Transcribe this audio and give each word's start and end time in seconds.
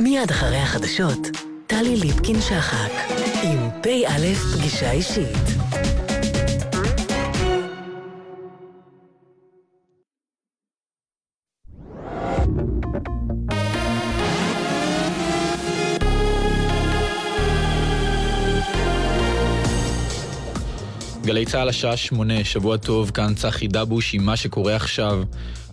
מיד 0.00 0.30
אחרי 0.30 0.56
החדשות, 0.56 1.18
טלי 1.66 1.96
ליפקין-שחק, 1.96 2.90
עם 3.42 3.70
פ"א 3.82 4.34
פגישה 4.34 4.90
אישית. 4.90 5.36
גלי 21.24 21.44
צה"ל 21.44 21.68
השעה 21.68 21.96
שמונה, 21.96 22.44
שבוע 22.44 22.76
טוב, 22.76 23.10
כאן 23.10 23.34
צחי 23.34 23.68
דבוש 23.68 24.14
עם 24.14 24.26
מה 24.26 24.36
שקורה 24.36 24.76
עכשיו. 24.76 25.22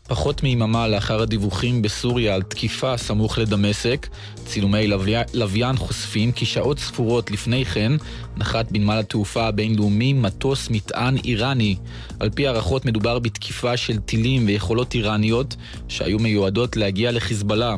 פחות 0.08 0.44
מיממה 0.44 0.88
לאחר 0.88 1.22
הדיווחים 1.22 1.82
בסוריה 1.82 2.36
על 2.36 2.42
תקיפה 2.42 2.98
סמוך 2.98 3.38
לדמשק, 3.38 4.08
צילומי 4.46 4.88
לוויין 5.34 5.78
חושפים 5.78 6.32
כי 6.32 6.46
שעות 6.46 6.80
ספורות 6.80 7.32
לפני 7.32 7.66
כן 7.66 7.92
נחת 8.38 8.71
בנמל 8.71 8.97
התעופה 9.00 9.47
הבינלאומי 9.47 10.14
מטוס 10.14 10.70
מטען 10.70 11.18
איראני. 11.18 11.75
על 12.20 12.30
פי 12.30 12.47
הערכות 12.47 12.86
מדובר 12.86 13.20
בתקיפה 13.20 13.78
של 13.78 14.00
טילים 14.00 14.47
ויכולות 14.47 14.94
איראניות 14.94 15.56
שהיו 15.88 16.20
מיועדות 16.20 16.75
להגיע 16.75 17.11
לחיזבאללה. 17.11 17.75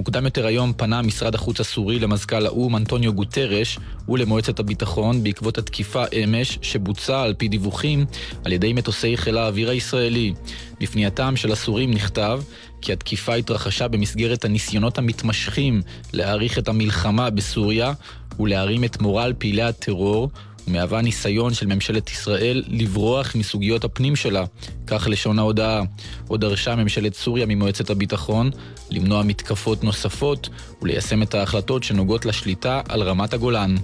מוקדם 0.00 0.24
יותר 0.24 0.46
היום 0.46 0.72
פנה 0.76 1.02
משרד 1.02 1.34
החוץ 1.34 1.60
הסורי 1.60 1.98
למזכ"ל 1.98 2.46
האו"ם 2.46 2.76
אנטוניו 2.76 3.12
גוטרש 3.12 3.78
ולמועצת 4.08 4.58
הביטחון 4.58 5.22
בעקבות 5.22 5.58
התקיפה 5.58 6.04
אמש 6.24 6.58
שבוצעה 6.62 7.22
על 7.22 7.34
פי 7.34 7.48
דיווחים 7.48 8.06
על 8.44 8.52
ידי 8.52 8.72
מטוסי 8.72 9.16
חיל 9.16 9.38
האוויר 9.38 9.70
הישראלי. 9.70 10.32
בפנייתם 10.80 11.36
של 11.36 11.52
הסורים 11.52 11.90
נכתב 11.90 12.42
כי 12.80 12.92
התקיפה 12.92 13.34
התרחשה 13.34 13.88
במסגרת 13.88 14.44
הניסיונות 14.44 14.98
המתמשכים 14.98 15.82
להאריך 16.12 16.58
את 16.58 16.68
המלחמה 16.68 17.30
בסוריה 17.30 17.92
ולהרים 18.38 18.84
את 18.84 19.00
מורל 19.00 19.32
פעילי 19.38 19.62
הטרור 19.62 20.30
ומהווה 20.68 21.02
ניסיון 21.02 21.54
של 21.54 21.66
ממשלת 21.66 22.10
ישראל 22.10 22.64
לברוח 22.68 23.36
מסוגיות 23.36 23.84
הפנים 23.84 24.16
שלה, 24.16 24.44
כך 24.86 25.08
לשון 25.10 25.38
ההודעה. 25.38 25.82
עוד 26.28 26.40
דרשה 26.40 26.74
ממשלת 26.76 27.14
סוריה 27.14 27.46
ממועצת 27.46 27.90
הביטחון 27.90 28.50
למנוע 28.90 29.22
מתקפות 29.22 29.84
נוספות 29.84 30.48
וליישם 30.82 31.22
את 31.22 31.34
ההחלטות 31.34 31.82
שנוגעות 31.82 32.26
לשליטה 32.26 32.80
על 32.88 33.02
רמת 33.02 33.34
הגולן. 33.34 33.74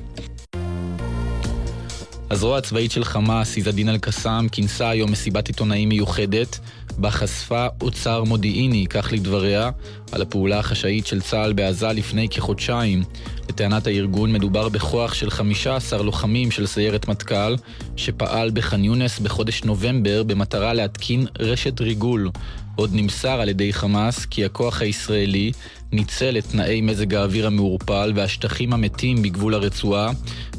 הזרוע 2.31 2.59
הצבאית 2.59 2.91
של 2.91 3.05
חמאס, 3.05 3.57
עיזדין 3.57 3.89
אל-קסאם, 3.89 4.49
כינסה 4.49 4.89
היום 4.89 5.13
מסיבת 5.13 5.49
עיתונאים 5.49 5.89
מיוחדת, 5.89 6.59
בה 6.99 7.11
חשפה 7.11 7.67
אוצר 7.81 8.25
מודיעיני, 8.25 8.87
כך 8.87 9.09
לדבריה, 9.13 9.71
על 10.13 10.23
הפעולה 10.23 10.59
החשאית 10.59 11.07
של 11.07 11.21
צה"ל 11.21 11.53
בעזה 11.53 11.89
לפני 11.89 12.29
כחודשיים. 12.29 13.03
לטענת 13.49 13.87
הארגון 13.87 14.33
מדובר 14.33 14.69
בכוח 14.69 15.15
של 15.15 15.31
15 15.31 16.03
לוחמים 16.03 16.51
של 16.51 16.67
סיירת 16.67 17.09
מטכ"ל, 17.09 17.57
שפעל 17.97 18.51
בח'אן 18.55 18.85
יונס 18.85 19.19
בחודש 19.19 19.65
נובמבר 19.65 20.23
במטרה 20.23 20.73
להתקין 20.73 21.27
רשת 21.39 21.81
ריגול. 21.81 22.31
עוד 22.77 22.91
נמסר 22.93 23.41
על 23.41 23.49
ידי 23.49 23.73
חמאס 23.73 24.27
כי 24.27 24.45
הכוח 24.45 24.83
הישראלי 24.83 25.53
ניצל 25.93 26.39
את 26.39 26.45
תנאי 26.45 26.81
מזג 26.81 27.15
האוויר 27.15 27.47
המעורפל 27.47 28.13
והשטחים 28.15 28.73
המתים 28.73 29.23
בגבול 29.23 29.55
הרצועה 29.55 30.11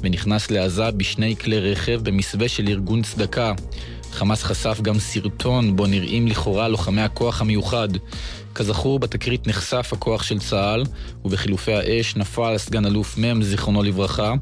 ונכנס 0.02 0.52
לעזה 0.52 0.92
בשני 0.92 1.36
כלי 1.36 1.60
רכב 1.72 2.00
במסווה 2.04 2.48
של 2.48 2.68
ארגון 2.68 3.02
צדקה. 3.02 3.54
חמאס 4.18 4.44
חשף 4.44 4.82
גם 4.82 5.00
סרטון 5.00 5.76
בו 5.76 5.88
נראים 5.88 6.28
לכאורה 6.28 6.68
לוחמי 6.68 7.02
הכוח 7.02 7.42
המיוחד. 7.42 7.88
כזכור, 8.56 9.00
בתקרית 9.00 9.48
נחשף 9.48 9.90
הכוח 9.94 10.24
של 10.24 10.40
צה"ל, 10.40 10.84
ובחילופי 11.26 11.74
האש 11.74 12.16
נפל 12.16 12.58
סגן 12.58 12.86
אלוף 12.86 13.18
מ', 13.18 13.44
זיכרונו 13.44 13.84
לברכה, 13.84 14.34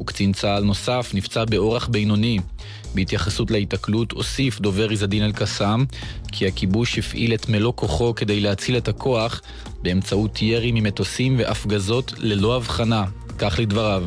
וקצין 0.00 0.32
צה"ל 0.32 0.64
נוסף 0.64 1.10
נפצע 1.14 1.44
באורח 1.44 1.86
בינוני. 1.86 2.38
בהתייחסות 2.94 3.50
להיתקלות 3.50 4.12
הוסיף 4.12 4.60
דובר 4.60 4.90
עזדין 4.90 5.22
אל-קסאם 5.22 5.84
כי 6.32 6.46
הכיבוש 6.46 6.98
הפעיל 6.98 7.34
את 7.34 7.48
מלוא 7.48 7.72
כוחו 7.76 8.14
כדי 8.14 8.40
להציל 8.40 8.76
את 8.76 8.88
הכוח 8.88 9.40
באמצעות 9.82 10.42
ירי 10.42 10.72
ממטוסים 10.72 11.38
והפגזות 11.38 12.12
ללא 12.18 12.56
הבחנה, 12.56 13.04
כך 13.38 13.58
לדבריו. 13.58 14.04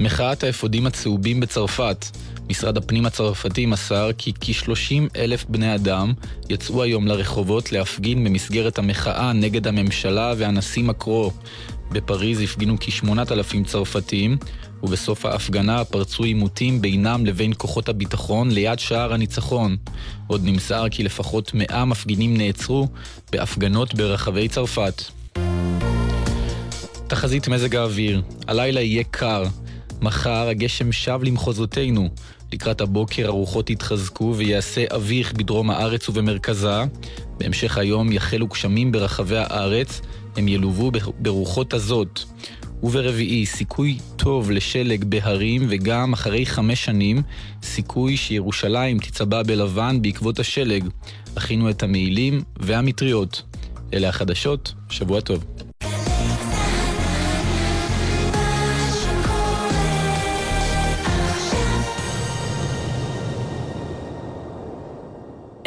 מחאת 0.00 0.44
האפודים 0.44 0.86
הצהובים 0.86 1.40
בצרפת 1.40 2.04
משרד 2.50 2.76
הפנים 2.76 3.06
הצרפתי 3.06 3.66
מסר 3.66 4.10
כי 4.18 4.32
כ-30 4.40 5.08
אלף 5.16 5.44
בני 5.48 5.74
אדם 5.74 6.12
יצאו 6.50 6.82
היום 6.82 7.06
לרחובות 7.06 7.72
להפגין 7.72 8.24
במסגרת 8.24 8.78
המחאה 8.78 9.32
נגד 9.32 9.66
הממשלה 9.66 10.34
והנשיא 10.38 10.84
מקרו. 10.84 11.32
בפריז 11.92 12.40
הפגינו 12.40 12.76
כ-8,000 12.80 13.64
צרפתים, 13.66 14.36
ובסוף 14.82 15.26
ההפגנה 15.26 15.84
פרצו 15.84 16.24
עימותים 16.24 16.80
בינם 16.80 17.26
לבין 17.26 17.52
כוחות 17.56 17.88
הביטחון 17.88 18.50
ליד 18.50 18.78
שער 18.78 19.12
הניצחון. 19.12 19.76
עוד 20.26 20.40
נמסר 20.44 20.84
כי 20.90 21.02
לפחות 21.02 21.50
100 21.54 21.84
מפגינים 21.84 22.36
נעצרו 22.36 22.88
בהפגנות 23.32 23.94
ברחבי 23.94 24.48
צרפת. 24.48 25.02
תחזית 27.06 27.48
מזג 27.48 27.76
האוויר, 27.76 28.22
הלילה 28.46 28.80
יהיה 28.80 29.04
קר. 29.10 29.44
מחר 30.02 30.48
הגשם 30.48 30.92
שב 30.92 31.20
למחוזותינו. 31.22 32.08
לקראת 32.52 32.80
הבוקר 32.80 33.26
הרוחות 33.26 33.70
יתחזקו 33.70 34.34
ויעשה 34.36 34.84
אביך 34.96 35.32
בדרום 35.32 35.70
הארץ 35.70 36.08
ובמרכזה. 36.08 36.82
בהמשך 37.38 37.78
היום 37.78 38.12
יחלו 38.12 38.46
גשמים 38.46 38.92
ברחבי 38.92 39.38
הארץ, 39.38 40.00
הם 40.36 40.48
ילוו 40.48 40.90
ברוחות 41.18 41.74
הזאת. 41.74 42.20
וברביעי, 42.82 43.46
סיכוי 43.46 43.98
טוב 44.16 44.50
לשלג 44.50 45.04
בהרים, 45.04 45.66
וגם 45.68 46.12
אחרי 46.12 46.46
חמש 46.46 46.84
שנים, 46.84 47.22
סיכוי 47.62 48.16
שירושלים 48.16 48.98
תצבע 48.98 49.42
בלבן 49.42 50.02
בעקבות 50.02 50.38
השלג. 50.38 50.88
הכינו 51.36 51.70
את 51.70 51.82
המעילים 51.82 52.42
והמטריות. 52.56 53.42
אלה 53.94 54.08
החדשות, 54.08 54.74
שבוע 54.90 55.20
טוב. 55.20 55.67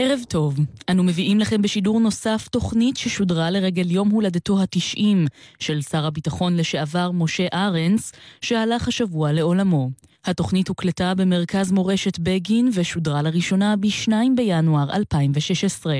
ערב 0.03 0.19
טוב, 0.29 0.55
אנו 0.89 1.03
מביאים 1.03 1.39
לכם 1.39 1.61
בשידור 1.61 1.99
נוסף 1.99 2.47
תוכנית 2.47 2.97
ששודרה 2.97 3.49
לרגל 3.49 3.91
יום 3.91 4.09
הולדתו 4.09 4.59
ה-90 4.59 5.27
של 5.59 5.81
שר 5.81 6.05
הביטחון 6.05 6.57
לשעבר 6.57 7.11
משה 7.11 7.47
ארנס, 7.53 8.11
שהלך 8.41 8.87
השבוע 8.87 9.31
לעולמו. 9.31 9.89
התוכנית 10.25 10.67
הוקלטה 10.67 11.13
במרכז 11.15 11.71
מורשת 11.71 12.19
בגין 12.19 12.69
ושודרה 12.73 13.21
לראשונה 13.21 13.75
ב-2 13.75 14.11
בינואר 14.35 14.95
2016. 14.95 15.97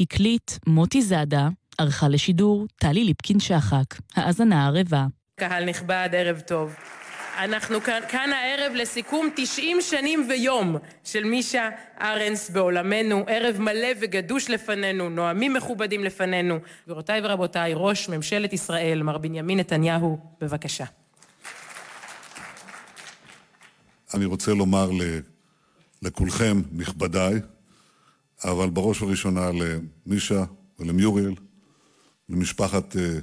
הקליט 0.00 0.50
מוטי 0.66 1.02
זאדה, 1.02 1.48
ערכה 1.78 2.08
לשידור 2.08 2.66
טלי 2.76 3.04
ליפקין-שחק. 3.04 3.84
האזנה 4.16 4.66
ערבה. 4.66 5.06
קהל 5.36 5.64
נכבד, 5.64 6.08
ערב 6.12 6.40
טוב. 6.40 6.74
אנחנו 7.36 7.80
כאן, 7.80 8.00
כאן 8.08 8.30
הערב 8.32 8.72
לסיכום 8.74 9.28
90 9.36 9.80
שנים 9.80 10.26
ויום 10.28 10.76
של 11.04 11.24
מישה 11.24 11.68
ארנס 12.00 12.50
בעולמנו, 12.50 13.24
ערב 13.28 13.56
מלא 13.58 13.88
וגדוש 14.00 14.50
לפנינו, 14.50 15.10
נואמים 15.10 15.54
מכובדים 15.54 16.04
לפנינו. 16.04 16.58
גבירותיי 16.84 17.20
ורבותיי, 17.24 17.72
ראש 17.76 18.08
ממשלת 18.08 18.52
ישראל, 18.52 19.02
מר 19.02 19.18
בנימין 19.18 19.58
נתניהו, 19.58 20.18
בבקשה. 20.40 20.84
אני 24.14 24.24
רוצה 24.24 24.52
לומר 24.52 24.90
לכולכם, 26.02 26.62
נכבדיי, 26.72 27.40
אבל 28.44 28.70
בראש 28.70 29.02
ובראשונה 29.02 29.50
למישה 30.06 30.44
ולמיוריאל, 30.78 31.34
למשפחת 32.28 32.96
אה, 32.96 33.18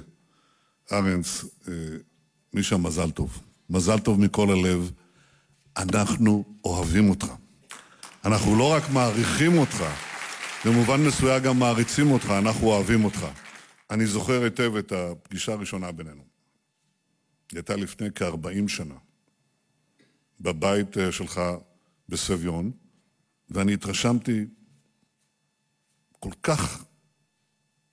ארנס, 0.92 1.44
אה, 1.68 1.74
מישה 2.52 2.76
מזל 2.76 3.10
טוב. 3.10 3.49
מזל 3.70 3.98
טוב 3.98 4.20
מכל 4.20 4.50
הלב, 4.50 4.92
אנחנו 5.76 6.44
אוהבים 6.64 7.10
אותך. 7.10 7.26
אנחנו 8.24 8.58
לא 8.58 8.72
רק 8.72 8.82
מעריכים 8.90 9.58
אותך, 9.58 9.84
במובן 10.64 11.00
מסוים 11.00 11.42
גם 11.42 11.58
מעריצים 11.58 12.10
אותך, 12.10 12.30
אנחנו 12.30 12.66
אוהבים 12.66 13.04
אותך. 13.04 13.26
אני 13.90 14.06
זוכר 14.06 14.42
היטב 14.42 14.76
את 14.76 14.92
הפגישה 14.92 15.52
הראשונה 15.52 15.92
בינינו. 15.92 16.22
היא 17.50 17.58
הייתה 17.58 17.76
לפני 17.76 18.08
כ-40 18.14 18.68
שנה, 18.68 18.94
בבית 20.40 20.98
אה, 20.98 21.12
שלך 21.12 21.40
בסביון, 22.08 22.70
ואני 23.50 23.74
התרשמתי 23.74 24.44
כל 26.18 26.32
כך 26.42 26.84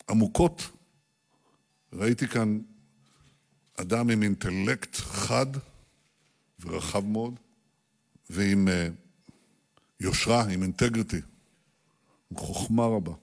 עמוקות. 0.10 0.70
ראיתי 1.94 2.28
כאן 2.28 2.60
אדם 3.76 4.10
עם 4.10 4.24
אינטלקט 4.24 4.96
חד 4.96 5.48
ורחב 6.60 7.06
מאוד, 7.06 7.40
ועם 8.30 8.68
uh, 8.68 8.72
יושרה, 10.00 10.44
עם 10.44 10.64
אינטגריטי, 10.64 11.22
עם 12.32 12.38
חוכמה 12.38 12.86
רבה. 12.86 13.14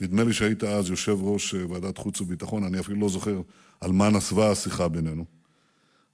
נדמה 0.00 0.24
לי 0.24 0.32
שהיית 0.32 0.64
אז 0.64 0.90
יושב 0.90 1.16
ראש 1.20 1.54
ועדת 1.54 1.98
חוץ 1.98 2.20
וביטחון, 2.20 2.64
אני 2.64 2.80
אפילו 2.80 3.00
לא 3.00 3.08
זוכר 3.08 3.40
על 3.80 3.92
מה 3.92 4.10
נסבה 4.10 4.50
השיחה 4.50 4.88
בינינו. 4.88 5.24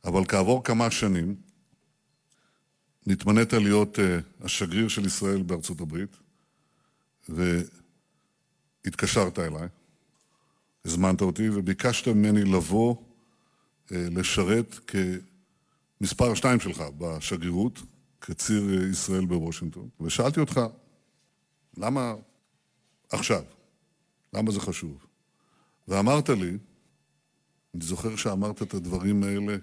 אבל 0.05 0.25
כעבור 0.25 0.65
כמה 0.65 0.91
שנים 0.91 1.35
נתמנית 3.07 3.53
להיות 3.53 3.99
uh, 3.99 4.45
השגריר 4.45 4.89
של 4.89 5.07
ישראל 5.07 5.43
בארצות 5.43 5.81
הברית, 5.81 6.17
והתקשרת 8.85 9.39
אליי, 9.39 9.69
הזמנת 10.85 11.21
אותי 11.21 11.49
וביקשת 11.49 12.09
ממני 12.09 12.45
לבוא 12.45 12.97
לשרת 13.91 14.79
כמספר 15.99 16.35
שתיים 16.35 16.61
שלך 16.61 16.85
בשגרירות, 16.99 17.83
כציר 18.21 18.63
uh, 18.63 18.93
ישראל 18.93 19.25
בוושינגטון, 19.25 19.89
ושאלתי 20.01 20.41
אותך, 20.41 20.61
למה 21.77 22.15
עכשיו? 23.13 23.43
למה 24.33 24.51
זה 24.53 24.61
חשוב? 24.61 25.07
ואמרת 25.89 26.29
לי, 26.29 26.59
אני 27.75 27.85
זוכר 27.85 28.17
שאמרת 28.17 28.63
את 28.63 28.75
הדברים 28.75 29.23
האלה 29.23 29.57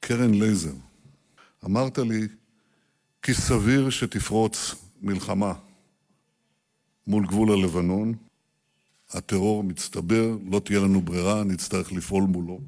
כקרן 0.00 0.34
לייזר. 0.34 0.74
אמרת 1.64 1.98
לי, 1.98 2.28
כי 3.22 3.34
סביר 3.34 3.90
שתפרוץ 3.90 4.74
מלחמה 5.02 5.52
מול 7.06 7.26
גבול 7.26 7.52
הלבנון, 7.52 8.14
הטרור 9.10 9.64
מצטבר, 9.64 10.36
לא 10.50 10.60
תהיה 10.60 10.80
לנו 10.80 11.00
ברירה, 11.00 11.44
נצטרך 11.44 11.92
לפעול 11.92 12.24
מולו. 12.24 12.60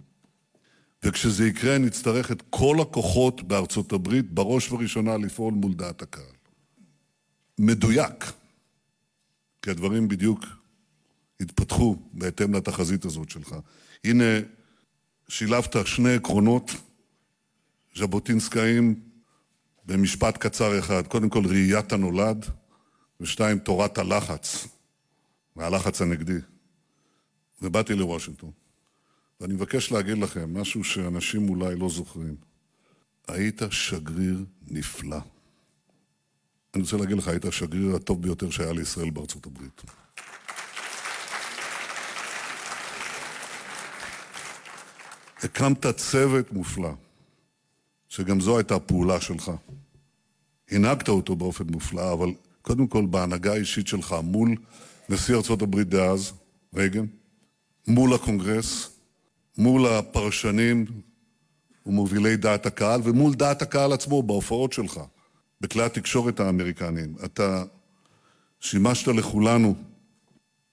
וכשזה 1.04 1.46
יקרה 1.46 1.78
נצטרך 1.78 2.32
את 2.32 2.42
כל 2.50 2.76
הכוחות 2.80 3.42
בארצות 3.42 3.92
הברית, 3.92 4.30
בראש 4.30 4.72
ובראשונה 4.72 5.16
לפעול 5.16 5.54
מול 5.54 5.74
דעת 5.74 6.02
הקהל. 6.02 6.34
מדויק, 7.58 8.32
כי 9.62 9.70
הדברים 9.70 10.08
בדיוק 10.08 10.44
התפתחו 11.40 11.96
בהתאם 12.12 12.54
לתחזית 12.54 13.04
הזאת 13.04 13.30
שלך. 13.30 13.56
הנה, 14.04 14.24
שילבת 15.28 15.76
שני 15.86 16.14
עקרונות 16.14 16.70
ז'בוטינסקאיים 17.96 19.00
במשפט 19.86 20.36
קצר 20.36 20.78
אחד. 20.78 21.06
קודם 21.06 21.28
כל, 21.28 21.46
ראיית 21.46 21.92
הנולד, 21.92 22.46
ושתיים, 23.20 23.58
תורת 23.58 23.98
הלחץ, 23.98 24.66
והלחץ 25.56 26.02
הנגדי. 26.02 26.38
ובאתי 27.62 27.94
לוושינגטון. 27.94 28.61
ואני 29.42 29.54
מבקש 29.54 29.92
להגיד 29.92 30.18
לכם 30.18 30.60
משהו 30.60 30.84
שאנשים 30.84 31.48
אולי 31.48 31.76
לא 31.76 31.88
זוכרים. 31.88 32.34
היית 33.28 33.62
שגריר 33.70 34.44
נפלא. 34.70 35.18
אני 36.74 36.82
רוצה 36.82 36.96
להגיד 36.96 37.18
לך, 37.18 37.28
היית 37.28 37.44
השגריר 37.44 37.96
הטוב 37.96 38.22
ביותר 38.22 38.50
שהיה 38.50 38.72
לישראל 38.72 39.10
בארצות 39.10 39.46
הברית. 39.46 39.82
הקמת 45.42 45.86
צוות 45.86 46.52
מופלא, 46.52 46.92
שגם 48.08 48.40
זו 48.40 48.58
הייתה 48.58 48.78
פעולה 48.78 49.20
שלך. 49.20 49.50
הנהגת 50.70 51.08
אותו 51.08 51.36
באופן 51.36 51.64
מופלא, 51.66 52.12
אבל 52.12 52.28
קודם 52.62 52.86
כל 52.86 53.06
בהנהגה 53.06 53.52
האישית 53.52 53.86
שלך 53.86 54.16
מול 54.22 54.56
נשיא 55.08 55.34
ארצות 55.34 55.62
הברית 55.62 55.88
דאז, 55.88 56.32
רייגן, 56.74 57.06
מול 57.86 58.14
הקונגרס, 58.14 58.91
מול 59.58 59.86
הפרשנים 59.86 60.84
ומובילי 61.86 62.36
דעת 62.36 62.66
הקהל, 62.66 63.00
ומול 63.04 63.34
דעת 63.34 63.62
הקהל 63.62 63.92
עצמו 63.92 64.22
בהופעות 64.22 64.72
שלך, 64.72 65.00
בכלי 65.60 65.82
התקשורת 65.82 66.40
האמריקניים. 66.40 67.14
אתה 67.24 67.64
שימשת 68.60 69.08
לכולנו, 69.08 69.74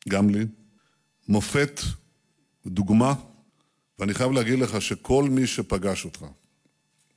גם 0.10 0.30
לי, 0.30 0.46
מופת, 1.28 1.82
דוגמה 2.66 3.14
ואני 4.00 4.14
חייב 4.14 4.32
להגיד 4.32 4.60
לך 4.60 4.82
שכל 4.82 5.24
מי 5.30 5.48
שפגש 5.48 6.06
אותך, 6.06 6.26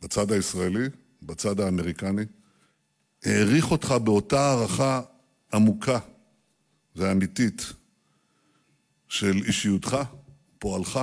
בצד 0.03 0.33
הישראלי, 0.33 0.87
בצד 1.23 1.61
האמריקני, 1.61 2.23
העריך 3.25 3.71
אותך 3.71 3.95
באותה 4.05 4.41
הערכה 4.41 5.01
עמוקה 5.53 5.99
ואמיתית 6.97 7.73
של 9.09 9.37
אישיותך, 9.47 9.97
פועלך, 10.59 11.01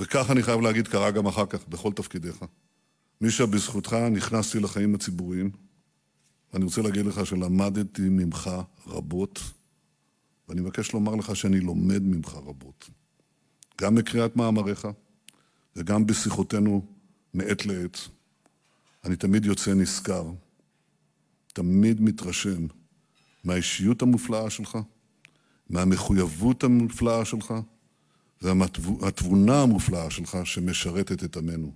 וכך 0.00 0.30
אני 0.30 0.42
חייב 0.42 0.60
להגיד 0.60 0.88
קרה 0.88 1.10
גם 1.10 1.26
אחר 1.26 1.46
כך, 1.46 1.68
בכל 1.68 1.92
תפקידיך. 1.92 2.44
מישה, 3.20 3.46
בזכותך 3.46 3.92
נכנסתי 3.92 4.60
לחיים 4.60 4.94
הציבוריים, 4.94 5.50
ואני 6.52 6.64
רוצה 6.64 6.82
להגיד 6.82 7.06
לך 7.06 7.26
שלמדתי 7.26 8.02
ממך 8.02 8.50
רבות, 8.86 9.40
ואני 10.48 10.60
מבקש 10.60 10.92
לומר 10.92 11.14
לך 11.14 11.36
שאני 11.36 11.60
לומד 11.60 12.02
ממך 12.02 12.34
רבות. 12.34 12.90
גם 13.80 13.94
בקריאת 13.94 14.36
מאמריך 14.36 14.88
וגם 15.76 16.06
בשיחותינו 16.06 16.86
מעת 17.34 17.66
לעת. 17.66 17.98
אני 19.04 19.16
תמיד 19.16 19.44
יוצא 19.44 19.74
נשכר, 19.74 20.30
תמיד 21.52 22.00
מתרשם 22.00 22.66
מהאישיות 23.44 24.02
המופלאה 24.02 24.50
שלך, 24.50 24.78
מהמחויבות 25.70 26.64
המופלאה 26.64 27.24
שלך 27.24 27.54
ומהתבונה 28.42 29.62
המופלאה 29.62 30.10
שלך 30.10 30.38
שמשרתת 30.44 31.24
את 31.24 31.36
עמנו. 31.36 31.72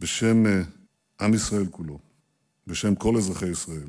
בשם 0.00 0.46
אה, 0.46 0.62
עם 1.20 1.34
ישראל 1.34 1.66
כולו, 1.70 1.98
בשם 2.66 2.94
כל 2.94 3.16
אזרחי 3.16 3.48
ישראל, 3.48 3.88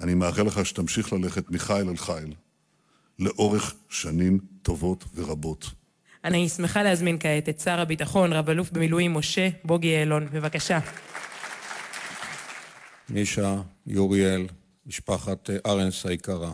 אני 0.00 0.14
מאחל 0.14 0.42
לך 0.42 0.66
שתמשיך 0.66 1.12
ללכת 1.12 1.50
מחיל 1.50 1.88
אל 1.88 1.96
חיל 1.96 2.34
לאורך 3.18 3.74
שנים 3.88 4.38
טובות 4.62 5.04
ורבות. 5.14 5.70
אני 6.24 6.48
שמחה 6.48 6.82
להזמין 6.82 7.16
כעת 7.20 7.48
את 7.48 7.60
שר 7.60 7.80
הביטחון, 7.80 8.32
רב-אלוף 8.32 8.70
במילואים 8.70 9.14
משה 9.14 9.48
בוגי 9.64 9.88
יעלון. 9.88 10.28
בבקשה. 10.32 10.78
מישה, 13.08 13.62
יוריאל, 13.86 14.46
משפחת 14.86 15.50
אה, 15.50 15.56
ארנס 15.66 16.06
היקרה. 16.06 16.52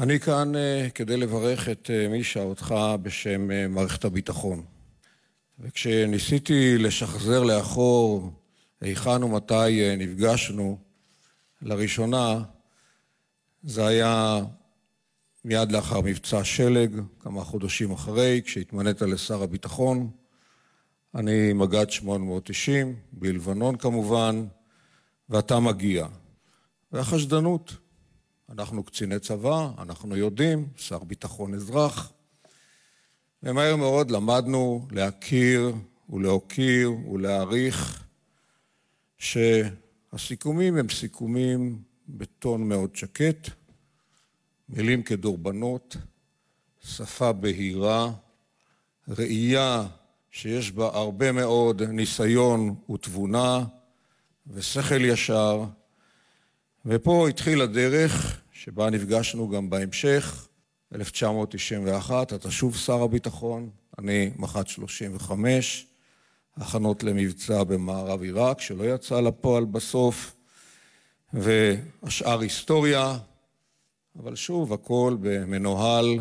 אני 0.00 0.20
כאן 0.20 0.52
uh, 0.54 0.90
כדי 0.90 1.16
לברך 1.16 1.68
את 1.68 1.90
uh, 1.90 2.08
מישה, 2.10 2.42
אותך, 2.42 2.74
בשם 3.02 3.50
uh, 3.50 3.68
מערכת 3.68 4.04
הביטחון. 4.04 4.62
וכשניסיתי 5.58 6.78
לשחזר 6.78 7.42
לאחור 7.42 8.32
היכן 8.80 9.22
ומתי 9.22 9.96
נפגשנו 9.98 10.78
לראשונה, 11.62 12.42
זה 13.62 13.86
היה 13.86 14.38
מיד 15.44 15.72
לאחר 15.72 16.00
מבצע 16.00 16.44
שלג, 16.44 17.00
כמה 17.18 17.44
חודשים 17.44 17.92
אחרי, 17.92 18.42
כשהתמנית 18.44 19.02
לשר 19.02 19.42
הביטחון. 19.42 20.10
אני 21.14 21.52
מג"ד 21.52 21.90
890, 21.90 22.96
בלבנון 23.12 23.76
כמובן, 23.76 24.46
ואתה 25.28 25.60
מגיע. 25.60 26.06
והחשדנות, 26.92 27.76
אנחנו 28.50 28.84
קציני 28.84 29.18
צבא, 29.18 29.70
אנחנו 29.78 30.16
יודעים, 30.16 30.68
שר 30.76 30.98
ביטחון 30.98 31.54
אזרח. 31.54 32.12
ומהר 33.42 33.76
מאוד 33.76 34.10
למדנו 34.10 34.86
להכיר 34.90 35.74
ולהוקיר 36.08 36.90
ולהעריך 37.12 38.04
שהסיכומים 39.18 40.76
הם 40.76 40.88
סיכומים 40.88 41.82
בטון 42.08 42.68
מאוד 42.68 42.96
שקט, 42.96 43.48
מילים 44.68 45.02
כדורבנות, 45.02 45.96
שפה 46.80 47.32
בהירה, 47.32 48.12
ראייה 49.08 49.86
שיש 50.30 50.72
בה 50.72 50.86
הרבה 50.86 51.32
מאוד 51.32 51.82
ניסיון 51.82 52.74
ותבונה 52.92 53.64
ושכל 54.46 55.04
ישר, 55.04 55.64
ופה 56.86 57.28
התחילה 57.28 57.64
הדרך 57.64 58.39
שבה 58.64 58.90
נפגשנו 58.90 59.48
גם 59.48 59.70
בהמשך, 59.70 60.48
1991, 60.94 62.32
אתה 62.32 62.50
שוב 62.50 62.76
שר 62.76 63.02
הביטחון, 63.02 63.70
אני 63.98 64.30
מח"ט 64.36 64.68
35, 64.68 65.86
הכנות 66.56 67.02
למבצע 67.02 67.64
במערב 67.64 68.22
עיראק, 68.22 68.60
שלא 68.60 68.94
יצא 68.94 69.20
לפועל 69.20 69.64
בסוף, 69.64 70.36
והשאר 71.32 72.40
היסטוריה, 72.40 73.18
אבל 74.18 74.36
שוב, 74.36 74.72
הכל 74.72 75.16
במנוהל, 75.20 76.18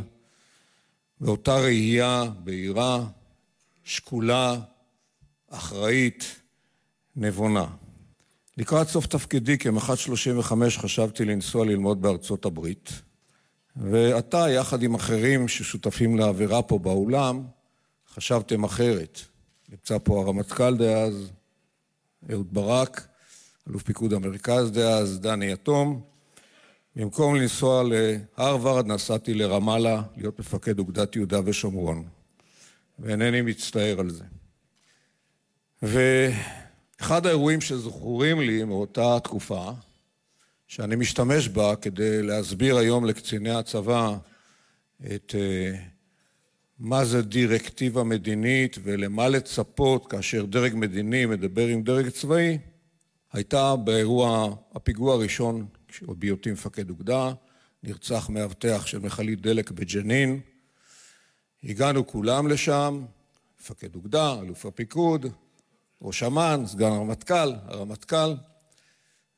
באותה 1.22 1.60
ראייה 1.60 2.24
בהירה, 2.44 3.06
שקולה, 3.84 4.60
אחראית, 5.50 6.42
נבונה. 7.16 7.68
לקראת 8.60 8.88
סוף 8.88 9.08
תפקידי 9.08 9.58
כמח"ט 9.58 9.98
35 9.98 10.78
חשבתי 10.78 11.26
לנסוע 11.26 11.66
ללמוד 11.66 12.02
בארצות 12.02 12.46
הברית, 12.46 12.90
ואתה, 13.76 14.50
יחד 14.50 14.84
עם 14.84 14.96
אחרים 14.96 15.48
ששותפים 15.48 16.18
לעבירה 16.18 16.62
פה 16.62 16.80
באולם, 16.80 17.44
חשבתם 18.14 18.64
אחרת. 18.64 19.20
נמצא 19.70 19.98
פה 20.04 20.22
הרמטכ"ל 20.22 20.78
דאז, 20.78 21.32
אהוד 22.32 22.54
ברק, 22.54 23.08
אלוף 23.70 23.84
פיקוד 23.84 24.14
המרכז 24.14 24.72
דאז, 24.72 25.20
דני 25.20 25.52
יתום, 25.52 26.02
במקום 26.96 27.36
לנסוע 27.36 27.84
להרווארד 27.84 28.88
נסעתי 28.88 29.34
לרמאללה 29.34 30.02
להיות 30.18 30.40
מפקד 30.40 30.80
אוגדת 30.80 31.16
יהודה 31.16 31.40
ושומרון, 31.46 32.04
ואינני 33.00 33.42
מצטער 33.42 34.00
על 34.00 34.10
זה. 34.10 34.24
ואחד 37.00 37.26
האירועים 37.26 37.62
שזכורים 37.62 38.40
לי 38.42 38.64
מאותה 38.64 39.18
תקופה, 39.24 39.72
שאני 40.68 40.96
משתמש 40.96 41.48
בה 41.48 41.76
כדי 41.76 42.24
להסביר 42.24 42.78
היום 42.78 43.06
לקציני 43.06 43.50
הצבא 43.50 44.18
את 45.06 45.36
uh, 45.36 45.78
מה 46.80 47.06
זה 47.06 47.22
דירקטיבה 47.22 48.04
מדינית 48.04 48.78
ולמה 48.84 49.30
לצפות 49.30 50.08
כאשר 50.08 50.46
דרג 50.46 50.76
מדיני 50.76 51.26
מדבר 51.26 51.68
עם 51.68 51.84
דרג 51.84 52.10
צבאי, 52.10 52.58
הייתה 53.34 53.76
באירוע, 53.76 54.56
הפיגוע 54.76 55.14
הראשון, 55.14 55.66
בהיותי 56.02 56.52
מפקד 56.52 56.90
אוגדה, 56.90 57.34
נרצח 57.84 58.30
מאבטח 58.30 58.86
של 58.86 59.00
מכלית 59.00 59.42
דלק 59.42 59.72
בג'נין. 59.72 60.40
הגענו 61.64 62.08
כולם 62.08 62.48
לשם, 62.48 63.06
מפקד 63.62 63.96
אוגדה, 63.96 64.40
אלוף 64.40 64.66
הפיקוד, 64.66 65.26
ראש 66.02 66.24
אמ"ן, 66.24 66.64
סגן 66.66 66.92
הרמטכ"ל, 66.92 67.54
הרמטכ"ל, 67.68 68.34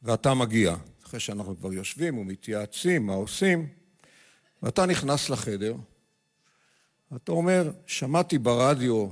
ואתה 0.01 0.33
מגיע. 0.33 0.75
אחרי 1.05 1.19
שאנחנו 1.19 1.57
כבר 1.57 1.73
יושבים 1.73 2.17
ומתייעצים 2.17 3.05
מה 3.05 3.13
עושים, 3.13 3.67
ואתה 4.63 4.85
נכנס 4.85 5.29
לחדר, 5.29 5.75
ואתה 7.11 7.31
אומר, 7.31 7.71
שמעתי 7.85 8.37
ברדיו 8.37 9.07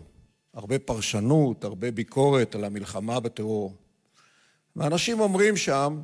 הרבה 0.53 0.79
פרשנות, 0.79 1.63
הרבה 1.63 1.91
ביקורת 1.91 2.55
על 2.55 2.63
המלחמה 2.63 3.19
בטרור, 3.19 3.75
ואנשים 4.75 5.19
אומרים 5.19 5.57
שם 5.57 6.01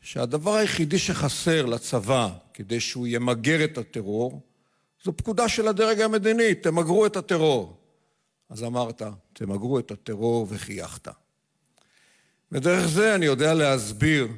שהדבר 0.00 0.54
היחידי 0.54 0.98
שחסר 0.98 1.66
לצבא 1.66 2.30
כדי 2.54 2.80
שהוא 2.80 3.06
ימגר 3.06 3.64
את 3.64 3.78
הטרור, 3.78 4.40
זו 5.04 5.16
פקודה 5.16 5.48
של 5.48 5.68
הדרג 5.68 6.00
המדיני, 6.00 6.54
תמגרו 6.54 7.06
את 7.06 7.16
הטרור. 7.16 7.83
אז 8.54 8.64
אמרת, 8.64 9.02
תמגרו 9.32 9.78
את 9.78 9.90
הטרור 9.90 10.46
וחייכת. 10.50 11.08
ודרך 12.52 12.86
זה 12.86 13.14
אני 13.14 13.26
יודע 13.26 13.54
להסביר 13.54 14.28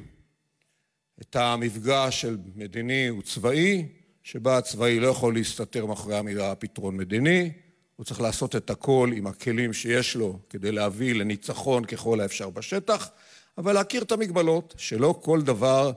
את 1.21 1.35
המפגש 1.35 2.21
של 2.21 2.37
מדיני 2.55 3.11
וצבאי, 3.11 3.87
שבה 4.23 4.57
הצבאי 4.57 4.99
לא 4.99 5.07
יכול 5.07 5.33
להסתתר 5.33 5.85
מאחורי 5.85 6.17
המילה 6.17 6.55
פתרון 6.55 6.97
מדיני, 6.97 7.51
הוא 7.95 8.05
צריך 8.05 8.21
לעשות 8.21 8.55
את 8.55 8.69
הכל 8.69 9.11
עם 9.15 9.27
הכלים 9.27 9.73
שיש 9.73 10.15
לו 10.15 10.39
כדי 10.49 10.71
להביא 10.71 11.15
לניצחון 11.15 11.85
ככל 11.85 12.21
האפשר 12.21 12.49
בשטח, 12.49 13.09
אבל 13.57 13.73
להכיר 13.73 14.01
את 14.01 14.11
המגבלות, 14.11 14.73
שלא 14.77 15.19
כל 15.23 15.41
דבר 15.41 15.91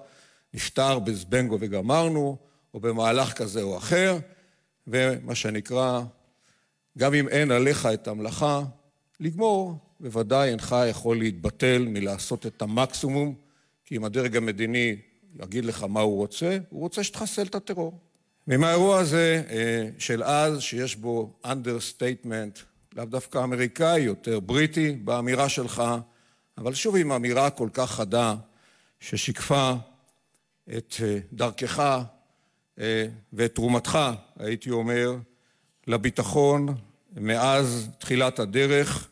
נפתר 0.54 0.98
בזבנגו 0.98 1.58
וגמרנו, 1.60 2.36
או 2.74 2.80
במהלך 2.80 3.32
כזה 3.32 3.62
או 3.62 3.76
אחר, 3.78 4.18
ומה 4.86 5.34
שנקרא, 5.34 6.02
גם 7.00 7.14
אם 7.14 7.28
אין 7.28 7.50
עליך 7.50 7.86
את 7.86 8.08
המלאכה, 8.08 8.62
לגמור, 9.20 9.74
בוודאי 10.00 10.50
אינך 10.50 10.76
יכול 10.90 11.18
להתבטל 11.18 11.86
מלעשות 11.88 12.46
את 12.46 12.62
המקסימום, 12.62 13.34
כי 13.84 13.96
אם 13.96 14.04
הדרג 14.04 14.36
המדיני 14.36 14.96
יגיד 15.42 15.64
לך 15.64 15.82
מה 15.82 16.00
הוא 16.00 16.16
רוצה, 16.16 16.58
הוא 16.70 16.80
רוצה 16.80 17.04
שתחסל 17.04 17.42
את 17.42 17.54
הטרור. 17.54 17.98
ומהאירוע 18.48 18.98
הזה 18.98 19.42
אה, 19.50 19.88
של 19.98 20.22
אז, 20.22 20.60
שיש 20.60 20.96
בו 20.96 21.32
understatement, 21.44 22.60
לאו 22.96 23.04
דווקא 23.04 23.38
אמריקאי, 23.38 24.00
יותר 24.00 24.40
בריטי, 24.40 24.92
באמירה 24.92 25.48
שלך, 25.48 25.82
אבל 26.58 26.74
שוב 26.74 26.96
עם 26.96 27.12
אמירה 27.12 27.50
כל 27.50 27.68
כך 27.72 27.90
חדה, 27.90 28.34
ששיקפה 29.00 29.72
את 30.76 30.94
אה, 31.02 31.18
דרכך 31.32 32.02
אה, 32.78 33.06
ואת 33.32 33.54
תרומתך, 33.54 33.98
הייתי 34.38 34.70
אומר, 34.70 35.16
לביטחון 35.86 36.74
מאז 37.16 37.88
תחילת 37.98 38.38
הדרך, 38.38 39.08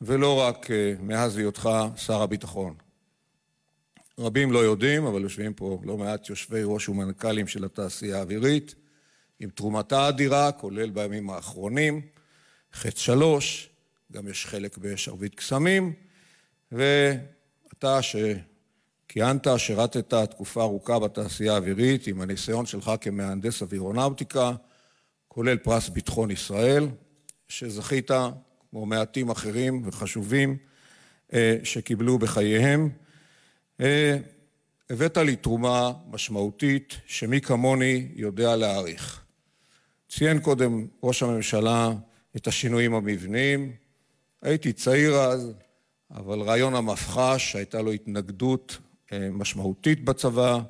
ולא 0.00 0.40
רק 0.40 0.68
מאז 1.00 1.36
היותך 1.36 1.70
שר 1.96 2.22
הביטחון. 2.22 2.74
רבים 4.18 4.52
לא 4.52 4.58
יודעים, 4.58 5.06
אבל 5.06 5.22
יושבים 5.22 5.54
פה 5.54 5.80
לא 5.84 5.96
מעט 5.96 6.28
יושבי 6.28 6.60
ראש 6.64 6.88
ומנכ"לים 6.88 7.46
של 7.46 7.64
התעשייה 7.64 8.18
האווירית, 8.18 8.74
עם 9.40 9.50
תרומתה 9.50 10.00
האדירה, 10.00 10.52
כולל 10.52 10.90
בימים 10.90 11.30
האחרונים, 11.30 12.00
חץ 12.72 12.98
שלוש, 12.98 13.70
גם 14.12 14.28
יש 14.28 14.46
חלק 14.46 14.78
בשרביט 14.78 15.34
קסמים, 15.34 15.92
ואתה 16.72 18.00
שכיהנת, 18.02 19.46
שירתת 19.56 20.14
תקופה 20.14 20.62
ארוכה 20.62 20.98
בתעשייה 20.98 21.54
האווירית, 21.54 22.06
עם 22.06 22.20
הניסיון 22.20 22.66
שלך 22.66 22.90
כמהנדס 23.00 23.62
אווירונאוטיקה, 23.62 24.52
כולל 25.28 25.56
פרס 25.56 25.88
ביטחון 25.88 26.30
ישראל, 26.30 26.86
שזכית, 27.48 28.10
כמו 28.70 28.86
מעטים 28.86 29.30
אחרים 29.30 29.82
וחשובים, 29.84 30.56
אה, 31.32 31.56
שקיבלו 31.64 32.18
בחייהם. 32.18 32.88
אה, 33.80 34.16
הבאת 34.90 35.16
לי 35.16 35.36
תרומה 35.36 35.92
משמעותית 36.10 36.96
שמי 37.06 37.40
כמוני 37.40 38.08
יודע 38.14 38.56
להעריך. 38.56 39.24
ציין 40.08 40.40
קודם 40.40 40.86
ראש 41.02 41.22
הממשלה 41.22 41.92
את 42.36 42.46
השינויים 42.46 42.94
המבניים. 42.94 43.72
הייתי 44.42 44.72
צעיר 44.72 45.14
אז, 45.14 45.52
אבל 46.10 46.40
רעיון 46.40 46.74
המפח"ש, 46.74 47.52
שהייתה 47.52 47.82
לו 47.82 47.92
התנגדות 47.92 48.78
אה, 49.12 49.28
משמעותית 49.32 50.04
בצבא, 50.04 50.60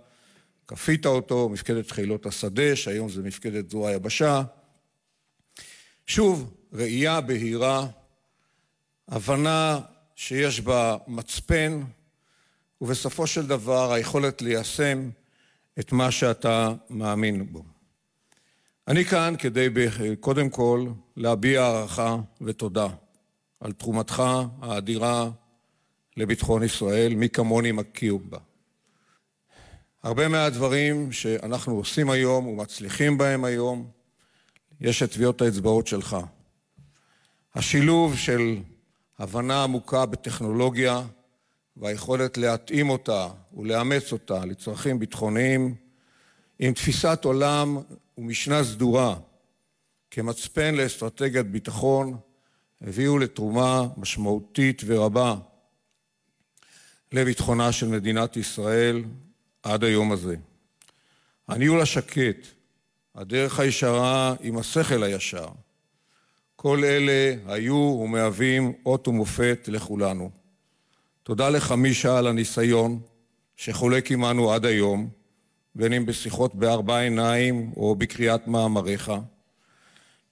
כפית 0.69 1.07
אותו, 1.07 1.49
מפקדת 1.49 1.90
חילות 1.90 2.26
השדה, 2.26 2.76
שהיום 2.76 3.09
זה 3.09 3.23
מפקדת 3.23 3.71
זרוע 3.71 3.90
היבשה. 3.90 4.43
שוב, 6.07 6.54
ראייה 6.75 7.21
בהירה, 7.21 7.87
הבנה 9.09 9.81
שיש 10.16 10.61
בה 10.61 10.97
מצפן, 11.07 11.81
ובסופו 12.81 13.26
של 13.26 13.47
דבר 13.47 13.93
היכולת 13.93 14.43
ליישם 14.43 15.11
את 15.78 15.93
מה 15.93 16.11
שאתה 16.11 16.73
מאמין 16.90 17.52
בו. 17.52 17.64
אני 18.88 19.04
כאן 19.04 19.35
כדי 19.38 19.69
קודם 20.21 20.50
כל 20.50 20.87
להביע 21.16 21.62
הערכה 21.62 22.16
ותודה 22.40 22.87
על 23.61 23.73
תרומתך 23.73 24.23
האדירה 24.62 25.31
לביטחון 26.16 26.62
ישראל, 26.62 27.14
מי 27.14 27.28
כמוני 27.28 27.73
מכיר 27.73 28.16
בה. 28.16 28.38
הרבה 30.02 30.28
מהדברים 30.28 31.12
שאנחנו 31.12 31.76
עושים 31.76 32.11
היום 32.11 32.47
ומצליחים 32.47 33.19
בהם 33.19 33.45
היום, 33.45 33.90
יש 34.81 35.02
את 35.02 35.12
טביעות 35.12 35.43
האצבעות 35.43 35.87
שלך. 35.87 36.16
השילוב 37.54 38.16
של 38.16 38.56
הבנה 39.18 39.62
עמוקה 39.62 40.06
בטכנולוגיה 40.06 41.02
והיכולת 41.76 42.37
להתאים 42.37 42.90
אותה 42.90 43.28
ולאמץ 43.56 44.12
אותה 44.12 44.44
לצרכים 44.44 44.99
ביטחוניים 44.99 45.75
עם 46.58 46.73
תפיסת 46.73 47.20
עולם 47.25 47.78
ומשנה 48.18 48.64
סדורה 48.64 49.16
כמצפן 50.11 50.75
לאסטרטגיית 50.75 51.46
ביטחון 51.46 52.16
הביאו 52.80 53.18
לתרומה 53.18 53.87
משמעותית 53.96 54.82
ורבה 54.87 55.34
לביטחונה 57.12 57.73
של 57.73 57.88
מדינת 57.88 58.37
ישראל 58.37 59.04
עד 59.62 59.84
היום 59.84 60.12
הזה. 60.12 60.37
הניהול 61.49 61.80
השקט, 61.80 62.46
הדרך 63.14 63.61
הישרה 63.61 64.34
עם 64.40 64.58
השכל 64.58 65.02
הישר, 65.02 65.49
כל 66.66 66.85
אלה 66.85 67.35
היו 67.47 67.75
ומהווים 67.75 68.73
אות 68.87 69.09
ומופת 69.09 69.68
לכולנו. 69.68 70.30
תודה 71.23 71.50
לך, 71.50 71.73
מישה, 71.73 72.18
על 72.18 72.26
הניסיון 72.26 73.00
שחולק 73.56 74.12
עמנו 74.12 74.52
עד 74.52 74.66
היום, 74.66 75.09
בין 75.75 75.92
אם 75.92 76.06
בשיחות 76.06 76.54
בארבע 76.54 76.99
עיניים 76.99 77.73
או 77.76 77.94
בקריאת 77.94 78.49
מאמריך. 78.49 79.12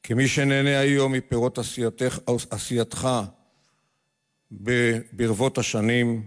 כמי 0.02 0.28
שנהנה 0.28 0.78
היום 0.78 1.12
מפירות 1.12 1.58
עשייתך, 1.58 2.18
עשייתך 2.50 3.08
ברבות 5.12 5.58
השנים, 5.58 6.26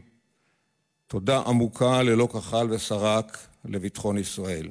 תודה 1.07 1.41
עמוקה 1.47 2.03
ללא 2.03 2.27
כחל 2.33 2.67
ושרק 2.71 3.47
לביטחון 3.65 4.17
ישראל. 4.17 4.69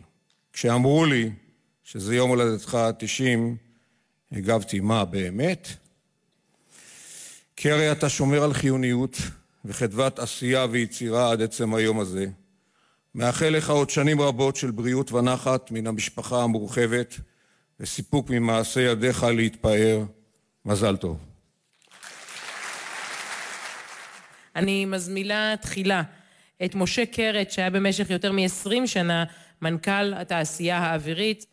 כשאמרו 0.52 1.04
לי 1.04 1.30
שזה 1.84 2.16
יום 2.16 2.30
הולדתך 2.30 2.74
ה-90, 2.74 3.64
הגבתי, 4.34 4.80
מה, 4.80 5.04
באמת? 5.04 5.68
כי 7.56 7.70
הרי 7.70 7.92
אתה 7.92 8.08
שומר 8.08 8.42
על 8.42 8.52
חיוניות 8.52 9.16
וחדוות 9.64 10.18
עשייה 10.18 10.66
ויצירה 10.70 11.30
עד 11.30 11.42
עצם 11.42 11.74
היום 11.74 12.00
הזה. 12.00 12.26
מאחל 13.14 13.48
לך 13.48 13.70
עוד 13.70 13.90
שנים 13.90 14.20
רבות 14.20 14.56
של 14.56 14.70
בריאות 14.70 15.12
ונחת 15.12 15.70
מן 15.70 15.86
המשפחה 15.86 16.42
המורחבת 16.42 17.14
וסיפוק 17.80 18.30
ממעשה 18.30 18.80
ידיך 18.80 19.22
להתפאר. 19.22 20.04
מזל 20.64 20.96
טוב. 20.96 21.18
אני 24.56 24.84
מזמינה 24.84 25.54
תחילה 25.60 26.02
את 26.64 26.74
משה 26.74 27.06
קרת, 27.06 27.50
שהיה 27.50 27.70
במשך 27.70 28.10
יותר 28.10 28.32
מ-20 28.32 28.86
שנה 28.86 29.24
מנכ"ל 29.62 30.14
התעשייה 30.14 30.78
האווירית. 30.78 31.46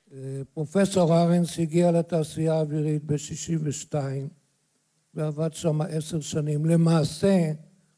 פרופסור 0.54 1.18
ארנס 1.18 1.60
הגיע 1.60 1.92
לתעשייה 1.92 2.54
האווירית 2.54 3.04
ב-62 3.04 3.96
ועבד 5.14 5.54
שם 5.54 5.82
עשר 5.82 6.20
שנים. 6.20 6.66
למעשה, 6.66 7.52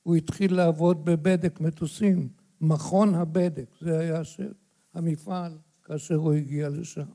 הוא 0.03 0.15
התחיל 0.15 0.53
לעבוד 0.53 1.05
בבדק 1.05 1.61
מטוסים, 1.61 2.29
מכון 2.61 3.15
הבדק, 3.15 3.69
זה 3.81 3.99
היה 3.99 4.23
של 4.23 4.51
המפעל 4.93 5.57
כאשר 5.83 6.15
הוא 6.15 6.33
הגיע 6.33 6.69
לשם. 6.69 7.05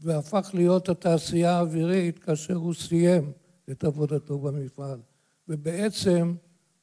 והפך 0.00 0.50
להיות 0.54 0.88
התעשייה 0.88 1.56
האווירית 1.56 2.18
כאשר 2.18 2.54
הוא 2.54 2.74
סיים 2.74 3.32
את 3.70 3.84
עבודתו 3.84 4.38
במפעל. 4.38 5.00
ובעצם 5.48 6.34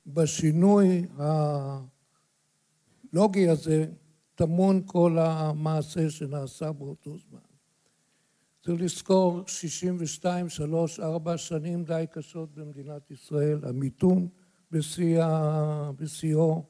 בשינוי 0.08 1.06
הלוגי 3.14 3.50
הזה 3.50 3.86
טמון 4.36 4.82
כל 4.86 5.18
המעשה 5.20 6.10
שנעשה 6.10 6.72
באותו 6.72 7.18
זמן. 7.18 7.40
צריך 8.64 8.82
לזכור 8.82 9.44
62, 9.48 10.50
3, 10.50 11.00
4 11.00 11.38
שנים 11.38 11.84
די 11.84 12.06
קשות 12.12 12.56
במדינת 12.56 13.12
ישראל, 13.12 13.60
המיתון 13.64 14.28
בשיאו, 15.98 16.64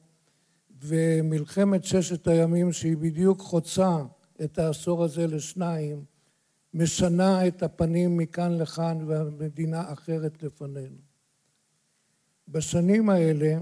ומלחמת 0.80 1.84
ששת 1.84 2.28
הימים 2.28 2.72
שהיא 2.72 2.96
בדיוק 2.96 3.40
חוצה 3.40 3.96
את 4.44 4.58
העשור 4.58 5.04
הזה 5.04 5.26
לשניים, 5.26 6.04
משנה 6.74 7.46
את 7.46 7.62
הפנים 7.62 8.16
מכאן 8.16 8.58
לכאן 8.58 8.98
והמדינה 9.06 9.92
אחרת 9.92 10.42
לפנינו. 10.42 10.96
בשנים 12.48 13.10
האלה 13.10 13.58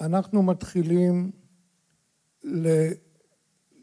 אנחנו 0.00 0.42
מתחילים 0.42 1.30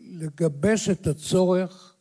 לגבש 0.02 0.90
את 0.90 1.08
הצורך 1.08 1.96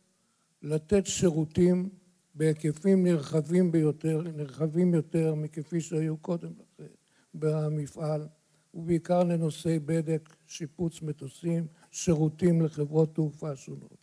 לתת 0.61 1.05
שירותים 1.05 1.89
בהיקפים 2.35 3.03
נרחבים 3.03 3.71
ביותר, 3.71 4.21
נרחבים 4.35 4.93
יותר 4.93 5.35
מכפי 5.35 5.81
שהיו 5.81 6.17
קודם 6.17 6.51
לכן 6.51 6.91
במפעל, 7.33 8.27
ובעיקר 8.73 9.23
לנושאי 9.23 9.79
בדק, 9.79 10.35
שיפוץ 10.47 11.01
מטוסים, 11.01 11.67
שירותים 11.91 12.61
לחברות 12.61 13.15
תעופה 13.15 13.55
שונות. 13.55 13.97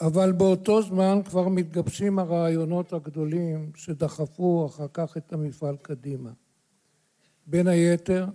אבל 0.00 0.32
באותו 0.32 0.82
זמן 0.82 1.20
כבר 1.24 1.48
מתגבשים 1.48 2.18
הרעיונות 2.18 2.92
הגדולים 2.92 3.70
שדחפו 3.74 4.66
אחר 4.66 4.86
כך 4.92 5.16
את 5.16 5.32
המפעל 5.32 5.76
קדימה. 5.82 6.30
בין 7.46 7.66
היתר 7.66 8.26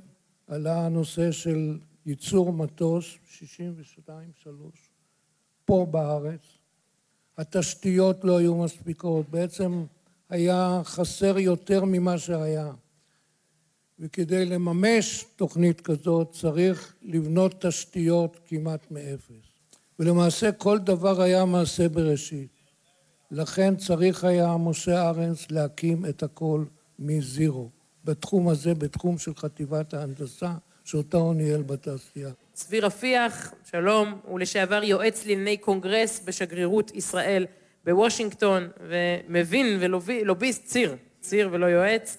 עלה 0.48 0.86
הנושא 0.86 1.32
של 1.32 1.80
ייצור 2.06 2.54
מטוס 2.54 3.06
62-3 4.46 4.48
פה 5.66 5.88
בארץ. 5.92 6.42
התשתיות 7.38 8.24
לא 8.24 8.38
היו 8.38 8.56
מספיקות, 8.56 9.30
בעצם 9.30 9.86
היה 10.30 10.82
חסר 10.84 11.40
יותר 11.40 11.86
ממה 11.86 12.18
שהיה. 12.18 12.72
וכדי 14.00 14.46
לממש 14.46 15.26
תוכנית 15.36 15.82
כזאת 15.82 16.32
צריך 16.32 16.96
לבנות 17.02 17.66
תשתיות 17.66 18.40
כמעט 18.46 18.92
מאפס. 18.92 19.46
ולמעשה 20.00 20.52
כל 20.52 20.80
דבר 20.80 21.22
היה 21.22 21.46
מעשה 21.46 21.90
בראשית. 21.90 22.50
לכן 23.32 23.76
צריך 23.76 24.24
היה 24.24 24.58
משה 24.58 25.10
ארנס 25.10 25.52
להקים 25.52 26.06
את 26.06 26.24
הכל 26.24 26.66
מזירו. 27.00 27.70
בתחום 28.04 28.50
הזה, 28.50 28.74
בתחום 28.74 29.18
של 29.18 29.36
חטיבת 29.36 29.94
ההנדסה, 29.94 30.54
שאותה 30.86 31.18
הוא 31.18 31.36
ניהל 31.36 31.62
בתעשייה. 31.62 32.30
צבי 32.54 32.80
רפיח, 32.80 33.54
שלום, 33.72 34.20
הוא 34.24 34.40
לשעבר 34.40 34.84
יועץ 34.84 35.26
לענייני 35.26 35.58
קונגרס 35.58 36.22
בשגרירות 36.26 36.92
ישראל 36.96 37.46
בוושינגטון, 37.86 38.70
ומבין 38.88 39.78
ולוביסט 39.80 40.66
ציר, 40.66 40.96
ציר 41.22 41.50
ולא 41.52 41.66
יועץ. 41.66 42.18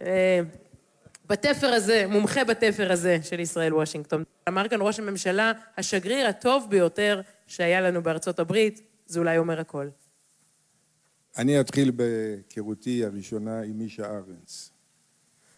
אה, 0.00 0.40
בתפר 1.26 1.66
הזה, 1.66 2.04
מומחה 2.08 2.44
בתפר 2.44 2.92
הזה 2.92 3.18
של 3.22 3.40
ישראל 3.40 3.74
וושינגטון. 3.74 4.24
אמר 4.48 4.68
כאן 4.68 4.78
ראש 4.82 4.98
הממשלה, 4.98 5.52
השגריר 5.76 6.26
הטוב 6.26 6.66
ביותר 6.70 7.20
שהיה 7.46 7.80
לנו 7.80 8.02
בארצות 8.02 8.38
הברית, 8.38 8.82
זה 9.06 9.18
אולי 9.18 9.38
אומר 9.38 9.60
הכל. 9.60 9.88
אני 11.38 11.60
אתחיל 11.60 11.90
בהיכרותי 11.90 13.04
הראשונה 13.04 13.60
עם 13.60 13.78
מישה 13.78 14.04
ארנס. 14.06 14.70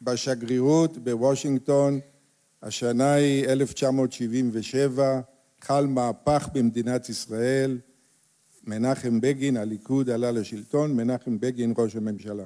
בשגרירות 0.03 0.99
בוושינגטון, 0.99 2.01
השנה 2.65 3.13
היא 3.13 3.45
1977, 3.45 5.21
חל 5.61 5.87
מהפך 5.87 6.49
במדינת 6.53 7.09
ישראל, 7.09 7.79
מנחם 8.65 9.21
בגין, 9.21 9.57
הליכוד 9.57 10.11
עלה 10.11 10.31
לשלטון, 10.31 10.97
מנחם 10.97 11.41
בגין 11.41 11.75
ראש 11.79 11.97
הממשלה. 11.97 12.45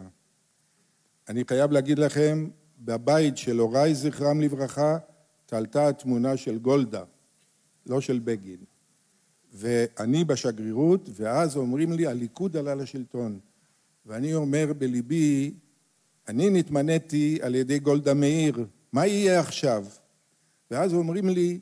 אני 1.28 1.44
חייב 1.48 1.72
להגיד 1.72 1.98
לכם, 1.98 2.48
בבית 2.80 3.36
של 3.36 3.58
הוריי, 3.58 3.94
זכרם 3.94 4.40
לברכה, 4.40 4.98
תעלתה 5.46 5.88
התמונה 5.88 6.36
של 6.36 6.58
גולדה, 6.58 7.04
לא 7.86 8.00
של 8.00 8.18
בגין. 8.18 8.60
ואני 9.52 10.24
בשגרירות, 10.24 11.08
ואז 11.14 11.56
אומרים 11.56 11.92
לי, 11.92 12.06
הליכוד 12.06 12.56
עלה 12.56 12.74
לשלטון. 12.74 13.38
ואני 14.06 14.34
אומר 14.34 14.72
בליבי, 14.78 15.54
אני 16.28 16.50
נתמניתי 16.50 17.38
על 17.42 17.54
ידי 17.54 17.78
גולדה 17.78 18.14
מאיר, 18.14 18.66
מה 18.92 19.06
יהיה 19.06 19.40
עכשיו? 19.40 19.84
ואז 20.70 20.94
אומרים 20.94 21.28
לי, 21.28 21.60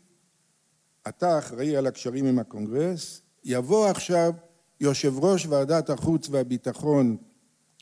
אתה 1.08 1.38
אחראי 1.38 1.76
על 1.76 1.86
הקשרים 1.86 2.26
עם 2.26 2.38
הקונגרס, 2.38 3.22
יבוא 3.44 3.86
עכשיו 3.86 4.32
יושב 4.80 5.18
ראש 5.18 5.46
ועדת 5.46 5.90
החוץ 5.90 6.28
והביטחון 6.30 7.16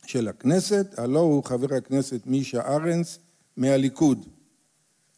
של 0.06 0.28
הכנסת, 0.28 0.94
הלא 0.96 1.20
הוא 1.20 1.44
חבר 1.44 1.74
הכנסת 1.74 2.20
מישה 2.26 2.60
ארנס 2.60 3.18
מהליכוד. 3.56 4.26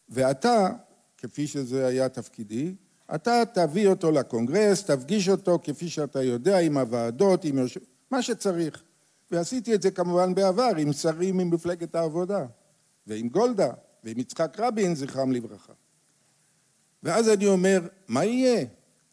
ואתה, 0.09 0.69
כפי 1.17 1.47
שזה 1.47 1.87
היה 1.87 2.09
תפקידי, 2.09 2.75
אתה 3.15 3.43
תביא 3.53 3.87
אותו 3.87 4.11
לקונגרס, 4.11 4.83
תפגיש 4.83 5.29
אותו 5.29 5.59
כפי 5.63 5.89
שאתה 5.89 6.23
יודע 6.23 6.59
עם 6.59 6.77
הוועדות, 6.77 7.45
עם 7.45 7.57
יושב... 7.57 7.79
מה 8.11 8.21
שצריך. 8.21 8.83
ועשיתי 9.31 9.75
את 9.75 9.81
זה 9.81 9.91
כמובן 9.91 10.35
בעבר 10.35 10.71
עם 10.77 10.93
שרים 10.93 11.37
ממפלגת 11.37 11.95
העבודה, 11.95 12.45
ועם 13.07 13.29
גולדה, 13.29 13.71
ועם 14.03 14.19
יצחק 14.19 14.59
רבין, 14.59 14.95
זכרם 14.95 15.31
לברכה. 15.31 15.73
ואז 17.03 17.29
אני 17.29 17.47
אומר, 17.47 17.81
מה 18.07 18.25
יהיה? 18.25 18.65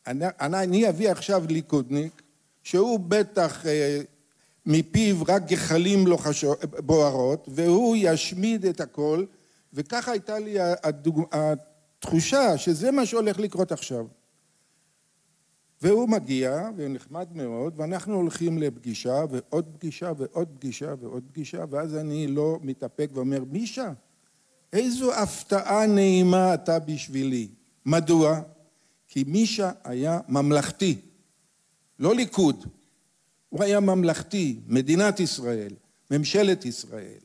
אני, 0.06 0.24
אני 0.40 0.88
אביא 0.88 1.10
עכשיו 1.10 1.44
ליכודניק, 1.48 2.22
שהוא 2.62 3.00
בטח 3.00 3.66
אה, 3.66 4.00
מפיו 4.66 5.16
רק 5.28 5.46
גחלים 5.46 6.06
לא 6.06 6.16
חשוב, 6.16 6.54
בוערות, 6.62 7.48
והוא 7.48 7.96
ישמיד 7.98 8.66
את 8.66 8.80
הכל, 8.80 9.24
וככה 9.72 10.12
הייתה 10.12 10.38
לי 10.38 10.56
הדוג... 10.60 11.22
התחושה 12.04 12.58
שזה 12.58 12.90
מה 12.90 13.06
שהולך 13.06 13.38
לקרות 13.38 13.72
עכשיו. 13.72 14.06
והוא 15.82 16.08
מגיע, 16.08 16.68
ונחמד 16.76 17.28
מאוד, 17.34 17.72
ואנחנו 17.76 18.14
הולכים 18.14 18.58
לפגישה, 18.58 19.24
ועוד 19.30 19.64
פגישה, 19.78 20.12
ועוד 20.16 20.48
פגישה, 20.58 20.94
ועוד 21.00 21.22
פגישה, 21.32 21.64
ואז 21.70 21.96
אני 21.96 22.26
לא 22.26 22.58
מתאפק 22.62 23.10
ואומר, 23.12 23.44
מישה, 23.50 23.92
איזו 24.72 25.14
הפתעה 25.14 25.86
נעימה 25.86 26.54
אתה 26.54 26.78
בשבילי. 26.78 27.48
מדוע? 27.86 28.40
כי 29.08 29.24
מישה 29.26 29.70
היה 29.84 30.20
ממלכתי, 30.28 30.96
לא 31.98 32.14
ליכוד. 32.14 32.66
הוא 33.48 33.64
היה 33.64 33.80
ממלכתי, 33.80 34.60
מדינת 34.66 35.20
ישראל, 35.20 35.72
ממשלת 36.10 36.64
ישראל, 36.64 37.18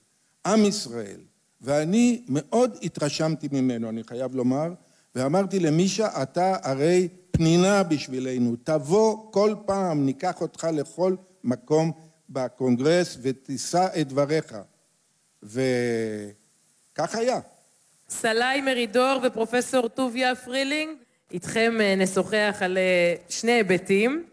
עם 0.45 0.65
ישראל, 0.65 1.19
ואני 1.61 2.23
מאוד 2.27 2.77
התרשמתי 2.81 3.47
ממנו, 3.51 3.89
אני 3.89 4.03
חייב 4.03 4.35
לומר, 4.35 4.73
ואמרתי 5.15 5.59
למישה, 5.59 6.23
אתה 6.23 6.55
הרי 6.63 7.07
פנינה 7.31 7.83
בשבילנו, 7.83 8.55
תבוא 8.63 9.31
כל 9.31 9.55
פעם, 9.65 10.05
ניקח 10.05 10.41
אותך 10.41 10.67
לכל 10.73 11.15
מקום 11.43 11.91
בקונגרס 12.29 13.17
ותישא 13.21 13.87
את 14.01 14.07
דבריך. 14.07 14.57
וכך 15.43 17.15
היה. 17.15 17.39
סלאי 18.09 18.61
מרידור 18.61 19.19
ופרופסור 19.23 19.87
טוביה 19.87 20.35
פרילינג, 20.35 20.97
איתכם 21.31 21.77
אה, 21.81 21.95
נשוחח 21.95 22.57
על 22.61 22.77
אה, 22.77 23.15
שני 23.29 23.51
היבטים. 23.51 24.23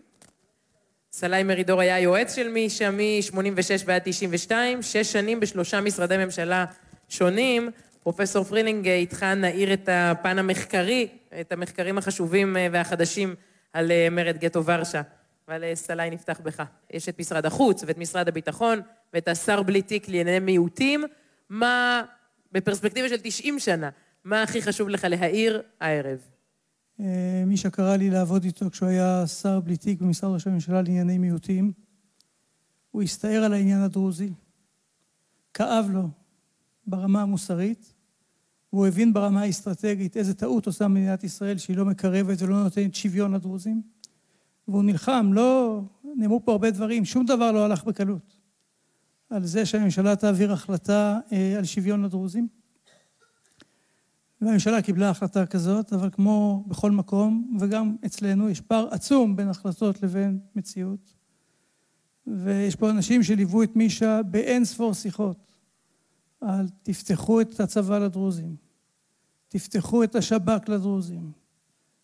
סלאי 1.13 1.43
מרידור 1.43 1.81
היה 1.81 2.01
יועץ 2.01 2.35
של 2.35 2.49
מישה 2.49 2.91
מ-86 2.91 3.83
ועד 3.85 4.03
92, 4.05 4.83
שש 4.83 5.13
שנים 5.13 5.41
בשלושה 5.41 5.81
משרדי 5.81 6.17
ממשלה 6.17 6.65
שונים. 7.09 7.71
פרופסור 8.03 8.45
פרילינג, 8.45 8.89
איתך 8.89 9.23
נאיר 9.23 9.73
את 9.73 9.89
הפן 9.93 10.39
המחקרי, 10.39 11.09
את 11.41 11.53
המחקרים 11.53 11.99
החשובים 11.99 12.57
אה, 12.57 12.67
והחדשים 12.73 13.35
על 13.73 13.91
אה, 13.91 14.09
מרד 14.11 14.37
גטו 14.37 14.65
ורשה. 14.65 15.03
אבל 15.49 15.65
אה, 15.65 15.75
סלאי 15.75 16.11
נפתח 16.11 16.41
בך. 16.43 16.63
יש 16.91 17.09
את 17.09 17.19
משרד 17.19 17.47
החוץ 17.47 17.85
ואת 17.87 17.99
משרד 17.99 18.29
הביטחון 18.29 18.81
ואת 19.15 19.29
השר 19.29 19.63
בלי 19.63 19.83
תיק 19.83 20.09
לענייני 20.09 20.39
מיעוטים. 20.39 21.05
מה, 21.51 22.03
בפרספקטיבה 22.57 23.09
של 23.09 23.17
90 23.23 23.59
שנה, 23.59 23.91
מה 24.25 24.43
הכי 24.43 24.63
חשוב 24.63 24.89
לך 24.89 25.05
להעיר 25.05 25.63
הערב? 25.81 26.19
אה, 27.01 27.43
מי 27.47 27.57
שקרא 27.57 27.97
לי 27.97 28.11
לעבוד 28.11 28.45
איתו 28.45 28.71
כשהוא 28.71 28.89
היה 28.89 29.27
שר 29.27 29.61
בלי 29.61 29.77
תיק 29.77 30.01
במשרד 30.01 30.33
ראש 30.35 30.47
הממשלה 30.47 30.83
לענייני 30.83 31.19
מיעוטים, 31.19 31.73
הוא 32.91 33.03
הסתער 33.03 33.45
על 33.45 33.53
העניין 33.53 33.81
הדרוזי, 33.81 34.33
כאב 35.55 35.91
לו 35.93 36.09
ברמה 36.87 37.23
המוסרית, 37.23 37.95
והוא 38.73 38.87
הבין 38.87 39.13
ברמה 39.13 39.41
האסטרטגית 39.41 40.17
איזה 40.17 40.35
טעות 40.35 40.67
עושה 40.67 40.89
מדינת 40.89 41.25
ישראל 41.25 41.59
שהיא 41.59 41.77
לא 41.77 41.85
מקרבת 41.85 42.43
ולא 42.43 42.63
נותנת 42.63 42.95
שוויון 42.95 43.35
לדרוזים. 43.35 43.83
והוא 44.69 44.83
נלחם, 44.83 45.31
לא... 45.33 45.81
נאמרו 46.17 46.45
פה 46.45 46.53
הרבה 46.53 46.71
דברים, 46.71 47.05
שום 47.05 47.27
דבר 47.27 47.53
לא 47.53 47.65
הלך 47.65 47.85
בקלות. 47.85 48.36
על 49.31 49.47
זה 49.47 49.67
שהממשלה 49.67 50.17
תעביר 50.17 50.53
החלטה 50.53 51.19
אה, 51.33 51.59
על 51.59 51.65
שוויון 51.65 52.05
לדרוזים. 52.05 52.49
והממשלה 54.41 54.83
קיבלה 54.83 55.11
החלטה 55.11 55.47
כזאת, 55.47 55.93
אבל 55.93 56.11
כמו 56.13 56.65
בכל 56.69 56.91
מקום, 56.91 57.57
וגם 57.61 57.97
אצלנו, 58.07 58.51
יש 58.51 58.61
פער 58.61 58.89
עצום 58.91 59.37
בין 59.37 59.49
החלטות 59.49 60.03
לבין 60.03 60.39
מציאות. 60.57 61.15
ויש 62.27 62.77
פה 62.77 62.91
אנשים 62.91 63.23
שליוו 63.23 63.63
את 63.63 63.77
מישה 63.77 64.23
באין 64.23 64.65
ספור 64.65 64.95
שיחות 64.95 65.59
על 66.41 66.69
תפתחו 66.83 67.41
את 67.41 67.61
הצבא 67.61 67.99
לדרוזים, 67.99 68.57
תפתחו 69.49 70.05
את 70.05 70.15
השב"כ 70.15 70.69
לדרוזים, 70.69 71.33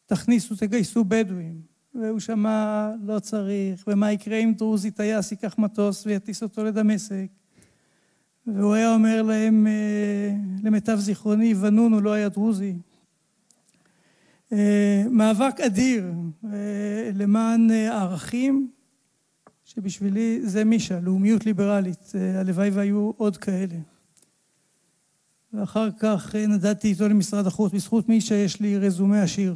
תכניסו, 0.06 0.54
תגייסו 0.56 1.04
בדואים. 1.04 1.71
והוא 1.94 2.20
שמע, 2.20 2.90
לא 3.02 3.18
צריך, 3.18 3.84
ומה 3.86 4.12
יקרה 4.12 4.36
אם 4.36 4.52
דרוזי 4.56 4.90
טייס 4.90 5.30
ייקח 5.30 5.58
מטוס 5.58 6.06
ויטיס 6.06 6.42
אותו 6.42 6.64
לדמשק. 6.64 7.26
והוא 8.46 8.74
היה 8.74 8.94
אומר 8.94 9.22
להם, 9.22 9.66
אה, 9.66 10.34
למיטב 10.62 10.96
זיכרוני, 10.98 11.54
ונון 11.60 11.92
הוא 11.92 12.02
לא 12.02 12.12
היה 12.12 12.28
דרוזי. 12.28 12.74
אה, 14.52 15.04
מאבק 15.10 15.60
אדיר 15.60 16.12
אה, 16.44 17.10
למען 17.14 17.70
ערכים 17.70 18.70
שבשבילי 19.64 20.40
זה 20.42 20.64
מישה, 20.64 21.00
לאומיות 21.00 21.46
ליברלית, 21.46 22.12
הלוואי 22.38 22.70
והיו 22.70 23.10
עוד 23.16 23.36
כאלה. 23.36 23.76
ואחר 25.52 25.88
כך 25.98 26.34
נדדתי 26.34 26.88
איתו 26.88 27.08
למשרד 27.08 27.46
החוץ, 27.46 27.72
בזכות 27.72 28.08
מישה 28.08 28.34
יש 28.34 28.60
לי 28.60 28.78
רזומה 28.78 29.22
עשיר. 29.22 29.54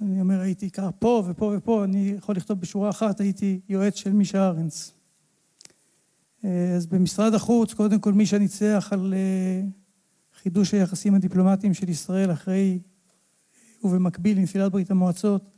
אני 0.00 0.20
אומר, 0.20 0.40
הייתי 0.40 0.70
ככה 0.70 0.92
פה 0.92 1.22
ופה 1.26 1.54
ופה, 1.56 1.84
אני 1.84 2.14
יכול 2.16 2.36
לכתוב 2.36 2.60
בשורה 2.60 2.90
אחת, 2.90 3.20
הייתי 3.20 3.60
יועץ 3.68 3.94
של 3.94 4.12
מישה 4.12 4.48
ארנס. 4.48 4.92
אז 6.76 6.86
במשרד 6.86 7.34
החוץ, 7.34 7.74
קודם 7.74 8.00
כל 8.00 8.12
מישה 8.12 8.38
ניצח 8.38 8.88
על 8.92 9.14
חידוש 10.42 10.74
היחסים 10.74 11.14
הדיפלומטיים 11.14 11.74
של 11.74 11.88
ישראל 11.88 12.32
אחרי 12.32 12.78
ובמקביל 13.84 14.38
לנפילת 14.38 14.72
ברית 14.72 14.90
המועצות 14.90 15.50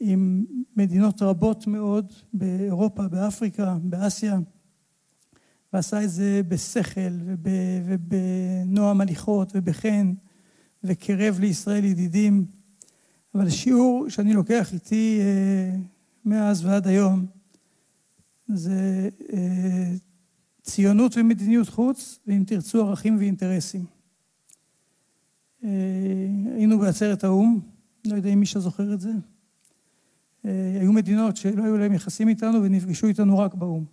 עם 0.00 0.44
מדינות 0.76 1.22
רבות 1.22 1.66
מאוד 1.66 2.12
באירופה, 2.32 3.08
באפריקה, 3.08 3.76
באסיה, 3.82 4.38
ועשה 5.72 6.04
את 6.04 6.10
זה 6.10 6.40
בשכל 6.48 7.10
ובנועם 7.84 9.00
הליכות 9.00 9.52
ובחן, 9.54 10.14
וקירב 10.84 11.40
לישראל 11.40 11.84
ידידים. 11.84 12.59
אבל 13.34 13.46
השיעור 13.46 14.08
שאני 14.08 14.32
לוקח 14.32 14.72
איתי 14.72 15.20
מאז 16.24 16.64
ועד 16.64 16.86
היום 16.86 17.26
זה 18.48 19.08
ציונות 20.62 21.16
ומדיניות 21.16 21.68
חוץ, 21.68 22.18
ואם 22.26 22.44
תרצו 22.46 22.86
ערכים 22.86 23.18
ואינטרסים. 23.18 23.84
היינו 25.62 26.78
בעצרת 26.78 27.24
האו"ם, 27.24 27.60
לא 28.06 28.16
יודע 28.16 28.30
אם 28.30 28.40
מישהו 28.40 28.60
זוכר 28.60 28.94
את 28.94 29.00
זה. 29.00 29.12
היו 30.80 30.92
מדינות 30.92 31.36
שלא 31.36 31.64
היו 31.64 31.78
להם 31.78 31.92
יחסים 31.92 32.28
איתנו 32.28 32.62
ונפגשו 32.62 33.06
איתנו 33.06 33.38
רק 33.38 33.54
באו"ם. 33.54 33.84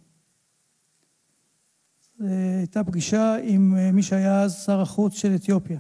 הייתה 2.20 2.84
פגישה 2.84 3.36
עם 3.44 3.76
מי 3.96 4.04
שהיה 4.04 4.42
אז 4.42 4.64
שר 4.66 4.82
החוץ 4.82 5.14
של 5.14 5.36
אתיופיה. 5.36 5.80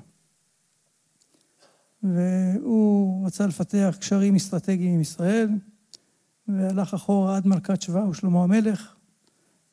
והוא 2.16 3.26
רצה 3.26 3.48
לפתח 3.48 3.96
קשרים 4.00 4.36
אסטרטגיים 4.36 4.94
עם 4.94 5.02
ישראל, 5.02 5.50
והלך 6.48 6.94
אחורה 6.94 7.38
עד 7.38 7.48
מלכת 7.48 7.82
שבא 7.82 8.00
ושלמה 8.00 8.44
המלך, 8.44 8.96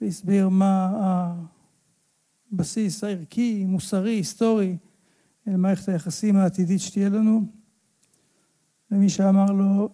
והסביר 0.01 0.49
מה 0.49 0.93
הבסיס 2.53 3.05
הערכי, 3.05 3.65
מוסרי, 3.65 4.15
היסטורי, 4.15 4.77
למערכת 5.47 5.89
היחסים 5.89 6.37
העתידית 6.37 6.81
שתהיה 6.81 7.09
לנו. 7.09 7.43
ומי 8.91 9.09
שאמר 9.09 9.53
לו, 9.53 9.89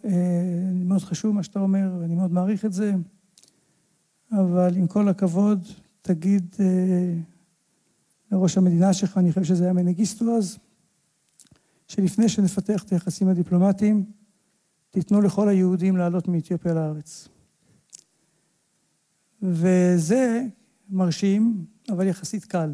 מאוד 0.75 1.03
חשוב 1.03 1.35
מה 1.35 1.43
שאתה 1.43 1.61
אומר, 1.61 1.97
ואני 2.01 2.15
מאוד 2.15 2.33
מעריך 2.33 2.65
את 2.65 2.73
זה, 2.73 2.95
אבל 4.33 4.77
עם 4.77 4.87
כל 4.87 5.09
הכבוד, 5.09 5.67
תגיד 6.03 6.55
לראש 8.33 8.59
המדינה 8.59 8.93
שלך, 8.93 9.19
אני 9.19 9.33
חושב 9.33 9.45
שזה 9.45 9.65
היה 9.65 9.73
מנגיסטו 9.73 10.37
אז, 10.37 10.59
שלפני 11.91 12.29
שנפתח 12.29 12.83
את 12.83 12.93
היחסים 12.93 13.29
הדיפלומטיים, 13.29 14.05
תיתנו 14.91 15.21
לכל 15.21 15.49
היהודים 15.49 15.97
לעלות 15.97 16.29
מאתיופיה 16.29 16.75
לארץ. 16.75 17.29
וזה 19.43 20.47
מרשים, 20.91 21.65
אבל 21.89 22.07
יחסית 22.07 22.45
קל. 22.45 22.73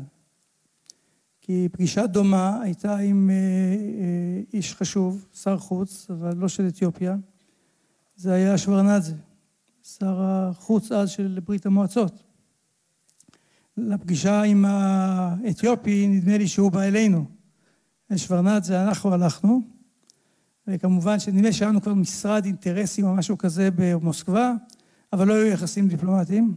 כי 1.40 1.68
פגישה 1.72 2.07
דומה 2.07 2.62
הייתה 2.62 2.96
עם 2.96 3.31
איש 4.52 4.74
חשוב, 4.74 5.26
שר 5.35 5.59
חוץ, 5.59 6.07
אבל 6.11 6.37
לא 6.37 6.48
של 6.48 6.68
אתיופיה, 6.68 7.16
זה 8.16 8.33
היה 8.33 8.59
שוורנדזה, 8.59 9.14
שר 9.83 10.20
החוץ 10.20 10.92
אז 10.92 11.11
של 11.11 11.38
ברית 11.44 11.66
המועצות. 11.66 12.22
לפגישה 13.76 14.42
עם 14.42 14.64
האתיופי, 14.64 16.07
נדמה 16.09 16.38
לי 16.38 16.48
שהוא 16.48 16.72
בא 16.72 16.83
אלינו. 16.83 17.36
שוורנדזה, 18.16 18.82
אנחנו 18.82 19.12
הלכנו, 19.12 19.60
וכמובן 20.66 21.18
שנדמה 21.18 21.52
שהיה 21.52 21.70
לנו 21.70 21.82
כבר 21.82 21.94
משרד 21.94 22.44
אינטרסים 22.44 23.04
או 23.04 23.14
משהו 23.14 23.38
כזה 23.38 23.68
במוסקבה, 23.76 24.52
אבל 25.12 25.28
לא 25.28 25.34
היו 25.34 25.46
יחסים 25.46 25.88
דיפלומטיים. 25.88 26.54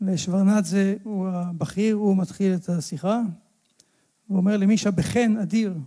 ושוורנדזה 0.00 0.96
הוא 1.02 1.28
הבכיר, 1.28 1.94
הוא 1.94 2.16
מתחיל 2.16 2.54
את 2.54 2.68
השיחה, 2.68 3.22
הוא 4.26 4.36
אומר 4.36 4.56
למישה 4.56 4.90
בחן 4.90 5.36
אדיר, 5.36 5.78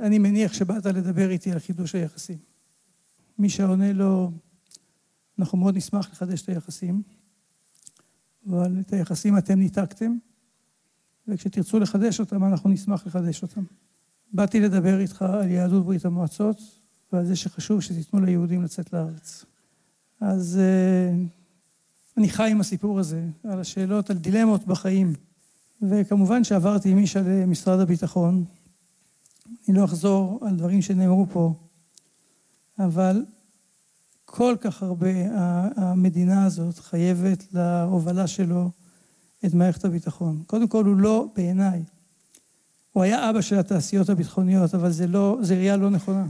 אני 0.00 0.18
מניח 0.18 0.52
שבאת 0.52 0.86
לדבר 0.86 1.30
איתי 1.30 1.52
על 1.52 1.58
חידוש 1.58 1.94
היחסים. 1.94 2.38
מישה 3.38 3.66
עונה 3.66 3.92
לו, 3.92 4.30
אנחנו 5.38 5.58
מאוד 5.58 5.76
נשמח 5.76 6.10
לחדש 6.12 6.42
את 6.42 6.48
היחסים, 6.48 7.02
אבל 8.46 8.80
את 8.80 8.92
היחסים 8.92 9.38
אתם 9.38 9.58
ניתקתם, 9.58 10.16
וכשתרצו 11.28 11.78
לחדש 11.78 12.20
אותם, 12.20 12.44
אנחנו 12.44 12.70
נשמח 12.70 13.06
לחדש 13.06 13.42
אותם. 13.42 13.62
באתי 14.32 14.60
לדבר 14.60 15.00
איתך 15.00 15.22
על 15.22 15.50
יהדות 15.50 15.84
ברית 15.84 16.04
המועצות 16.04 16.56
ועל 17.12 17.26
זה 17.26 17.36
שחשוב 17.36 17.80
שתיתנו 17.80 18.20
ליהודים 18.20 18.62
לצאת 18.62 18.92
לארץ. 18.92 19.44
אז 20.20 20.60
אני 22.16 22.28
חי 22.28 22.50
עם 22.50 22.60
הסיפור 22.60 22.98
הזה, 22.98 23.24
על 23.44 23.60
השאלות, 23.60 24.10
על 24.10 24.16
דילמות 24.16 24.66
בחיים. 24.66 25.12
וכמובן 25.82 26.44
שעברתי 26.44 26.90
עם 26.90 26.98
אישה 26.98 27.22
למשרד 27.22 27.80
הביטחון. 27.80 28.44
אני 29.68 29.76
לא 29.76 29.84
אחזור 29.84 30.40
על 30.42 30.56
דברים 30.56 30.82
שנאמרו 30.82 31.26
פה, 31.32 31.54
אבל 32.78 33.24
כל 34.24 34.56
כך 34.60 34.82
הרבה 34.82 35.10
המדינה 35.76 36.44
הזאת 36.44 36.78
חייבת 36.78 37.44
להובלה 37.52 38.26
שלו 38.26 38.70
את 39.46 39.54
מערכת 39.54 39.84
הביטחון. 39.84 40.42
קודם 40.46 40.68
כל 40.68 40.84
הוא 40.84 40.96
לא, 40.96 41.26
בעיניי, 41.36 41.82
הוא 42.92 43.02
היה 43.02 43.30
אבא 43.30 43.40
של 43.40 43.58
התעשיות 43.58 44.08
הביטחוניות, 44.08 44.74
אבל 44.74 44.90
זה 44.90 45.06
לא, 45.06 45.38
זה 45.42 45.54
ראייה 45.54 45.76
לא 45.76 45.90
נכונה. 45.90 46.26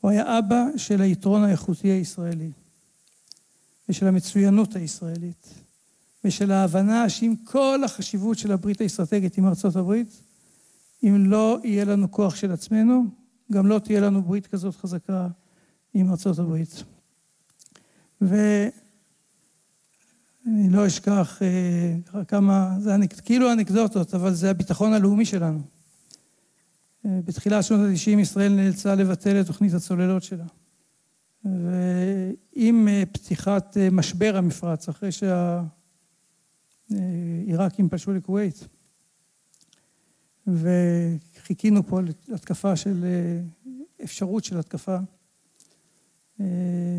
הוא 0.00 0.10
היה 0.10 0.38
אבא 0.38 0.64
של 0.76 1.00
היתרון 1.00 1.44
האיכותי 1.44 1.88
הישראלי, 1.88 2.50
ושל 3.88 4.06
המצוינות 4.06 4.76
הישראלית, 4.76 5.54
ושל 6.24 6.52
ההבנה 6.52 7.08
שעם 7.08 7.36
כל 7.36 7.84
החשיבות 7.84 8.38
של 8.38 8.52
הברית 8.52 8.80
האסטרטגית 8.80 9.38
עם 9.38 9.46
ארצות 9.46 9.76
הברית, 9.76 10.20
אם 11.02 11.24
לא 11.26 11.58
יהיה 11.64 11.84
לנו 11.84 12.10
כוח 12.10 12.34
של 12.34 12.52
עצמנו, 12.52 13.04
גם 13.52 13.66
לא 13.66 13.78
תהיה 13.78 14.00
לנו 14.00 14.22
ברית 14.22 14.46
כזאת 14.46 14.76
חזקה 14.76 15.28
עם 15.94 16.10
ארצות 16.10 16.38
הברית. 16.38 16.84
ואני 20.46 20.70
לא 20.70 20.86
אשכח 20.86 21.42
כמה, 22.28 22.76
זה 22.80 22.96
כאילו 23.24 23.52
אנקדוטות, 23.52 24.14
אבל 24.14 24.34
זה 24.34 24.50
הביטחון 24.50 24.92
הלאומי 24.92 25.24
שלנו. 25.24 25.60
בתחילת 27.04 27.64
שנות 27.64 27.80
ה-90 27.80 28.20
ישראל 28.20 28.52
נאלצה 28.52 28.94
לבטל 28.94 29.40
את 29.40 29.46
תוכנית 29.46 29.74
הצוללות 29.74 30.22
שלה. 30.22 30.44
ועם 31.44 32.88
פתיחת 33.12 33.76
משבר 33.92 34.36
המפרץ, 34.36 34.88
אחרי 34.88 35.10
שהעיראקים 36.90 37.88
פלשו 37.88 38.12
לכווית, 38.12 38.68
וחיכינו 40.46 41.86
פה 41.86 42.00
להתקפה 42.28 42.76
של, 42.76 43.04
אפשרות 44.04 44.44
של 44.44 44.58
התקפה. 44.58 44.96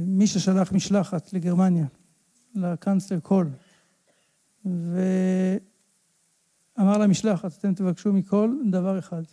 מי 0.08 0.28
ששלח 0.28 0.72
משלחת 0.72 1.34
לגרמניה, 1.34 1.86
לקאנצלר 2.56 3.20
קול, 3.20 3.50
ואמר 4.66 4.98
למשלחת, 6.98 7.52
אתם 7.60 7.74
תבקשו 7.74 8.14
מכל 8.14 8.56
דבר 8.72 9.00
אחד, 9.00 9.24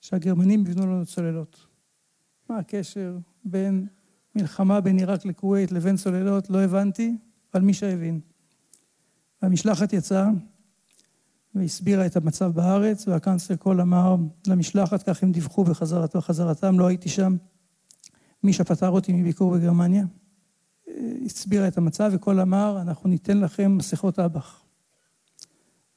שהגרמנים 0.00 0.60
יבנו 0.60 0.86
לנו 0.86 1.06
צוללות. 1.06 1.66
מה 2.50 2.58
הקשר 2.58 3.18
בין 3.44 3.86
מלחמה 4.34 4.80
בין 4.80 4.98
עיראק 4.98 5.24
לכווית 5.24 5.72
לבין 5.72 5.96
צוללות? 5.96 6.50
לא 6.50 6.62
הבנתי, 6.62 7.16
אבל 7.54 7.62
מי 7.62 7.74
שהבין. 7.74 8.20
והמשלחת 9.42 9.92
יצאה 9.92 10.28
והסבירה 11.54 12.06
את 12.06 12.16
המצב 12.16 12.52
בארץ, 12.52 13.08
והקאנצלר 13.08 13.56
קול 13.56 13.80
אמר 13.80 14.16
למשלחת, 14.46 15.02
כך 15.02 15.22
הם 15.22 15.32
דיווחו 15.32 15.64
בחזרת, 15.64 16.16
בחזרתם, 16.16 16.78
לא 16.78 16.86
הייתי 16.86 17.08
שם. 17.08 17.36
מי 18.42 18.52
שפטר 18.52 18.90
אותי 18.90 19.12
מביקור 19.12 19.56
בגרמניה, 19.56 20.04
הסבירה 21.24 21.68
את 21.68 21.78
המצב, 21.78 22.10
וקול 22.14 22.40
אמר, 22.40 22.78
אנחנו 22.82 23.08
ניתן 23.08 23.38
לכם 23.40 23.76
מסכות 23.76 24.18
אב"ח. 24.18 24.62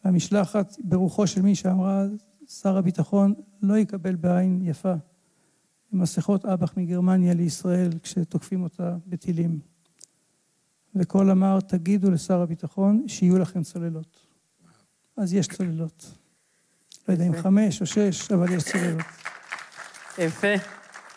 והמשלחת, 0.05 0.75
ברוחו 0.83 1.27
של 1.27 1.41
מי 1.41 1.55
שאמרה, 1.55 2.05
שר 2.47 2.77
הביטחון 2.77 3.33
לא 3.61 3.77
יקבל 3.77 4.15
בעין 4.15 4.61
יפה 4.63 4.93
מסכות 5.91 6.45
אב"ח 6.45 6.77
מגרמניה 6.77 7.33
לישראל 7.33 7.89
כשתוקפים 8.03 8.63
אותה 8.63 8.97
בטילים. 9.07 9.59
וקול 10.95 11.31
אמר, 11.31 11.59
תגידו 11.59 12.11
לשר 12.11 12.41
הביטחון 12.41 13.03
שיהיו 13.07 13.39
לכם 13.39 13.63
צוללות. 13.63 14.19
אז 15.17 15.33
יש 15.33 15.47
צוללות. 15.47 16.15
לא 17.07 17.13
יודע 17.13 17.27
אם 17.27 17.41
חמש 17.41 17.81
או 17.81 17.85
שש, 17.85 18.31
אבל 18.31 18.51
יש 18.51 18.63
צוללות. 18.63 19.05
יפה. 20.17 20.53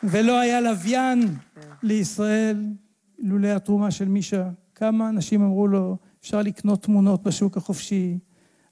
ולא 0.02 0.40
היה 0.40 0.60
לוויין 0.60 1.36
לישראל 1.82 2.64
לולא 3.22 3.48
התרומה 3.48 3.90
של 3.90 4.08
מישה. 4.08 4.48
כמה 4.74 5.08
אנשים 5.08 5.42
אמרו 5.42 5.66
לו, 5.66 5.96
אפשר 6.20 6.42
לקנות 6.42 6.82
תמונות 6.82 7.22
בשוק 7.22 7.56
החופשי, 7.56 8.18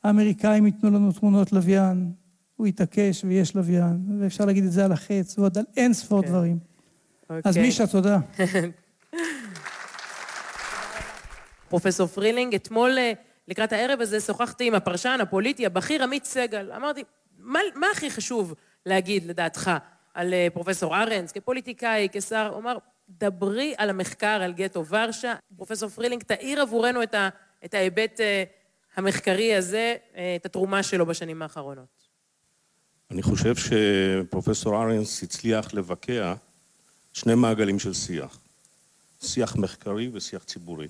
האמריקאים 0.04 0.66
ייתנו 0.66 0.90
לנו 0.90 1.12
תמונות 1.12 1.52
לוויין, 1.52 2.12
הוא 2.56 2.66
התעקש 2.66 3.24
ויש 3.24 3.56
לוויין, 3.56 4.18
ואפשר 4.20 4.44
להגיד 4.44 4.64
את 4.64 4.72
זה 4.72 4.84
על 4.84 4.92
החץ, 4.92 5.38
ועוד 5.38 5.58
על 5.58 5.64
אין 5.76 5.92
ספור 5.92 6.20
אוקיי. 6.20 6.22
כן. 6.22 6.28
דברים. 6.28 6.58
אוקיי. 6.59 7.33
אז 7.44 7.56
אוקיי. 7.56 7.62
מישה, 7.62 7.86
תודה. 7.86 8.18
פרופסור 11.68 12.06
פרילינג, 12.06 12.54
אתמול 12.54 12.98
אה, 12.98 13.12
לקראת 13.48 13.72
הערב 13.72 14.00
הזה 14.00 14.20
שוחחתי 14.20 14.66
עם 14.66 14.74
הפרשן 14.74 15.18
הפוליטי 15.22 15.66
הבכיר 15.66 16.02
עמית 16.02 16.24
סגל. 16.24 16.72
אמרתי, 16.76 17.04
מה, 17.38 17.58
מה 17.74 17.86
הכי 17.92 18.10
חשוב 18.10 18.54
להגיד 18.86 19.26
לדעתך 19.26 19.70
על 20.14 20.34
אה, 20.34 20.46
פרופסור 20.52 20.96
ארנס, 20.96 21.32
כפוליטיקאי, 21.32 22.08
כשר? 22.12 22.48
הוא 22.52 22.60
אמר, 22.60 22.78
דברי 23.18 23.75
על 23.77 23.90
המחקר 23.90 24.27
על 24.27 24.53
גטו 24.53 24.87
ורשה. 24.87 25.35
פרופסור 25.57 25.88
פרילינג, 25.88 26.23
תאיר 26.23 26.61
עבורנו 26.61 27.03
את, 27.03 27.14
ה, 27.14 27.29
את 27.64 27.75
ההיבט 27.75 28.20
אה, 28.20 28.44
המחקרי 28.96 29.55
הזה, 29.55 29.96
את 30.37 30.46
התרומה 30.46 30.83
שלו 30.83 31.07
בשנים 31.07 31.42
האחרונות. 31.42 32.01
אני 33.11 33.23
חושב 33.23 33.55
שפרופסור 33.57 34.83
ארנס 34.83 35.23
הצליח 35.23 35.75
לבקע 35.75 36.35
שני 37.12 37.35
מעגלים 37.35 37.79
של 37.79 37.94
שיח. 37.94 38.38
שיח 39.23 39.57
מחקרי 39.57 40.11
ושיח 40.12 40.44
ציבורי. 40.44 40.88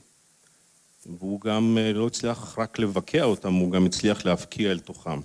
והוא 1.07 1.41
גם 1.41 1.79
אה, 1.81 1.93
לא 1.93 2.07
הצליח 2.07 2.59
רק 2.59 2.79
לבקע 2.79 3.25
אותם, 3.25 3.55
הוא 3.55 3.73
גם 3.73 3.87
הצליח 3.87 4.25
להבקיע 4.25 4.71
אל 4.71 4.79
תוכם. 4.79 5.21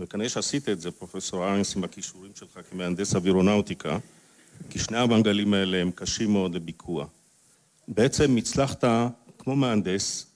וכנראה 0.00 0.28
שעשית 0.28 0.68
את 0.68 0.80
זה, 0.80 0.90
פרופסור 0.90 1.44
ארנס, 1.44 1.76
עם 1.76 1.84
הכישורים 1.84 2.32
שלך 2.34 2.58
כמהנדס 2.70 3.14
אווירונאוטיקה, 3.14 3.98
כי 4.70 4.78
שני 4.78 4.98
המעגלים 4.98 5.54
האלה 5.54 5.76
הם 5.76 5.90
קשים 5.90 6.32
מאוד 6.32 6.54
לביקוע. 6.54 7.06
בעצם 7.88 8.36
הצלחת, 8.36 8.84
כמו 9.38 9.56
מהנדס, 9.56 10.26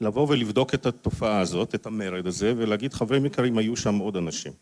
לבוא 0.00 0.26
ולבדוק 0.28 0.74
את 0.74 0.86
התופעה 0.86 1.40
הזאת, 1.40 1.74
את 1.74 1.86
המרד 1.86 2.26
הזה, 2.26 2.54
ולהגיד, 2.56 2.92
חברים 2.92 3.26
יקרים, 3.26 3.58
היו 3.58 3.76
שם 3.76 3.98
עוד 3.98 4.16
אנשים. 4.16 4.52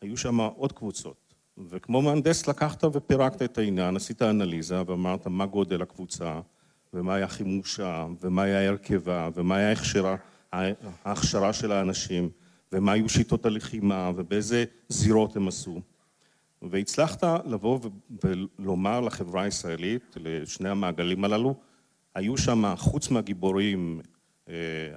היו 0.00 0.16
שם 0.16 0.40
עוד 0.40 0.72
קבוצות. 0.72 1.34
וכמו 1.70 2.02
מהנדס 2.02 2.48
לקחת 2.48 2.84
ופירקת 2.84 3.42
את 3.42 3.58
העניין, 3.58 3.96
עשית 3.96 4.22
אנליזה 4.22 4.82
ואמרת 4.86 5.26
מה 5.26 5.46
גודל 5.46 5.82
הקבוצה, 5.82 6.40
ומה 6.94 7.14
היה 7.14 7.28
חימושה, 7.28 8.06
ומה 8.20 8.42
היה 8.42 8.68
הרכבה, 8.68 9.28
ומה 9.34 9.56
היה 9.56 9.68
ההכשרה, 9.68 10.16
ההכשרה 11.04 11.52
של 11.52 11.72
האנשים, 11.72 12.30
ומה 12.72 12.92
היו 12.92 13.08
שיטות 13.08 13.46
הלחימה, 13.46 14.10
ובאיזה 14.16 14.64
זירות 14.88 15.36
הם 15.36 15.48
עשו. 15.48 15.80
והצלחת 16.62 17.24
לבוא 17.46 17.78
ולומר 18.24 19.00
לחברה 19.00 19.42
הישראלית, 19.42 20.16
לשני 20.16 20.68
המעגלים 20.68 21.24
הללו, 21.24 21.54
היו 22.14 22.38
שם, 22.38 22.74
חוץ 22.76 23.10
מהגיבורים, 23.10 24.00
אה, 24.48 24.54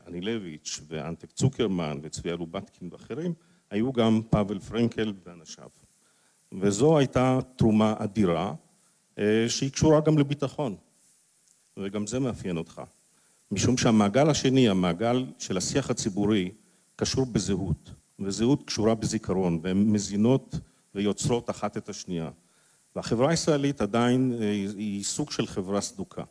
אנילביץ' 0.08 0.82
ואנטק 0.88 1.32
צוקרמן 1.32 2.00
וצביה 2.02 2.36
לובטקין 2.36 2.89
ואחרים, 2.91 3.34
היו 3.69 3.93
גם 3.93 4.21
פאבל 4.30 4.60
פרנקל 4.60 5.13
ואנשיו. 5.26 5.69
וזו 6.52 6.97
הייתה 6.97 7.39
תרומה 7.56 7.93
אדירה, 7.97 8.54
אה, 9.19 9.45
שהיא 9.47 9.71
קשורה 9.71 10.02
גם 10.02 10.17
לביטחון. 10.17 10.76
וגם 11.78 12.08
זה 12.08 12.19
מאפיין 12.19 12.58
אותך. 12.58 12.82
משום 13.52 13.78
שהמעגל 13.78 14.30
השני, 14.30 14.69
המעגל 14.69 15.26
של 15.39 15.58
השיח 15.58 15.89
הציבורי, 15.89 16.52
קשור 16.95 17.26
בזהות, 17.26 17.91
וזהות 18.19 18.63
קשורה 18.63 18.95
בזיכרון, 18.95 19.60
והן 19.63 19.78
מזינות 19.78 20.56
ויוצרות 20.96 21.50
אחת 21.50 21.78
את 21.78 21.90
השנייה. 21.90 22.30
והחברה 22.96 23.30
הישראלית 23.30 23.82
עדיין 23.82 24.34
אה, 24.42 24.52
היא 24.78 25.04
סוג 25.04 25.32
של 25.32 25.48
חברה 25.48 25.82
סדוקה. 25.82 26.24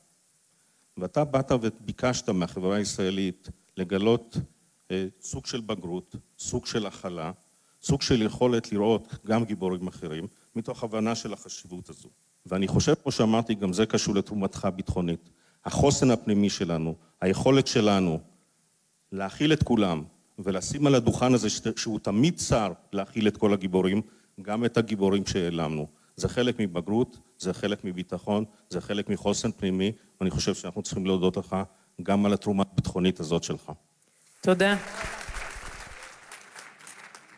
ואתה 0.97 1.25
באת 1.25 1.53
וביקשת 1.53 2.29
מהחברה 2.29 2.77
הישראלית 2.77 3.49
לגלות 3.77 4.37
אה, 4.91 5.07
סוג 5.23 5.47
של 5.47 5.61
בגרות, 5.61 6.17
סוג 6.39 6.67
של 6.67 6.87
הכלה, 6.87 7.33
סוג 7.83 8.03
של 8.03 8.23
יכולת 8.23 8.73
לראות 8.73 9.15
גם 9.27 9.45
גיבורים 9.45 9.89
אחרים, 9.89 10.27
מתוך 10.57 10.85
הבנה 10.85 11.15
של 11.15 11.33
החשיבות 11.33 11.91
הזו. 11.91 12.09
ואני 12.47 12.69
חושב, 12.69 12.95
כמו 13.03 13.13
שאמרתי, 13.13 13.55
גם 13.55 13.73
זה 13.73 13.87
קשור 13.87 14.15
לתרומתך 14.15 14.65
הביטחונית. 14.65 15.29
החוסן 15.65 16.11
הפנימי 16.11 16.51
שלנו, 16.51 16.95
היכולת 17.21 17.67
שלנו 17.67 18.21
להכיל 19.13 19.53
את 19.53 19.63
כולם 19.63 20.05
ולשים 20.39 20.87
על 20.87 20.95
הדוכן 20.95 21.35
הזה 21.35 21.49
שהוא 21.77 21.99
תמיד 21.99 22.37
צר 22.37 22.73
להכיל 22.93 23.29
את 23.29 23.37
כל 23.37 23.53
הגיבורים, 23.53 24.03
גם 24.43 24.65
את 24.65 24.77
הגיבורים 24.77 25.27
שהעלמנו. 25.27 25.87
זה 26.17 26.29
חלק 26.29 26.57
מבגרות, 26.59 27.19
זה 27.39 27.53
חלק 27.53 27.85
מביטחון, 27.85 28.45
זה 28.69 28.81
חלק 28.81 29.09
מחוסן 29.09 29.53
פנימי, 29.53 29.93
ואני 30.21 30.31
חושב 30.31 30.55
שאנחנו 30.55 30.83
צריכים 30.83 31.07
להודות 31.07 31.37
לך 31.37 31.57
גם 32.03 32.27
על 32.27 32.33
התרומה 32.33 32.65
הביטחונית 32.73 33.21
הזאת 33.21 33.45
שלך. 33.45 33.73
תודה. 34.41 34.77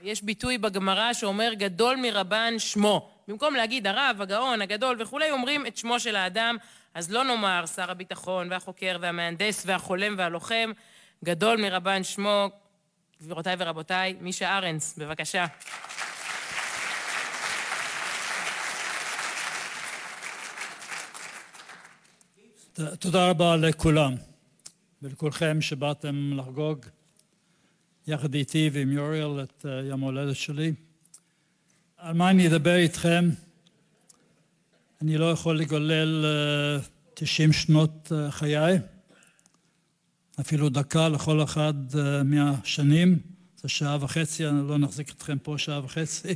יש 0.03 0.23
ביטוי 0.23 0.59
בגמרא 0.59 1.12
שאומר 1.12 1.53
גדול 1.55 1.97
מרבן 1.97 2.55
שמו. 2.59 3.11
במקום 3.29 3.55
להגיד 3.55 3.87
הרב, 3.87 4.17
הגאון, 4.21 4.62
הגדול 4.62 4.97
וכולי, 5.03 5.31
אומרים 5.31 5.67
את 5.67 5.77
שמו 5.77 6.01
של 6.01 6.17
האדם. 6.17 6.57
אז 6.95 7.11
לא 7.11 7.25
נאמר 7.25 7.65
שר 7.67 7.91
הביטחון 7.91 8.51
והחוקר 8.51 8.97
והמהנדס 9.01 9.62
והחולם 9.67 10.15
והלוחם, 10.19 10.73
גדול 11.25 11.61
מרבן 11.61 12.03
שמו, 12.05 12.51
גבירותיי 13.23 13.57
ורבותיי, 13.59 14.17
מישה 14.21 14.59
ארנס, 14.59 14.99
בבקשה. 14.99 15.47
תודה 22.75 23.31
רבה 23.31 23.57
לכולם 23.57 24.15
ולכולכם 25.03 25.61
שבאתם 25.61 26.33
לחגוג 26.37 26.87
יחד 28.07 28.35
איתי 28.35 28.71
ועם 28.73 28.93
יוריאל 28.93 29.43
את 29.43 29.67
אה, 29.69 29.81
יום 29.81 30.03
ההולדת 30.03 30.37
שלי. 30.37 30.73
על 31.97 32.15
מה 32.15 32.31
אני 32.31 32.49
אדבר 32.49 32.75
איתכם? 32.75 33.31
אני 35.03 35.19
לא 35.19 35.31
יכול 35.31 35.59
לגולל 35.59 36.25
90 37.15 37.49
אה, 37.49 37.55
שנות 37.55 38.13
אה, 38.13 38.31
חיי, 38.31 38.79
אפילו 40.41 40.69
דקה 40.69 41.09
לכל 41.09 41.43
אחד 41.43 41.75
מהשנים, 42.25 43.19
זה 43.57 43.69
שעה 43.69 43.97
וחצי, 44.01 44.49
אני 44.49 44.69
לא 44.69 44.79
נחזיק 44.79 45.11
אתכם 45.11 45.39
פה 45.39 45.59
שעה 45.59 45.85
וחצי. 45.85 46.35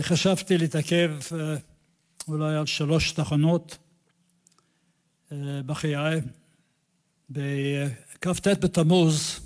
חשבתי 0.00 0.58
להתעכב 0.58 1.10
אולי 2.28 2.56
על 2.56 2.66
שלוש 2.66 3.12
תחנות 3.12 3.78
בחיי. 5.66 6.20
בכ"ט 7.30 8.48
בתמוז 8.48 9.40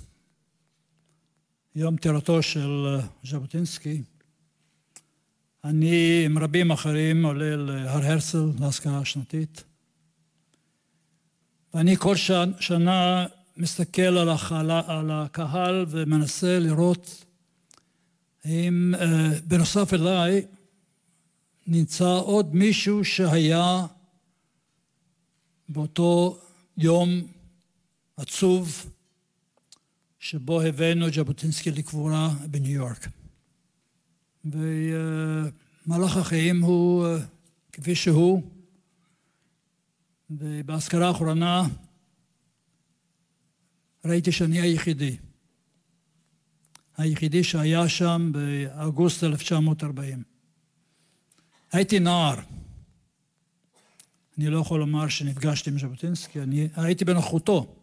יום 1.75 1.97
פטירתו 1.97 2.43
של 2.43 2.85
אה, 2.87 3.07
ז'בוטינסקי, 3.23 4.01
אני 5.63 6.23
עם 6.25 6.37
רבים 6.37 6.71
אחרים 6.71 7.25
עולה 7.25 7.55
להר 7.55 7.87
הרצל 7.87 8.45
להשכרה 8.59 8.99
השנתית, 8.99 9.63
ואני 11.73 11.95
כל 11.97 12.15
שנה 12.59 13.25
מסתכל 13.57 14.01
על, 14.01 14.29
החלה, 14.29 14.81
על 14.87 15.11
הקהל 15.11 15.85
ומנסה 15.89 16.59
לראות 16.59 17.25
האם 18.43 18.93
uh, 18.95 19.03
בנוסף 19.47 19.93
אליי 19.93 20.45
נמצא 21.67 22.09
עוד 22.09 22.55
מישהו 22.55 23.05
שהיה 23.05 23.85
באותו 25.69 26.39
יום 26.77 27.09
עצוב 28.17 28.89
שבו 30.19 30.61
הבאנו 30.61 31.07
את 31.07 31.13
ז'בוטינסקי 31.13 31.71
לקבורה 31.71 32.29
בניו 32.49 32.71
יורק. 32.71 33.07
ומהלך 34.45 36.17
החיים 36.17 36.61
הוא 36.61 37.07
כפי 37.71 37.95
שהוא, 37.95 38.41
ובהזכרה 40.29 41.07
האחרונה 41.07 41.63
ראיתי 44.05 44.31
שאני 44.31 44.61
היחידי. 44.61 45.17
היחידי 46.97 47.43
שהיה 47.43 47.89
שם 47.89 48.31
באוגוסט 48.33 49.23
1940. 49.23 50.23
הייתי 51.71 51.99
נער. 51.99 52.39
אני 54.37 54.49
לא 54.49 54.59
יכול 54.59 54.79
לומר 54.79 55.07
שנפגשתי 55.07 55.69
עם 55.69 55.79
ז'בוטינסקי, 55.79 56.41
אני 56.41 56.67
הייתי 56.75 57.05
בנוכחותו. 57.05 57.75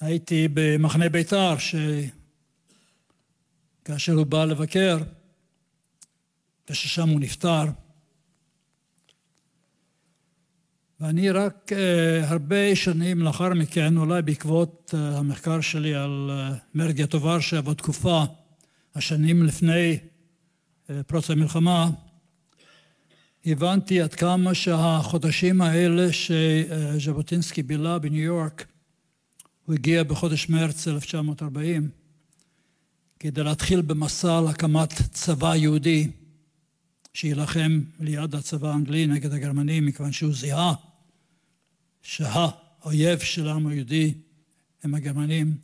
הייתי 0.00 0.48
במחנה 0.54 1.08
בית"ר, 1.08 1.54
שכאשר 3.82 4.12
הוא 4.12 4.26
בא 4.26 4.44
לבקר, 4.44 4.98
וששם 6.70 7.08
הוא 7.08 7.20
נפטר, 7.20 7.64
ואני 11.00 11.30
רק 11.30 11.72
uh, 11.72 11.76
הרבה 12.26 12.76
שנים 12.76 13.18
לאחר 13.18 13.48
מכן, 13.54 13.96
אולי 13.96 14.22
בעקבות 14.22 14.94
uh, 14.94 14.96
המחקר 14.96 15.60
שלי 15.60 15.94
על 15.94 16.30
uh, 16.30 16.56
מרגי 16.74 17.04
ורשה 17.20 17.60
בתקופה, 17.60 18.24
השנים 18.94 19.42
לפני 19.42 19.98
uh, 19.98 20.92
פרוץ 21.06 21.30
המלחמה, 21.30 21.90
הבנתי 23.46 24.00
עד 24.00 24.14
כמה 24.14 24.54
שהחודשים 24.54 25.60
האלה 25.60 26.08
שז'בוטינסקי 26.12 27.62
בילה 27.62 27.98
בניו 27.98 28.22
יורק, 28.22 28.66
הוא 29.66 29.74
הגיע 29.74 30.02
בחודש 30.02 30.48
מרץ 30.48 30.88
1940 30.88 31.88
כדי 33.20 33.42
להתחיל 33.42 33.80
במסע 33.80 34.40
להקמת 34.40 34.92
צבא 35.12 35.56
יהודי 35.56 36.10
שיילחם 37.14 37.80
ליד 38.00 38.34
הצבא 38.34 38.70
האנגלי 38.70 39.06
נגד 39.06 39.32
הגרמנים 39.32 39.86
מכיוון 39.86 40.12
שהוא 40.12 40.34
זיהה 40.34 40.74
שהאויב 42.02 43.18
של 43.18 43.48
העם 43.48 43.66
היהודי 43.66 44.14
הם 44.82 44.94
הגרמנים. 44.94 45.56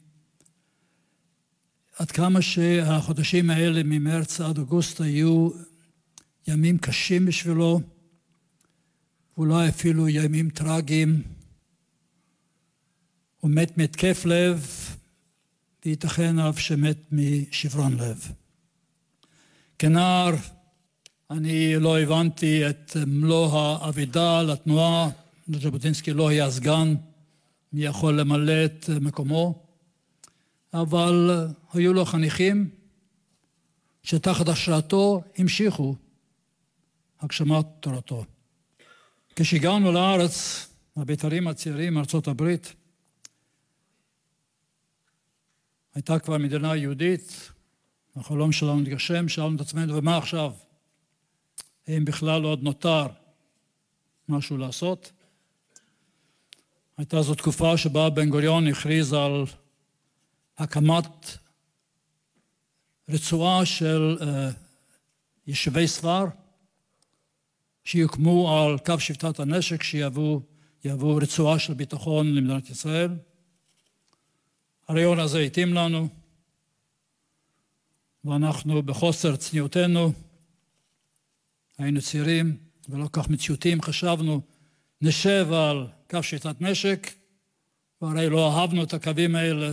עד 1.98 2.10
כמה 2.10 2.42
שהחודשים 2.42 3.50
האלה 3.50 3.82
ממרץ 3.84 4.40
עד 4.40 4.58
אוגוסט 4.58 5.00
היו 5.00 5.50
ימים 6.48 6.78
קשים 6.78 7.26
בשבילו, 7.26 7.80
אולי 9.36 9.68
אפילו 9.68 10.08
ימים 10.08 10.50
טרגיים. 10.50 11.22
הוא 13.40 13.50
מת 13.50 13.78
מהתקף 13.78 14.24
לב, 14.24 14.66
וייתכן 15.84 16.38
אף 16.38 16.58
שמת 16.58 16.98
משברון 17.12 17.96
לב. 17.96 18.32
כנער 19.78 20.34
אני 21.30 21.76
לא 21.76 22.00
הבנתי 22.00 22.70
את 22.70 22.96
מלוא 23.06 23.60
האבידה 23.60 24.42
לתנועה 24.42 25.10
ז'בוטינסקי 25.48 26.12
לא 26.12 26.28
היה 26.28 26.50
סגן, 26.50 26.94
מי 27.72 27.84
יכול 27.84 28.20
למלא 28.20 28.64
את 28.64 28.90
מקומו, 29.00 29.62
אבל 30.74 31.46
היו 31.72 31.92
לו 31.92 32.04
חניכים 32.04 32.70
שתחת 34.02 34.48
השראתו 34.48 35.22
המשיכו 35.38 35.94
הגשמת 37.20 37.66
תורתו. 37.80 38.24
כשהגענו 39.36 39.92
לארץ, 39.92 40.66
הבית"רים 40.96 41.48
הצעירים 41.48 41.94
מארצות 41.94 42.28
הברית, 42.28 42.74
הייתה 45.94 46.18
כבר 46.18 46.38
מדינה 46.38 46.76
יהודית, 46.76 47.50
החלום 48.16 48.52
שלנו 48.52 48.80
התגשם, 48.80 49.28
שאלנו 49.28 49.56
את 49.56 49.60
עצמנו, 49.60 49.94
ומה 49.94 50.16
עכשיו? 50.16 50.52
האם 51.88 52.04
בכלל 52.04 52.44
עוד 52.44 52.62
נותר 52.62 53.06
משהו 54.28 54.56
לעשות? 54.56 55.12
הייתה 56.96 57.22
זו 57.22 57.34
תקופה 57.34 57.76
שבה 57.76 58.10
בן 58.10 58.30
גוריון 58.30 58.66
הכריז 58.66 59.12
על 59.12 59.44
הקמת 60.58 61.38
רצועה 63.08 63.66
של 63.66 64.18
uh, 64.20 64.24
יישובי 65.46 65.88
ספר 65.88 66.24
שיוקמו 67.90 68.58
על 68.58 68.78
קו 68.78 69.00
שביתת 69.00 69.40
הנשק 69.40 69.82
שיהוו 69.82 70.40
רצועה 71.16 71.58
של 71.58 71.74
ביטחון 71.74 72.34
למדינת 72.34 72.70
ישראל. 72.70 73.10
הרעיון 74.88 75.18
הזה 75.18 75.38
התאים 75.38 75.74
לנו 75.74 76.08
ואנחנו 78.24 78.82
בחוסר 78.82 79.36
צניעותנו 79.36 80.12
היינו 81.78 82.00
צעירים 82.00 82.56
ולא 82.88 83.08
כך 83.12 83.28
מציאותיים 83.28 83.82
חשבנו 83.82 84.40
נשב 85.02 85.48
על 85.52 85.86
קו 86.10 86.22
שביתת 86.22 86.60
נשק, 86.60 87.12
והרי 88.02 88.28
לא 88.28 88.52
אהבנו 88.52 88.82
את 88.82 88.94
הקווים 88.94 89.36
האלה 89.36 89.72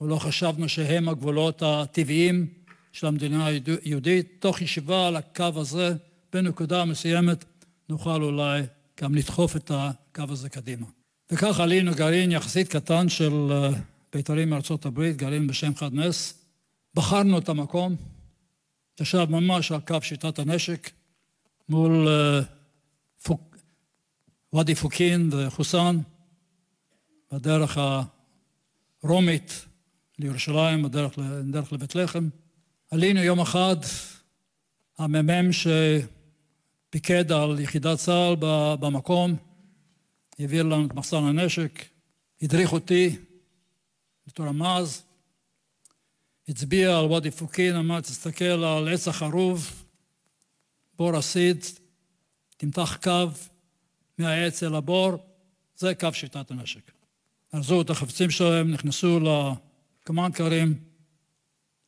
ולא 0.00 0.16
חשבנו 0.16 0.68
שהם 0.68 1.08
הגבולות 1.08 1.62
הטבעיים 1.62 2.46
של 2.92 3.06
המדינה 3.06 3.46
היהודית. 3.84 4.36
תוך 4.38 4.62
ישיבה 4.62 5.08
על 5.08 5.16
הקו 5.16 5.50
הזה, 5.56 5.94
בנקודה 6.32 6.84
מסוימת, 6.84 7.44
נוכל 7.88 8.22
אולי 8.22 8.62
גם 9.00 9.14
לדחוף 9.14 9.56
את 9.56 9.70
הקו 9.74 10.24
הזה 10.28 10.48
קדימה. 10.48 10.86
וכך 11.30 11.60
עלינו 11.60 11.92
גרעין 11.94 12.32
יחסית 12.32 12.68
קטן 12.68 13.08
של 13.08 13.32
אה, 13.50 13.70
בית"רים 14.12 14.50
מארצות 14.50 14.86
הברית, 14.86 15.16
גרעין 15.16 15.46
בשם 15.46 15.74
חד 15.74 15.94
נס. 15.94 16.34
בחרנו 16.94 17.38
את 17.38 17.48
המקום, 17.48 17.96
ישב 19.00 19.26
ממש 19.30 19.72
על 19.72 19.80
קו 19.80 20.02
שיטת 20.02 20.38
הנשק, 20.38 20.90
מול 21.68 22.08
אה, 22.08 22.40
ואדי 24.52 24.74
פוקין 24.74 25.30
וחוסן, 25.32 25.98
בדרך 27.32 27.78
הרומית 29.02 29.66
לירושלים, 30.18 30.82
בדרך, 30.82 31.72
לבית 31.72 31.94
לחם. 31.94 32.28
עלינו 32.90 33.20
יום 33.20 33.40
אחד, 33.40 33.76
המ"מ 34.98 35.52
שפיקד 36.88 37.32
על 37.32 37.60
יחידת 37.60 37.98
צה"ל 37.98 38.36
במקום, 38.80 39.36
העביר 40.38 40.62
לנו 40.62 40.86
את 40.86 40.94
מחסן 40.94 41.24
הנשק, 41.24 41.84
הדריך 42.42 42.72
אותי 42.72 43.16
בתור 44.26 44.46
המאז, 44.46 45.02
הצביע 46.48 46.98
על 46.98 47.04
ואדי 47.04 47.30
פוקין, 47.30 47.76
אמר, 47.76 48.00
תסתכל 48.00 48.44
על 48.44 48.88
עץ 48.88 49.08
החרוב, 49.08 49.84
בור 50.96 51.16
הסיד, 51.16 51.64
תמתח 52.56 52.98
קו, 53.02 53.28
מהעץ 54.18 54.62
אל 54.62 54.74
הבור, 54.74 55.12
זה 55.76 55.94
קו 55.94 56.12
שיטת 56.12 56.50
הנשק. 56.50 56.90
ארזו 57.54 57.82
את 57.82 57.90
החפצים 57.90 58.30
שלהם, 58.30 58.70
נכנסו 58.70 59.20
לקמנקרים, 59.20 60.74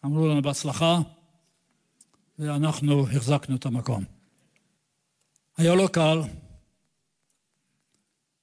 אמרו 0.04 0.28
לנו 0.28 0.42
בהצלחה, 0.42 0.98
ואנחנו 2.38 3.08
החזקנו 3.08 3.56
את 3.56 3.66
המקום. 3.66 4.19
היה 5.60 5.74
לא 5.74 5.88
קל, 5.92 6.20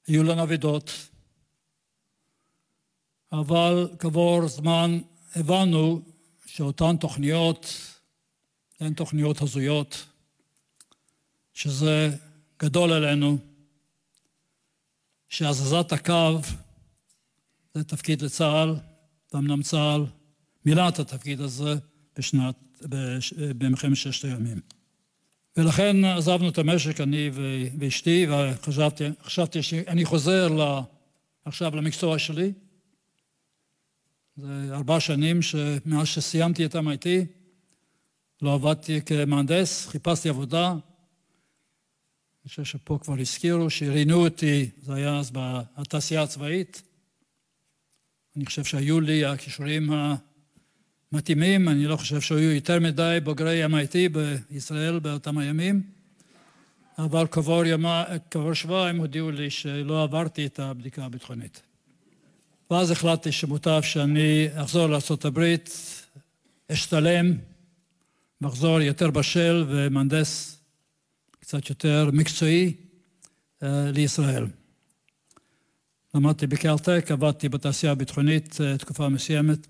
היו 0.06 0.22
לנו 0.22 0.42
אבידות, 0.42 0.90
אבל 3.32 3.90
כעבור 3.98 4.48
זמן 4.48 4.98
הבנו 5.34 6.02
שאותן 6.46 6.96
תוכניות 6.96 7.66
הן 8.80 8.94
תוכניות 8.94 9.42
הזויות, 9.42 10.06
שזה 11.54 12.16
גדול 12.58 12.92
עלינו, 12.92 13.38
שהזזת 15.28 15.92
הקו 15.92 16.38
זה 17.74 17.84
תפקיד 17.84 18.22
לצה"ל, 18.22 18.76
ואמנם 19.32 19.62
צה"ל 19.62 20.06
מילא 20.64 20.88
את 20.88 20.98
התפקיד 20.98 21.40
הזה 21.40 21.74
בשנת, 22.16 22.56
במלחמת 23.58 23.96
ששת 23.96 24.24
הימים. 24.24 24.77
ולכן 25.58 26.04
עזבנו 26.04 26.48
את 26.48 26.58
המשק, 26.58 27.00
אני 27.00 27.30
ואשתי, 27.78 28.26
וחשבתי 28.30 29.62
שאני 29.62 30.04
חוזר 30.04 30.48
לה, 30.48 30.82
עכשיו 31.44 31.76
למקצוע 31.76 32.18
שלי. 32.18 32.52
זה 34.36 34.70
ארבע 34.72 35.00
שנים 35.00 35.40
מאז 35.86 36.06
שסיימתי 36.06 36.66
את 36.66 36.74
MIT, 36.74 37.06
לא 38.42 38.54
עבדתי 38.54 39.00
כמהנדס, 39.02 39.86
חיפשתי 39.86 40.28
עבודה, 40.28 40.70
אני 40.70 42.48
חושב 42.48 42.64
שפה 42.64 42.98
כבר 43.02 43.14
הזכירו 43.20 43.70
שראיינו 43.70 44.24
אותי, 44.24 44.70
זה 44.82 44.94
היה 44.94 45.18
אז 45.18 45.30
בתעשייה 45.32 46.22
הצבאית. 46.22 46.82
אני 48.36 48.46
חושב 48.46 48.64
שהיו 48.64 49.00
לי 49.00 49.24
הכישורים 49.24 49.90
מתאימים, 51.12 51.68
אני 51.68 51.84
לא 51.84 51.96
חושב 51.96 52.20
שהיו 52.20 52.52
יותר 52.52 52.80
מדי 52.80 53.18
בוגרי 53.24 53.64
MIT 53.66 54.18
בישראל 54.50 54.98
באותם 54.98 55.38
הימים, 55.38 55.82
אבל 56.98 57.26
כעבור, 57.30 57.64
ימה, 57.64 58.04
שבועיים 58.52 58.96
הודיעו 58.96 59.30
לי 59.30 59.50
שלא 59.50 60.02
עברתי 60.02 60.46
את 60.46 60.58
הבדיקה 60.58 61.04
הביטחונית. 61.04 61.62
ואז 62.70 62.90
החלטתי 62.90 63.32
שמוטב 63.32 63.80
שאני 63.82 64.48
אחזור 64.54 64.86
לארה"ב, 64.86 65.54
אשתלם, 66.72 67.32
מחזור 68.40 68.80
יותר 68.80 69.10
בשל 69.10 69.64
ומהנדס 69.68 70.60
קצת 71.40 71.70
יותר 71.70 72.10
מקצועי 72.12 72.74
אה, 73.62 73.90
לישראל. 73.90 74.46
למדתי 76.14 76.46
בקלטק, 76.46 77.10
עבדתי 77.10 77.48
בתעשייה 77.48 77.92
הביטחונית 77.92 78.60
אה, 78.60 78.78
תקופה 78.78 79.08
מסוימת. 79.08 79.66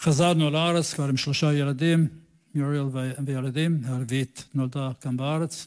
חזרנו 0.00 0.50
לארץ 0.50 0.94
כבר 0.94 1.08
עם 1.08 1.16
שלושה 1.16 1.52
ילדים, 1.52 2.08
מיוריאל 2.54 2.84
וילדים, 3.26 3.80
הרביעית 3.84 4.44
נולדה 4.54 4.90
כאן 5.00 5.16
בארץ. 5.16 5.66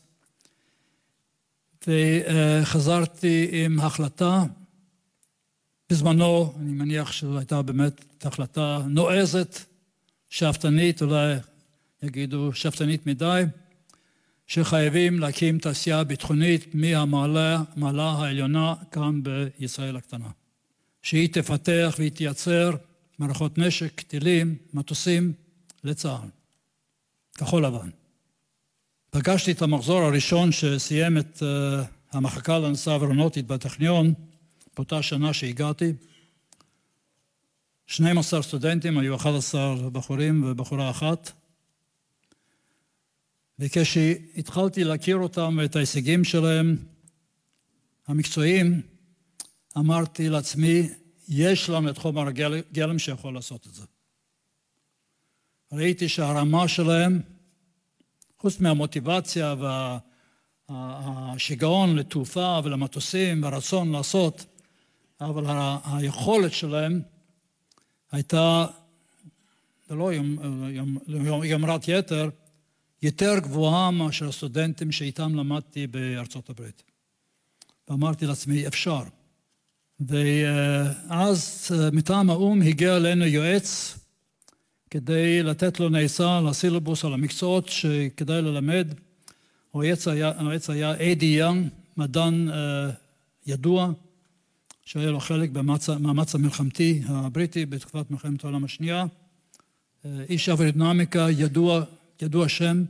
וחזרתי 1.88 3.50
עם 3.52 3.80
החלטה, 3.80 4.44
בזמנו, 5.90 6.54
אני 6.60 6.72
מניח 6.72 7.12
שזו 7.12 7.38
הייתה 7.38 7.62
באמת 7.62 8.26
החלטה 8.26 8.80
נועזת, 8.88 9.60
שאפתנית, 10.30 11.02
אולי 11.02 11.36
יגידו 12.04 12.54
שאפתנית 12.54 13.08
מדי, 13.08 13.44
שחייבים 14.48 15.20
להקים 15.20 15.60
תעשייה 15.60 16.04
ביטחונית 16.04 16.76
מהמעלה 16.76 18.12
העליונה 18.12 18.74
כאן 18.92 19.22
בישראל 19.24 19.96
הקטנה. 19.96 20.30
שהיא 21.02 21.30
תפתח 21.34 21.96
והיא 21.98 22.12
תייצר 22.12 22.72
מערכות 23.20 23.58
נשק, 23.58 24.02
טילים, 24.02 24.56
מטוסים 24.74 25.34
לצה"ל. 25.84 26.28
כחול 27.38 27.66
לבן. 27.66 27.90
פגשתי 29.10 29.52
את 29.52 29.62
המחזור 29.62 30.02
הראשון 30.02 30.52
שסיים 30.52 31.18
את 31.18 31.38
uh, 31.38 31.86
המחלקה 32.12 32.60
לנושא 32.60 32.92
אווירונוטית 32.92 33.48
בטכניון 33.48 34.14
באותה 34.76 35.02
שנה 35.04 35.34
שהגעתי. 35.34 35.94
12 37.88 38.42
סטודנטים, 38.42 38.98
היו 38.98 39.16
11 39.16 39.90
בחורים 39.90 40.44
ובחורה 40.44 40.90
אחת. 40.90 41.32
וכשהתחלתי 43.60 44.84
להכיר 44.84 45.18
אותם 45.18 45.58
ואת 45.62 45.76
ההישגים 45.76 46.24
שלהם, 46.24 46.78
המקצועיים, 48.08 48.82
אמרתי 49.78 50.30
לעצמי, 50.30 50.90
יש 51.30 51.70
לנו 51.70 51.90
את 51.90 51.98
חומר 51.98 52.28
הגלם 52.28 53.00
שיכול 53.00 53.34
לעשות 53.34 53.68
את 53.68 53.74
זה. 53.74 53.86
ראיתי 55.72 56.10
שהרמה 56.10 56.68
שלהם, 56.68 57.22
חוץ 58.40 58.60
מהמוטיבציה 58.60 59.56
והשיגעון 60.70 61.96
לתעופה 61.96 62.60
ולמטוסים 62.64 63.44
והרצון 63.44 63.92
לעשות, 63.92 64.46
אבל 65.22 65.44
היכולת 65.84 66.54
שלהם 66.54 67.02
הייתה, 68.12 68.66
זה 69.88 69.96
לא 69.96 70.12
יומרת 71.44 71.88
יתר, 71.88 72.30
יותר 73.02 73.40
גבוהה 73.40 73.92
מאשר 73.92 74.28
הסטודנטים 74.30 74.92
שאיתם 74.92 75.36
למדתי 75.36 75.88
בארצות 75.88 76.50
הברית. 76.50 76.84
ואמרתי 77.88 78.26
לעצמי, 78.26 78.68
אפשר. 78.68 79.04
ואז 80.00 81.68
מטעם 81.94 82.30
האו"ם 82.30 82.62
הגיע 82.62 82.98
אלינו 82.98 83.26
יועץ 83.26 84.00
כדי 84.90 85.44
לתת 85.44 85.80
לו 85.80 85.90
נעיסה 85.90 86.42
לסילובוס 86.42 87.06
על 87.06 87.14
המקצועות 87.14 87.70
שכדאי 87.70 88.42
ללמד. 88.42 88.88
היועץ 89.74 90.08
היה, 90.08 90.32
היועץ 90.38 90.70
היה 90.70 90.94
אדי 91.12 91.26
יאנג, 91.26 91.68
מדען 91.98 92.50
ידוע, 93.48 93.92
שהיה 94.86 95.12
לו 95.12 95.20
חלק 95.20 95.50
במאמץ 95.50 96.36
המלחמתי 96.36 97.02
הבריטי 97.06 97.66
בתקופת 97.66 98.12
מלחמת 98.12 98.44
העולם 98.44 98.64
השנייה. 98.64 99.06
איש 100.06 100.50
אווירודינמיקה 100.50 101.28
ידוע 101.30 101.84
ידוע 102.22 102.50
שם, 102.50 102.84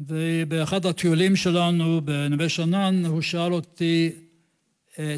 ובאחד 0.00 0.86
הטיולים 0.86 1.36
שלנו 1.36 2.00
בנווה 2.04 2.48
שאנן 2.48 3.06
הוא 3.06 3.22
שאל 3.22 3.52
אותי, 3.52 4.10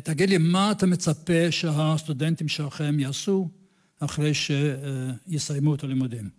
תגיד 0.05 0.31
לי, 0.31 0.39
מה 0.39 0.73
אתה 0.73 0.87
מצפה 0.87 1.51
שהסטודנטים 1.53 2.49
שלכם 2.49 3.01
יעשו 3.01 3.49
אחרי 4.01 4.33
שיסיימו 4.35 5.75
את 5.75 5.85
הלימודים? 5.85 6.31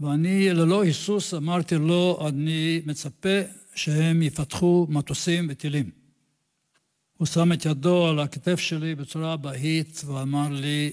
ואני 0.00 0.50
ללא 0.50 0.82
היסוס 0.82 1.34
אמרתי 1.34 1.74
לו, 1.74 2.28
אני 2.28 2.82
מצפה 2.86 3.38
שהם 3.74 4.22
יפתחו 4.22 4.86
מטוסים 4.90 5.46
וטילים. 5.50 5.90
הוא 7.16 7.26
שם 7.26 7.52
את 7.52 7.66
ידו 7.66 8.06
על 8.08 8.18
הכתף 8.18 8.60
שלי 8.60 8.94
בצורה 8.94 9.36
בהית 9.36 10.02
ואמר 10.06 10.48
לי, 10.48 10.92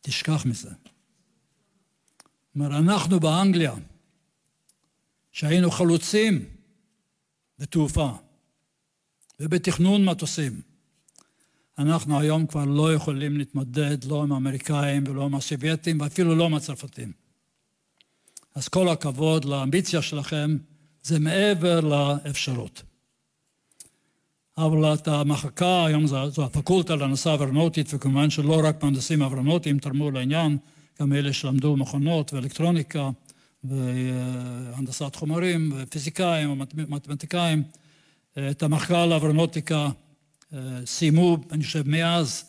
תשכח 0.00 0.46
מזה. 0.46 0.70
כלומר, 2.52 2.78
אנחנו 2.78 3.20
באנגליה, 3.20 3.74
שהיינו 5.32 5.70
חלוצים 5.70 6.44
בתעופה 7.58 8.10
ובתכנון 9.40 10.04
מטוסים, 10.04 10.60
אנחנו 11.78 12.20
היום 12.20 12.46
כבר 12.46 12.64
לא 12.64 12.94
יכולים 12.94 13.36
להתמודד 13.36 14.04
לא 14.04 14.22
עם 14.22 14.32
האמריקאים 14.32 15.04
ולא 15.06 15.24
עם 15.24 15.34
הסובייטים 15.34 16.00
ואפילו 16.00 16.34
לא 16.34 16.44
עם 16.44 16.54
הצרפתים. 16.54 17.12
אז 18.54 18.68
כל 18.68 18.88
הכבוד 18.88 19.44
לאמביציה 19.44 20.02
שלכם, 20.02 20.56
זה 21.02 21.18
מעבר 21.18 21.80
לאפשרות. 21.80 22.82
אבל 24.58 24.94
את 24.94 25.08
המחלקה, 25.08 25.86
היום 25.86 26.06
זו, 26.06 26.30
זו 26.30 26.44
הפקולטה 26.44 26.96
לנושא 26.96 27.30
אווירונוטית, 27.30 27.94
וכמובן 27.94 28.30
שלא 28.30 28.60
רק 28.64 28.82
מהנדסים 28.82 29.22
אווירונוטיים 29.22 29.78
תרמו 29.78 30.10
לעניין, 30.10 30.58
גם 31.00 31.12
אלה 31.12 31.32
שלמדו 31.32 31.76
מכונות 31.76 32.32
ואלקטרוניקה 32.32 33.10
והנדסת 33.64 35.14
חומרים 35.14 35.72
ופיזיקאים 35.76 36.50
ומתמטיקאים. 36.50 37.62
את 38.50 38.62
המחקר 38.62 39.06
לאברונוטיקה 39.06 39.88
סיימו, 40.84 41.38
אני 41.52 41.64
חושב, 41.64 41.88
מאז 41.88 42.44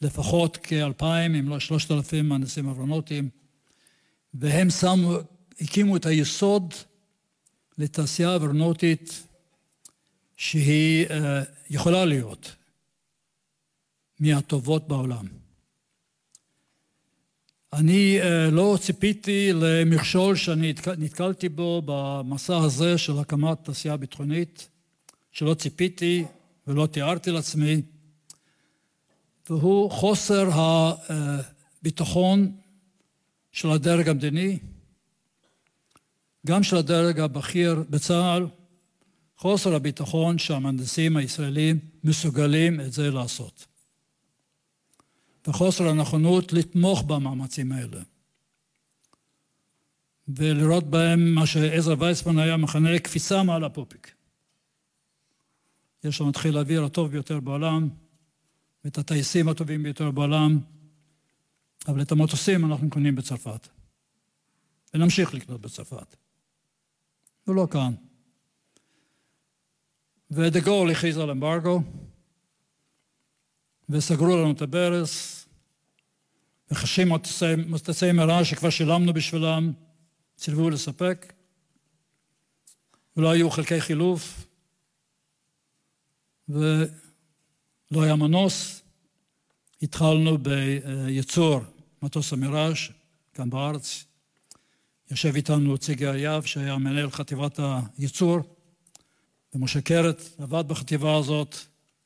לפחות 0.00 0.56
כאלפיים, 0.56 1.34
אם 1.34 1.48
לא 1.48 1.60
שלושת 1.60 1.90
אלפים 1.90 2.28
מהנדסים 2.28 2.68
אברונוטיים, 2.68 3.28
והם 4.34 4.70
שמו, 4.70 5.16
הקימו 5.60 5.96
את 5.96 6.06
היסוד 6.06 6.74
לתעשייה 7.78 8.36
אברונוטית 8.36 9.26
שהיא 10.36 11.06
יכולה 11.70 12.04
להיות 12.04 12.56
מהטובות 14.20 14.88
בעולם. 14.88 15.26
אני 17.72 18.18
לא 18.52 18.78
ציפיתי 18.80 19.50
למכשול 19.52 20.36
שאני 20.36 20.74
נתקלתי 20.98 21.48
בו 21.48 21.82
במסע 21.84 22.56
הזה 22.56 22.98
של 22.98 23.18
הקמת 23.18 23.64
תעשייה 23.64 23.96
ביטחונית, 23.96 24.68
שלא 25.32 25.54
ציפיתי 25.54 26.24
ולא 26.66 26.86
תיארתי 26.86 27.30
לעצמי, 27.30 27.82
והוא 29.50 29.90
חוסר 29.90 30.48
הביטחון 31.80 32.52
של 33.52 33.70
הדרג 33.70 34.08
המדיני, 34.08 34.58
גם 36.46 36.62
של 36.62 36.76
הדרג 36.76 37.20
הבכיר 37.20 37.84
בצה"ל, 37.90 38.46
חוסר 39.36 39.74
הביטחון 39.74 40.38
שהמהנדסים 40.38 41.16
הישראלים 41.16 41.78
מסוגלים 42.04 42.80
את 42.80 42.92
זה 42.92 43.10
לעשות. 43.10 43.66
וחוסר 45.46 45.88
הנכונות 45.88 46.52
לתמוך 46.52 47.02
במאמצים 47.02 47.72
האלה. 47.72 48.00
ולראות 50.28 50.90
בהם 50.90 51.34
מה 51.34 51.46
שעזרא 51.46 51.94
וייסמן 51.98 52.38
היה 52.38 52.56
מכנה 52.56 52.98
קפיצה 52.98 53.42
מעל 53.42 53.64
הפופיק. 53.64 54.14
יש 56.04 56.20
לנו 56.20 56.30
את 56.30 56.36
חיל 56.36 56.56
האוויר 56.56 56.84
הטוב 56.84 57.10
ביותר 57.10 57.40
בעולם, 57.40 57.88
ואת 58.84 58.98
הטייסים 58.98 59.48
הטובים 59.48 59.82
ביותר 59.82 60.10
בעולם, 60.10 60.58
אבל 61.88 62.02
את 62.02 62.12
המטוסים 62.12 62.72
אנחנו 62.72 62.90
קונים 62.90 63.14
בצרפת. 63.14 63.68
ונמשיך 64.94 65.34
לקנות 65.34 65.60
בצרפת. 65.60 66.16
ולא 67.46 67.66
כאן. 67.70 67.94
ודה 70.30 70.60
גול 70.60 70.90
הכריז 70.90 71.18
על 71.18 71.30
אמברגו, 71.30 71.82
וסגרו 73.88 74.36
לנו 74.36 74.52
את 74.52 74.62
הברז, 74.62 75.44
וחשים 76.70 77.08
מטוסי 77.66 78.12
מראה 78.12 78.44
שכבר 78.44 78.70
שילמנו 78.70 79.12
בשבילם, 79.12 79.72
סירבו 80.38 80.70
לספק, 80.70 81.32
ולא 83.16 83.30
היו 83.30 83.50
חלקי 83.50 83.80
חילוף, 83.80 84.46
ולא 86.48 88.02
היה 88.02 88.16
מנוס. 88.16 88.82
התחלנו 89.82 90.38
בייצור 90.38 91.60
מטוס 92.02 92.32
המיראז' 92.32 92.76
כאן 93.34 93.50
בארץ. 93.50 94.04
יושב 95.10 95.36
איתנו 95.36 95.78
ציגי 95.78 96.06
אריאב, 96.06 96.42
שהיה 96.42 96.76
מנהל 96.78 97.10
חטיבת 97.10 97.60
הייצור, 97.98 98.38
ומשה 99.54 99.80
קרת 99.80 100.22
עבד 100.38 100.68
בחטיבה 100.68 101.16
הזאת, 101.16 101.56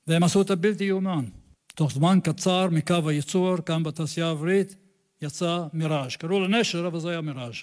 והם 0.07 0.23
עשו 0.23 0.43
את 0.43 0.51
הבלתי 0.51 0.85
יאומן. 0.85 1.25
תוך 1.75 1.93
זמן 1.93 2.19
קצר 2.25 2.69
מקו 2.71 3.09
הייצור, 3.09 3.57
כאן 3.67 3.83
בתעשייה 3.83 4.27
האווירית, 4.27 4.77
יצא 5.23 5.67
מיראז'. 5.73 6.17
קראו 6.17 6.41
לו 6.41 6.49
נשר, 6.49 6.87
אבל 6.87 7.01
זה 7.01 7.11
היה 7.11 7.21
מיראז'. 7.21 7.55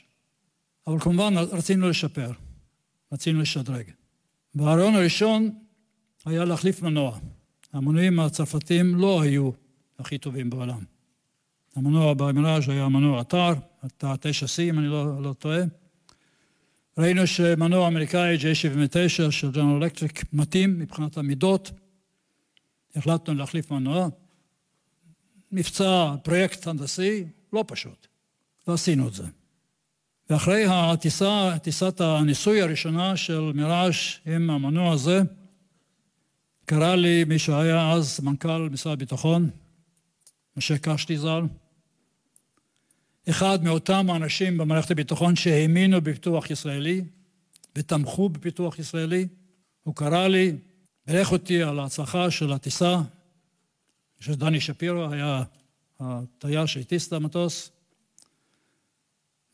אבל 0.88 1.00
כמובן 1.00 1.34
רצינו 1.38 1.90
לשפר, 1.90 2.32
רצינו 3.12 3.42
לשדרג. 3.42 3.90
והרעיון 4.56 4.96
הראשון 4.96 5.63
היה 6.26 6.46
להחליף 6.46 6.82
מנוע. 6.82 7.20
המנועים 7.74 8.20
הצרפתיים 8.20 8.96
לא 8.96 9.22
היו 9.22 9.52
הכי 10.00 10.18
טובים 10.18 10.50
בעולם. 10.50 10.84
המנוע 11.76 12.14
במיראז' 12.14 12.70
היה 12.70 12.90
מנוע 12.90 13.22
אתר, 13.22 13.54
אתר 13.86 14.14
9C 14.14 14.62
אם 14.62 14.80
אני 14.80 14.88
לא, 14.88 15.22
לא 15.24 15.34
טועה. 15.34 15.62
ראינו 16.98 17.28
שמנוע 17.28 17.88
אמריקאי 17.88 18.38
J79 18.38 19.32
של 19.32 19.52
ג'נרל 19.52 19.84
אלקטריק 19.84 20.24
מתאים 20.34 20.80
מבחינת 20.80 21.18
המידות. 21.18 21.72
החלטנו 22.96 23.34
להחליף 23.34 23.72
מנוע. 23.72 24.08
מבצע, 25.52 26.16
פרויקט 26.24 26.68
הנדסי, 26.68 27.26
לא 27.54 27.64
פשוט, 27.68 28.08
ועשינו 28.68 29.08
את 29.08 29.14
זה. 29.14 29.24
ואחרי 30.30 30.66
הטיסה, 30.68 31.56
טיסת 31.64 32.02
הניסוי 32.02 32.62
הראשונה 32.62 33.18
של 33.18 33.52
מיראז' 33.56 33.94
עם 34.26 34.50
המנוע 34.50 34.94
הזה, 34.94 35.22
קרא 36.66 36.96
לי 36.96 37.24
מי 37.24 37.40
שהיה 37.40 37.92
אז 37.92 38.20
מנכ"ל 38.20 38.70
משרד 38.72 38.94
הביטחון, 38.94 39.50
משה 40.58 40.78
קשתי 40.78 41.18
ז"ל, 41.18 41.42
אחד 43.30 43.64
מאותם 43.64 44.10
האנשים 44.10 44.58
במערכת 44.58 44.92
הביטחון 44.92 45.36
שהאמינו 45.36 46.02
בפיתוח 46.02 46.52
ישראלי 46.52 47.02
ותמכו 47.76 48.30
בפיתוח 48.30 48.80
ישראלי, 48.80 49.28
הוא 49.84 49.96
קרא 49.96 50.28
לי, 50.28 50.56
בירך 51.08 51.32
אותי 51.32 51.64
על 51.64 51.80
ההצלחה 51.80 52.32
של 52.32 52.54
הטיסה, 52.54 53.02
שדני 54.20 54.62
שפירו 54.62 55.12
היה 55.12 55.44
הטייס 56.00 56.70
שהטיס 56.70 57.08
את 57.08 57.14
המטוס, 57.14 57.72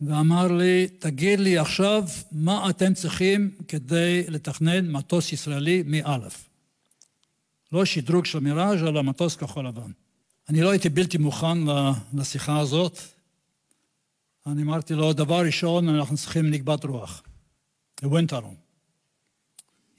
ואמר 0.01 0.47
לי, 0.47 0.88
תגיד 0.88 1.39
לי 1.39 1.57
עכשיו 1.57 2.03
מה 2.32 2.70
אתם 2.70 2.93
צריכים 2.93 3.55
כדי 3.68 4.24
לתכנן 4.28 4.91
מטוס 4.91 5.34
ישראלי 5.34 5.84
מאלף. 5.86 6.49
לא 7.72 7.86
שדרוג 7.86 8.26
של 8.26 8.39
מיראז' 8.39 8.84
אלא 8.84 9.03
מטוס 9.03 9.36
כחול 9.36 9.67
לבן. 9.67 9.91
אני 10.49 10.61
לא 10.61 10.70
הייתי 10.70 10.89
בלתי 10.89 11.17
מוכן 11.17 11.57
לשיחה 12.13 12.59
הזאת. 12.59 12.99
אני 14.47 14.61
אמרתי 14.61 14.93
לו, 14.93 15.13
דבר 15.13 15.45
ראשון, 15.45 15.89
אנחנו 15.89 16.17
צריכים 16.17 16.49
נקבת 16.49 16.84
רוח. 16.84 17.24
לווינטרון. 18.03 18.55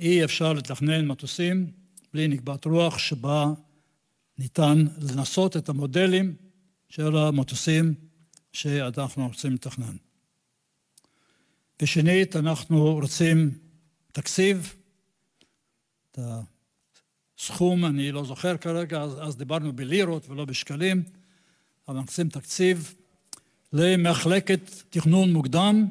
אי 0.01 0.25
אפשר 0.25 0.53
לתכנן 0.53 1.07
מטוסים 1.07 1.71
בלי 2.13 2.29
נקבת 2.29 2.65
רוח 2.65 2.99
שבה 2.99 3.47
ניתן 4.39 4.87
לנסות 4.99 5.57
את 5.57 5.69
המודלים 5.69 6.37
של 6.89 7.17
המטוסים 7.17 7.95
שאנחנו 8.53 9.27
רוצים 9.27 9.55
לתכנן. 9.55 9.97
ושנית, 11.83 12.37
אנחנו 12.37 12.95
רוצים 12.95 13.59
תקציב, 14.13 14.75
את 16.11 16.19
הסכום 17.41 17.85
אני 17.85 18.13
לא 18.13 18.25
זוכר 18.25 18.57
כרגע, 18.57 19.03
אז, 19.03 19.17
אז 19.21 19.37
דיברנו 19.37 19.73
בלירות 19.73 20.29
ולא 20.29 20.45
בשקלים, 20.45 21.03
אבל 21.89 21.97
אנחנו 21.97 22.11
רוצים 22.11 22.29
תקציב 22.29 22.95
למחלקת 23.73 24.61
תכנון 24.91 25.33
מוקדם 25.33 25.87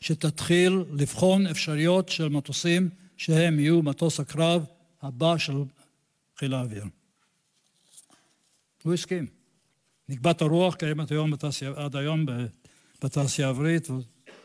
שתתחיל 0.00 0.84
לבחון 0.92 1.46
אפשרויות 1.46 2.08
של 2.08 2.28
מטוסים 2.28 2.88
שהם 3.16 3.58
יהיו 3.58 3.82
מטוס 3.82 4.20
הקרב 4.20 4.64
הבא 5.02 5.38
של 5.38 5.52
חיל 6.38 6.54
האוויר. 6.54 6.84
הוא 8.82 8.94
הסכים. 8.94 9.26
נקבת 10.08 10.42
הרוח 10.42 10.74
קיימת 10.74 11.10
היום 11.10 11.30
בתעשייה, 11.30 11.72
עד 11.76 11.96
היום 11.96 12.26
בתעשייה 13.02 13.48
האווירית 13.48 13.88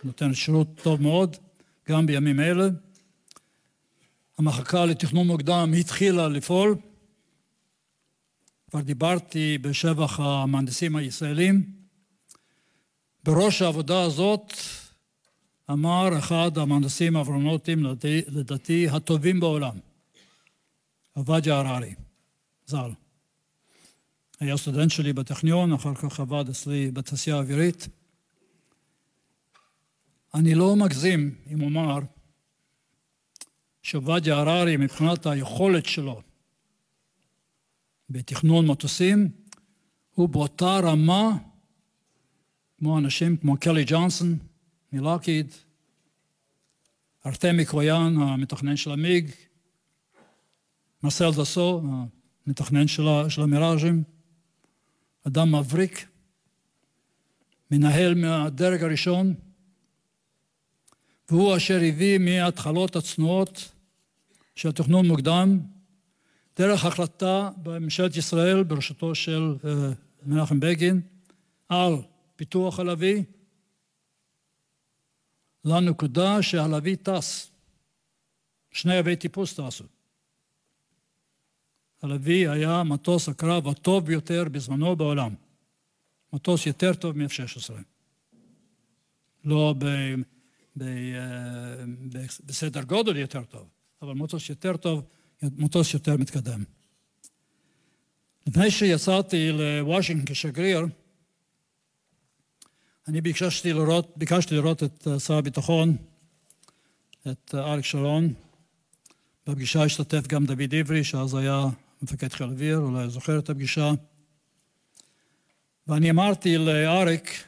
ונותנת 0.04 0.36
שירות 0.36 0.68
טוב 0.84 1.02
מאוד, 1.02 1.36
גם 1.90 2.06
בימים 2.06 2.40
אלה. 2.40 2.70
המחלקה 4.42 4.86
לתכנון 4.86 5.28
מוקדם 5.28 5.74
התחילה 5.80 6.28
לפעול. 6.28 6.76
כבר 8.70 8.82
דיברתי 8.82 9.58
בשבח 9.58 10.20
המהנדסים 10.20 10.96
הישראלים. 10.96 11.72
בראש 13.24 13.62
העבודה 13.62 14.02
הזאת 14.02 14.54
אמר 15.72 16.20
אחד 16.20 16.58
המהנדסים 16.58 17.16
האברונוטים, 17.16 17.86
לדעתי 18.28 18.90
הטובים 18.90 19.40
בעולם, 19.40 19.78
עובדיה 21.14 21.60
הררי, 21.60 21.94
ז"ל. 22.66 22.92
היה 24.40 24.58
סטודנט 24.58 24.92
שלי 24.92 25.14
בטכניון, 25.14 25.74
אחר 25.74 25.96
כך 25.96 26.20
עבד 26.20 26.50
אצלי 26.50 26.92
בתעשייה 26.92 27.36
האווירית. 27.36 27.88
אני 30.34 30.56
לא 30.56 30.76
מגזים 30.76 31.36
אם 31.54 31.62
אומר 31.62 32.00
שעובדיה 33.82 34.36
הררי 34.36 34.78
מבחינת 34.78 35.26
היכולת 35.26 35.86
שלו 35.86 36.22
בתכנון 38.10 38.68
מטוסים 38.68 39.30
הוא 40.16 40.30
באותה 40.30 40.80
רמה 40.84 41.38
כמו 42.80 42.98
אנשים 42.98 43.38
כמו 43.38 43.58
קלי 43.58 43.84
ג'ונסון 43.88 44.38
מלוקיד, 44.94 45.54
ארתמי 47.26 47.66
קרויאן 47.66 48.18
המתכנן 48.18 48.76
של 48.76 48.92
המיג, 48.92 49.32
מרסל 51.04 51.32
דסו 51.32 51.84
המתכנן 52.48 52.88
של, 52.88 53.04
של 53.30 53.42
המיראז'ים, 53.42 54.04
אדם 55.28 55.56
מבריק, 55.56 56.08
מנהל 57.72 58.16
מהדרג 58.16 58.84
הראשון, 58.84 59.34
והוא 61.32 61.58
אשר 61.58 61.80
הביא 61.88 62.18
מההתחלות 62.18 62.96
הצנועות 62.96 63.72
של 64.56 64.72
תכנון 64.72 65.08
מוקדם, 65.08 65.60
דרך 66.58 66.86
החלטה 66.86 67.50
בממשלת 67.64 68.16
ישראל 68.16 68.64
בראשותו 68.64 69.16
של 69.16 69.56
אה, 69.66 69.92
מנחם 70.26 70.60
בגין, 70.60 71.02
על 71.70 71.94
פיתוח 72.36 72.80
הלוי, 72.80 73.24
לנקודה 75.66 76.42
שהלוי 76.42 76.96
טס. 76.96 77.52
שני 78.72 79.00
אבי 79.00 79.16
טיפוס 79.16 79.54
טסו. 79.54 79.84
הלוי 82.02 82.48
היה 82.48 82.84
מטוס 82.84 83.30
הקרב 83.30 83.68
הטוב 83.68 84.06
ביותר 84.06 84.44
בזמנו 84.52 84.96
בעולם. 84.96 85.36
מטוס 86.34 86.66
יותר 86.66 86.94
טוב 86.94 87.18
מ-F-16. 87.18 87.74
לא 89.44 89.76
ב, 89.78 89.86
בסדר 92.46 92.84
גודל 92.84 93.18
יותר 93.18 93.44
טוב, 93.44 93.68
אבל 94.02 94.14
מטוס 94.14 94.50
יותר 94.50 94.78
טוב, 94.78 95.04
מטוס 95.42 95.94
יותר 95.94 96.18
מתקדם. 96.18 96.64
לפני 98.48 98.72
שיצאתי 98.72 99.52
לוושינגטון 99.52 100.36
כשגריר, 100.36 100.86
אני 103.08 103.22
ביקשתי 103.22 103.74
לראות, 103.74 104.14
ביקשתי 104.18 104.56
לראות 104.56 104.84
את 104.84 105.08
שר 105.20 105.34
הביטחון, 105.34 105.98
את 107.28 107.56
אריק 107.56 107.86
שרון. 107.86 108.34
בפגישה 109.48 109.84
השתתף 109.84 110.28
גם 110.28 110.46
דוד 110.46 110.76
עברי, 110.76 111.04
שאז 111.04 111.36
היה 111.36 111.66
מפקד 112.02 112.34
חיל 112.34 112.48
אוויר, 112.48 112.78
אולי 112.78 113.10
זוכר 113.10 113.40
את 113.40 113.50
הפגישה. 113.50 113.92
ואני 115.88 116.10
אמרתי 116.10 116.58
לאריק, 116.58 117.44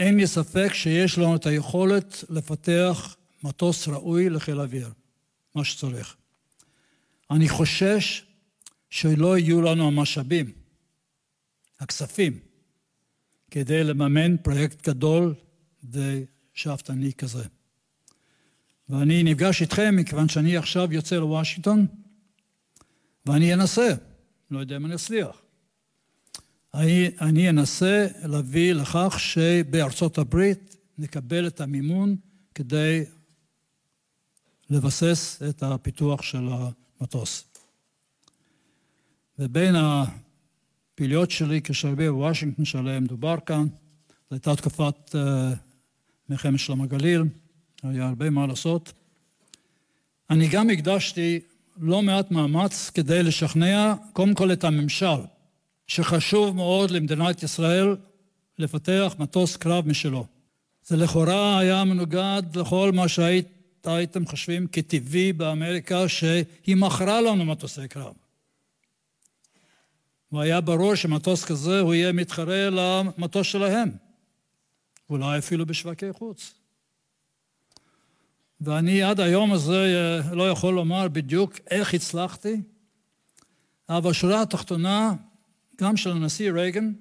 אין 0.00 0.16
לי 0.16 0.26
ספק 0.26 0.70
שיש 0.72 1.18
לנו 1.18 1.36
את 1.36 1.46
היכולת 1.46 2.24
לפתח 2.30 3.16
מטוס 3.44 3.88
ראוי 3.88 4.30
לחיל 4.30 4.60
אוויר, 4.60 4.90
מה 5.54 5.64
שצריך. 5.64 6.16
אני 7.30 7.48
חושש 7.48 8.24
שלא 8.90 9.38
יהיו 9.38 9.62
לנו 9.62 9.86
המשאבים, 9.86 10.52
הכספים, 11.80 12.38
כדי 13.50 13.84
לממן 13.84 14.36
פרויקט 14.36 14.88
גדול 14.88 15.34
ושאפתני 15.90 17.12
כזה. 17.12 17.44
ואני 18.88 19.22
נפגש 19.22 19.62
איתכם 19.62 19.96
מכיוון 19.96 20.28
שאני 20.28 20.56
עכשיו 20.56 20.92
יוצא 20.92 21.16
לוושינגטון 21.16 21.86
ואני 23.26 23.54
אנסה, 23.54 23.88
לא 24.50 24.58
יודע 24.58 24.76
אם 24.76 24.86
אני 24.86 24.94
אצליח. 24.94 25.42
אני, 26.74 27.10
אני 27.20 27.50
אנסה 27.50 28.06
להביא 28.24 28.72
לכך 28.72 29.14
שבארצות 29.18 30.18
הברית 30.18 30.76
נקבל 30.98 31.46
את 31.46 31.60
המימון 31.60 32.16
כדי 32.54 33.04
לבסס 34.70 35.42
את 35.48 35.62
הפיתוח 35.62 36.22
של 36.22 36.48
המטוס. 37.00 37.44
ובין 39.38 39.74
הפעילויות 39.76 41.30
שלי 41.30 41.60
כשרבי 41.62 42.10
בוושינגטון 42.10 42.64
שעליהם 42.64 43.06
דובר 43.06 43.36
כאן, 43.46 43.66
זו 44.30 44.34
הייתה 44.34 44.56
תקופת 44.56 45.14
uh, 45.14 45.18
מלחמת 46.28 46.58
שלום 46.58 46.82
הגליל, 46.82 47.22
היה 47.82 48.08
הרבה 48.08 48.30
מה 48.30 48.46
לעשות. 48.46 48.92
אני 50.30 50.48
גם 50.48 50.70
הקדשתי 50.70 51.40
לא 51.76 52.02
מעט 52.02 52.30
מאמץ 52.30 52.90
כדי 52.90 53.22
לשכנע 53.22 53.94
קודם 54.12 54.34
כל 54.34 54.52
את 54.52 54.64
הממשל, 54.64 55.20
שחשוב 55.90 56.56
מאוד 56.56 56.90
למדינת 56.90 57.42
ישראל 57.42 57.96
לפתח 58.58 59.14
מטוס 59.18 59.56
קרב 59.56 59.88
משלו. 59.88 60.26
זה 60.84 60.96
לכאורה 60.96 61.58
היה 61.58 61.84
מנוגד 61.84 62.42
לכל 62.54 62.92
מה 62.94 63.08
שהייתם 63.08 64.26
חושבים 64.26 64.66
כטבעי 64.66 65.32
באמריקה, 65.32 66.08
שהיא 66.08 66.76
מכרה 66.76 67.20
לנו 67.20 67.44
מטוסי 67.44 67.88
קרב. 67.88 68.14
והיה 70.32 70.60
ברור 70.60 70.94
שמטוס 70.94 71.44
כזה 71.44 71.80
הוא 71.80 71.94
יהיה 71.94 72.12
מתחרה 72.12 72.68
למטוס 72.70 73.46
שלהם, 73.46 73.90
אולי 75.10 75.38
אפילו 75.38 75.66
בשווקי 75.66 76.12
חוץ. 76.12 76.54
ואני 78.60 79.02
עד 79.02 79.20
היום 79.20 79.52
הזה 79.52 80.20
אה, 80.26 80.34
לא 80.34 80.50
יכול 80.50 80.74
לומר 80.74 81.08
בדיוק 81.08 81.54
איך 81.70 81.94
הצלחתי, 81.94 82.60
אבל 83.88 84.10
בשורה 84.10 84.42
התחתונה, 84.42 85.14
גם 85.82 85.96
של 85.96 86.10
הנשיא 86.10 86.52
רייגן, 86.52 86.92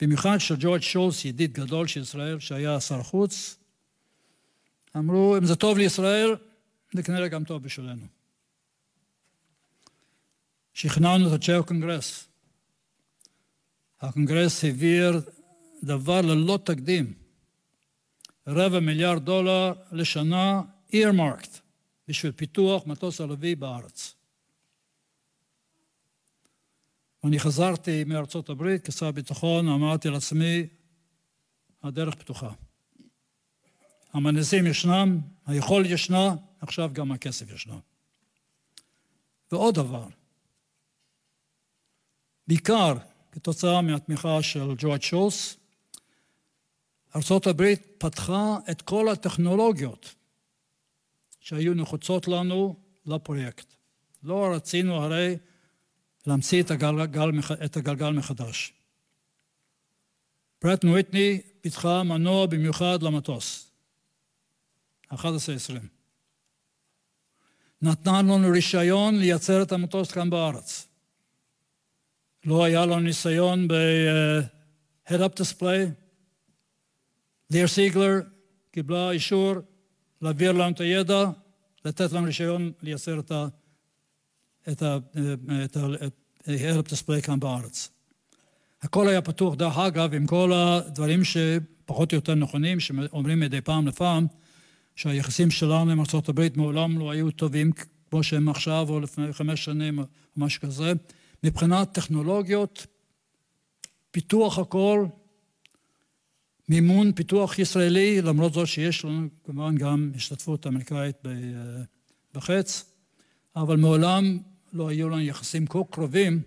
במיוחד 0.00 0.38
של 0.38 0.54
ג'ורג' 0.58 0.80
שולס, 0.80 1.24
ידיד 1.24 1.52
גדול 1.52 1.86
של 1.86 2.00
ישראל, 2.00 2.38
שהיה 2.38 2.80
שר 2.80 3.02
חוץ, 3.02 3.56
אמרו, 4.96 5.36
אם 5.38 5.46
זה 5.46 5.56
טוב 5.56 5.78
לישראל, 5.78 6.36
זה 6.94 7.02
כנראה 7.02 7.28
גם 7.28 7.44
טוב 7.44 7.62
בשבילנו. 7.62 8.06
שכנענו 10.74 11.28
את 11.28 11.32
אנשי 11.32 11.52
הקונגרס. 11.52 12.28
הקונגרס 14.00 14.64
העביר 14.64 15.20
דבר 15.82 16.20
ללא 16.20 16.58
תקדים, 16.64 17.12
רבע 18.46 18.80
מיליארד 18.80 19.24
דולר 19.24 19.72
לשנה 19.92 20.62
earmarked 20.92 21.58
בשביל 22.08 22.32
פיתוח 22.32 22.86
מטוס 22.86 23.20
ערבי 23.20 23.54
בארץ. 23.54 24.15
ואני 27.26 27.38
חזרתי 27.38 28.04
מארצות 28.04 28.48
הברית 28.48 28.86
כשר 28.86 29.10
ביטחון, 29.10 29.68
אמרתי 29.68 30.08
לעצמי, 30.08 30.66
הדרך 31.82 32.14
פתוחה. 32.14 32.50
המנסים 34.12 34.66
ישנם, 34.66 35.20
היכולת 35.46 35.86
ישנה, 35.90 36.34
עכשיו 36.60 36.90
גם 36.92 37.12
הכסף 37.12 37.50
ישנו. 37.54 37.80
ועוד 39.52 39.74
דבר, 39.74 40.06
בעיקר 42.46 42.94
כתוצאה 43.32 43.82
מהתמיכה 43.82 44.42
של 44.42 44.74
ג'ורג' 44.78 45.02
שולס, 45.02 45.56
ארה"ב 47.16 47.74
פתחה 47.98 48.58
את 48.70 48.82
כל 48.82 49.08
הטכנולוגיות 49.08 50.14
שהיו 51.40 51.74
נחוצות 51.74 52.28
לנו 52.28 52.76
לפרויקט. 53.06 53.74
לא 54.22 54.54
רצינו 54.54 54.94
הרי 54.94 55.36
להמציא 56.26 56.62
את 56.62 56.70
הגלגל, 56.70 57.30
את 57.64 57.76
הגלגל 57.76 58.10
מחדש. 58.10 58.72
פרט 60.58 60.84
וויטני 60.84 61.40
פיתחה 61.60 62.02
מנוע 62.02 62.46
במיוחד 62.46 63.02
למטוס, 63.02 63.70
1120. 65.12 65.88
נתנה 67.82 68.22
לנו 68.22 68.48
רישיון 68.52 69.18
לייצר 69.18 69.62
את 69.62 69.72
המטוס 69.72 70.12
כאן 70.12 70.30
בארץ. 70.30 70.88
לא 72.44 72.64
היה 72.64 72.86
לנו 72.86 73.00
ניסיון 73.00 73.68
ב-head-up 73.68 75.40
display. 75.40 75.90
ליר 77.50 77.66
סיגלר 77.66 78.20
קיבלה 78.70 79.10
אישור 79.10 79.54
להעביר 80.22 80.52
לנו 80.52 80.70
את 80.70 80.80
הידע, 80.80 81.24
לתת 81.84 82.12
לנו 82.12 82.26
רישיון 82.26 82.72
לייצר 82.82 83.20
את 83.20 83.30
ה... 83.30 83.48
את 84.68 84.82
ה-head-up 84.82 86.88
display 86.88 87.20
כאן 87.22 87.40
בארץ. 87.40 87.90
הכל 88.82 89.08
היה 89.08 89.22
פתוח, 89.22 89.54
דרך 89.54 89.78
אגב, 89.78 90.14
עם 90.14 90.26
כל 90.26 90.52
הדברים 90.52 91.20
שפחות 91.24 92.12
או 92.12 92.16
יותר 92.16 92.34
נכונים, 92.34 92.80
שאומרים 92.80 93.40
מדי 93.40 93.60
פעם 93.60 93.86
לפעם, 93.86 94.26
שהיחסים 94.96 95.50
שלנו 95.50 95.90
עם 95.90 96.00
ארה"ב 96.00 96.48
מעולם 96.56 96.98
לא 96.98 97.10
היו 97.10 97.30
טובים 97.30 97.72
כמו 98.10 98.22
שהם 98.22 98.48
עכשיו, 98.48 98.86
או 98.88 99.00
לפני 99.00 99.32
חמש 99.32 99.64
שנים, 99.64 99.98
או 99.98 100.04
משהו 100.36 100.62
כזה. 100.62 100.92
מבחינת 101.44 101.92
טכנולוגיות, 101.92 102.86
פיתוח 104.10 104.58
הכל, 104.58 105.06
מימון 106.68 107.12
פיתוח 107.12 107.58
ישראלי, 107.58 108.22
למרות 108.22 108.52
זאת 108.52 108.66
שיש 108.66 109.04
לנו 109.04 109.28
כמובן 109.44 109.76
גם 109.76 110.12
השתתפות 110.14 110.66
אמריקאית 110.66 111.16
בחץ, 112.34 112.84
אבל 113.56 113.76
מעולם 113.76 114.38
לא 114.76 114.88
היו 114.88 115.08
לנו 115.08 115.20
יחסים 115.20 115.66
כה 115.66 115.78
קרובים 115.90 116.42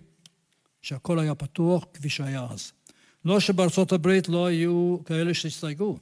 שהכל 0.82 1.18
היה 1.18 1.34
פתוח 1.34 1.84
כפי 1.94 2.08
שהיה 2.08 2.46
אז. 2.50 2.72
לא 3.24 3.40
שבארצות 3.40 3.92
הברית 3.92 4.28
לא 4.28 4.46
היו 4.46 4.96
כאלה 5.04 5.34
שהסתייגו, 5.34 5.98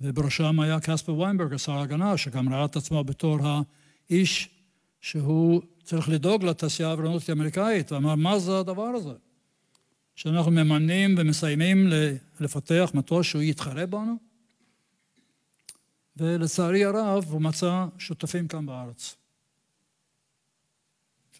ובראשם 0.00 0.60
היה 0.60 0.80
קספר 0.80 1.14
ויינברג, 1.14 1.56
שר 1.56 1.72
ההגנה, 1.72 2.16
שגם 2.16 2.54
ראה 2.54 2.64
את 2.64 2.76
עצמו 2.76 3.04
בתור 3.04 3.38
האיש 4.10 4.50
שהוא 5.00 5.62
צריך 5.82 6.08
לדאוג 6.08 6.44
לתעשייה 6.44 6.88
האווירונית 6.88 7.28
האמריקאית, 7.28 7.92
ואמר, 7.92 8.14
מה 8.14 8.38
זה 8.38 8.58
הדבר 8.58 8.82
הזה? 8.82 9.12
שאנחנו 10.14 10.50
ממנים 10.50 11.14
ומסיימים 11.18 11.88
לפתח 12.40 12.90
מטוס 12.94 13.26
שהוא 13.26 13.42
יתחרה 13.42 13.86
בנו? 13.86 14.16
ולצערי 16.16 16.84
הרב 16.84 17.24
הוא 17.28 17.42
מצא 17.42 17.86
שותפים 17.98 18.48
כאן 18.48 18.66
בארץ. 18.66 19.16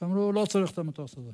שאמרו, 0.04 0.32
לא 0.32 0.46
צריך 0.48 0.70
את 0.70 0.78
המטוס 0.78 1.18
הזה. 1.18 1.30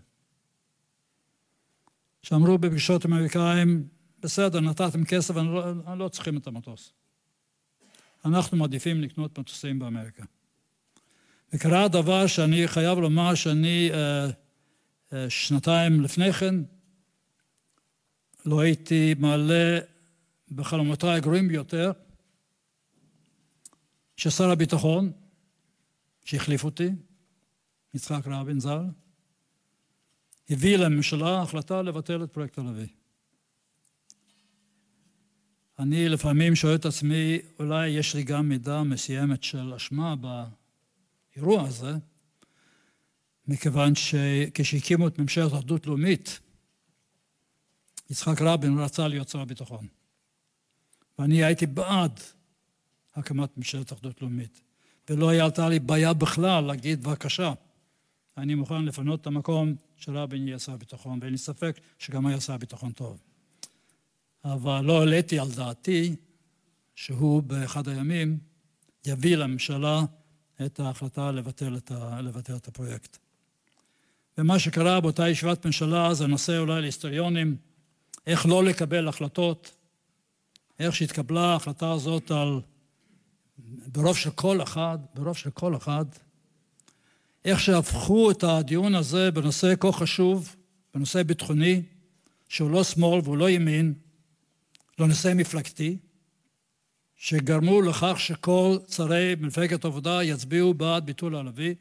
שאמרו 2.23 2.59
בפגישות 2.59 3.07
אמריקאים, 3.07 3.89
בסדר, 4.21 4.61
נתתם 4.61 5.05
כסף, 5.05 5.37
אני 5.37 5.47
לא, 5.47 5.71
אני 5.87 5.99
לא 5.99 6.09
צריכים 6.09 6.37
את 6.37 6.47
המטוס. 6.47 6.93
אנחנו 8.25 8.57
מעדיפים 8.57 9.01
לקנות 9.03 9.39
מטוסים 9.39 9.79
באמריקה. 9.79 10.25
וקרה 11.53 11.89
דבר 11.89 12.27
שאני 12.27 12.68
חייב 12.68 12.99
לומר 12.99 13.35
שאני 13.35 13.91
אה, 13.93 14.27
אה, 15.12 15.31
שנתיים 15.31 16.01
לפני 16.01 16.33
כן 16.33 16.55
לא 18.47 18.61
הייתי 18.61 19.14
מעלה 19.18 19.79
בחלומותיי 20.53 21.16
הגרועים 21.16 21.49
ביותר 21.49 21.93
ששר 24.16 24.51
הביטחון, 24.51 25.12
שהחליף 26.25 26.64
אותי, 26.64 26.91
יצחק 27.95 28.26
רבין 28.26 28.61
ז"ל, 28.61 28.84
הביא 30.51 30.76
לממשלה 30.76 31.43
החלטה 31.43 31.82
לבטל 31.82 32.24
את 32.24 32.32
פרויקט 32.32 32.59
הלוי. 32.59 32.86
אני 35.78 36.09
לפעמים 36.09 36.55
שואל 36.55 36.74
את 36.74 36.84
עצמי, 36.84 37.38
אולי 37.59 37.88
יש 37.88 38.14
לי 38.14 38.22
גם 38.22 38.49
מידה 38.49 38.82
מסוימת 38.82 39.43
של 39.43 39.74
אשמה 39.74 40.14
באירוע 40.16 41.62
הזה, 41.62 41.93
מכיוון 43.49 43.95
שכשהקימו 43.95 45.09
את 45.09 45.18
ממשלת 45.18 45.53
אחדות 45.53 45.86
לאומית, 45.86 46.41
יצחק 48.11 48.43
רבין 48.43 48.78
רצה 48.78 49.09
להיות 49.09 49.28
שר 49.28 49.41
הביטחון. 49.41 49.86
ואני 51.18 51.45
הייתי 51.45 51.66
בעד 51.66 52.20
הקמת 53.14 53.57
ממשלת 53.57 53.93
אחדות 53.93 54.22
לאומית, 54.22 54.61
ולא 55.11 55.28
הייתה 55.28 55.68
לי 55.68 55.78
בעיה 55.78 56.12
בכלל 56.12 56.64
להגיד, 56.64 57.05
בבקשה, 57.05 57.53
אני 58.37 58.55
מוכן 58.55 58.85
לפנות 58.85 59.20
את 59.20 59.26
המקום 59.26 59.74
שרבין 59.97 60.49
יהיה 60.49 60.59
שר 60.59 60.76
ביטחון, 60.76 61.18
ואין 61.22 61.33
לי 61.33 61.39
ספק 61.39 61.81
שגם 61.99 62.26
היה 62.26 62.41
שר 62.41 62.57
ביטחון 62.57 62.93
טוב. 62.93 63.20
אבל 64.45 64.81
לא 64.81 65.01
העליתי 65.01 65.39
על 65.39 65.49
דעתי 65.51 66.16
שהוא 66.95 67.43
באחד 67.43 67.89
הימים 67.89 68.39
יביא 69.07 69.37
לממשלה 69.37 70.03
את 70.66 70.81
ההחלטה 70.81 71.33
לבטל 71.33 71.76
את, 71.76 71.91
ה, 71.91 72.20
לבטל 72.20 72.57
את 72.57 72.68
הפרויקט. 72.68 73.18
ומה 74.39 74.59
שקרה 74.59 75.01
באותה 75.01 75.28
ישיבת 75.28 75.66
ממשלה 75.66 76.14
זה 76.14 76.26
נושא 76.26 76.59
אולי 76.59 76.81
להיסטוריונים, 76.81 77.57
איך 78.26 78.47
לא 78.47 78.64
לקבל 78.64 79.09
החלטות, 79.09 79.76
איך 80.78 80.95
שהתקבלה 80.95 81.45
ההחלטה 81.53 81.93
הזאת 81.93 82.31
על, 82.31 82.61
ברוב 83.87 84.16
של 84.16 84.31
כל 84.31 84.62
אחד, 84.62 84.99
ברוב 85.14 85.37
של 85.37 85.51
כל 85.51 85.76
אחד, 85.76 86.05
איך 87.45 87.61
שהפכו 87.61 88.30
את 88.30 88.45
הדיון 88.45 88.95
הזה 88.95 89.30
בנושא 89.30 89.74
כה 89.80 89.93
חשוב, 89.93 90.57
בנושא 90.95 91.22
ביטחוני, 91.22 91.82
שהוא 92.49 92.70
לא 92.70 92.84
שמאל 92.84 93.20
והוא 93.24 93.36
לא 93.36 93.51
ימין, 93.51 93.95
לנושא 94.99 95.32
מפלגתי, 95.36 95.99
שגרמו 97.16 97.82
לכך 97.82 98.14
שכל 98.18 98.78
שרי 98.88 99.34
מפלגת 99.41 99.84
העבודה 99.84 100.22
יצביעו 100.22 100.74
בעד 100.74 101.07
ביטול 101.07 101.36
הלוי, 101.36 101.74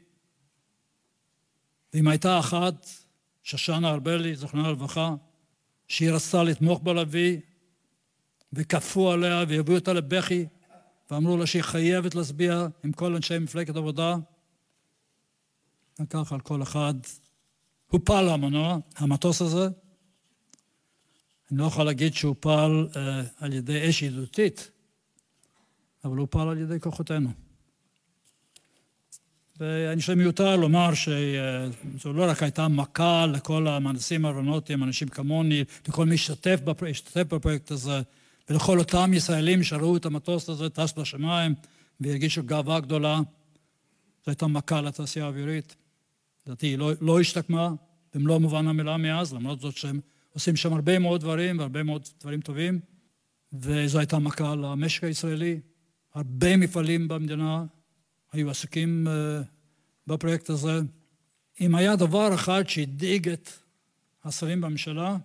ואם 1.94 2.08
הייתה 2.08 2.38
אחת 2.38 2.88
שושנה 3.42 3.90
ארבלי, 3.90 4.36
זכרונה 4.36 4.70
לברכה, 4.70 5.14
שהיא 5.88 6.10
רצתה 6.10 6.42
לתמוך 6.42 6.80
בלוי, 6.82 7.40
וכפו 8.52 9.12
עליה 9.12 9.44
והביאו 9.48 9.76
אותה 9.76 9.92
לבכי, 9.92 10.46
ואמרו 11.10 11.36
לה 11.36 11.46
שהיא 11.46 11.62
חייבת 11.62 12.14
להצביע 12.14 12.66
עם 12.84 12.92
כל 12.92 13.16
אנשי 13.16 13.38
מפלגת 13.38 13.76
עבודה. 13.76 14.16
וכך 16.02 16.32
על 16.32 16.40
כל 16.40 16.62
אחד 16.62 16.94
הופל 17.86 18.28
המנוע, 18.28 18.78
המטוס 18.96 19.42
הזה. 19.42 19.68
אני 21.50 21.58
לא 21.58 21.64
יכול 21.64 21.84
להגיד 21.84 22.14
שהופל 22.14 22.86
אה, 22.96 23.22
על 23.36 23.52
ידי 23.52 23.88
אש 23.90 24.02
ידידותית, 24.02 24.70
אבל 26.04 26.16
הופל 26.16 26.48
על 26.48 26.58
ידי 26.58 26.80
כוחותינו. 26.80 27.30
ואני 29.60 30.00
חושב 30.00 30.14
מיותר 30.14 30.56
לומר 30.56 30.94
שזו 30.94 32.12
לא 32.12 32.30
רק 32.30 32.42
הייתה 32.42 32.68
מכה 32.68 33.26
לכל 33.26 33.68
המהנדסים 33.68 34.24
האירונאוטיים, 34.24 34.84
אנשים 34.84 35.08
כמוני, 35.08 35.64
לכל 35.88 36.06
מי 36.06 36.16
שהשתתף 36.16 36.60
בפרויקט 37.28 37.70
הזה, 37.70 38.00
ולכל 38.50 38.78
אותם 38.78 39.10
ישראלים 39.14 39.62
שראו 39.62 39.96
את 39.96 40.06
המטוס 40.06 40.48
הזה 40.48 40.70
טס 40.70 40.92
בשמיים 40.98 41.54
והרגישו 42.00 42.42
גאווה 42.42 42.80
גדולה. 42.80 43.20
זו 44.24 44.30
הייתה 44.30 44.46
מכה 44.46 44.80
לתעשייה 44.80 45.24
האווירית. 45.24 45.76
לדעתי 46.46 46.66
היא 46.66 46.78
לא, 46.78 46.92
לא 47.00 47.20
השתקמה 47.20 47.74
במלוא 48.14 48.38
מובן 48.38 48.66
המילה 48.66 48.96
מאז, 48.96 49.34
למרות 49.34 49.60
זאת 49.60 49.76
שהם 49.76 50.00
עושים 50.32 50.56
שם 50.56 50.72
הרבה 50.72 50.98
מאוד 50.98 51.20
דברים 51.20 51.58
והרבה 51.58 51.82
מאוד 51.82 52.08
דברים 52.20 52.40
טובים, 52.40 52.80
וזו 53.52 53.98
הייתה 53.98 54.18
מכה 54.18 54.54
למשק 54.54 55.04
הישראלי. 55.04 55.60
הרבה 56.14 56.56
מפעלים 56.56 57.08
במדינה 57.08 57.64
היו 58.32 58.50
עסוקים 58.50 59.06
uh, 59.06 59.44
בפרויקט 60.06 60.50
הזה. 60.50 60.80
אם 61.60 61.74
היה 61.74 61.96
דבר 61.96 62.34
אחד 62.34 62.68
שהדאיג 62.68 63.28
את 63.28 63.50
השרים 64.24 64.60
בממשלה 64.60 65.16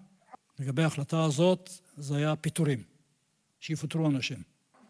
לגבי 0.59 0.84
ההחלטה 0.84 1.24
הזאת, 1.24 1.70
זה 1.97 2.18
היה 2.18 2.36
פיטורים, 2.36 2.84
שיפוטרו 3.59 4.07
אנשים. 4.07 4.38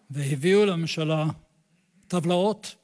והביאו 0.10 0.66
לממשלה 0.66 1.26
טבלאות, 2.08 2.76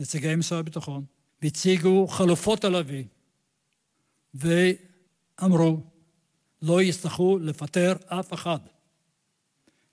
נציגי 0.00 0.36
משרד 0.36 0.58
הביטחון, 0.58 1.04
והציגו 1.42 2.06
חלופות 2.06 2.64
על 2.64 2.76
אבי, 2.76 3.04
ואמרו, 4.34 5.80
לא 6.62 6.82
יצטרכו 6.82 7.38
לפטר 7.38 7.92
אף 8.06 8.32
אחד. 8.32 8.58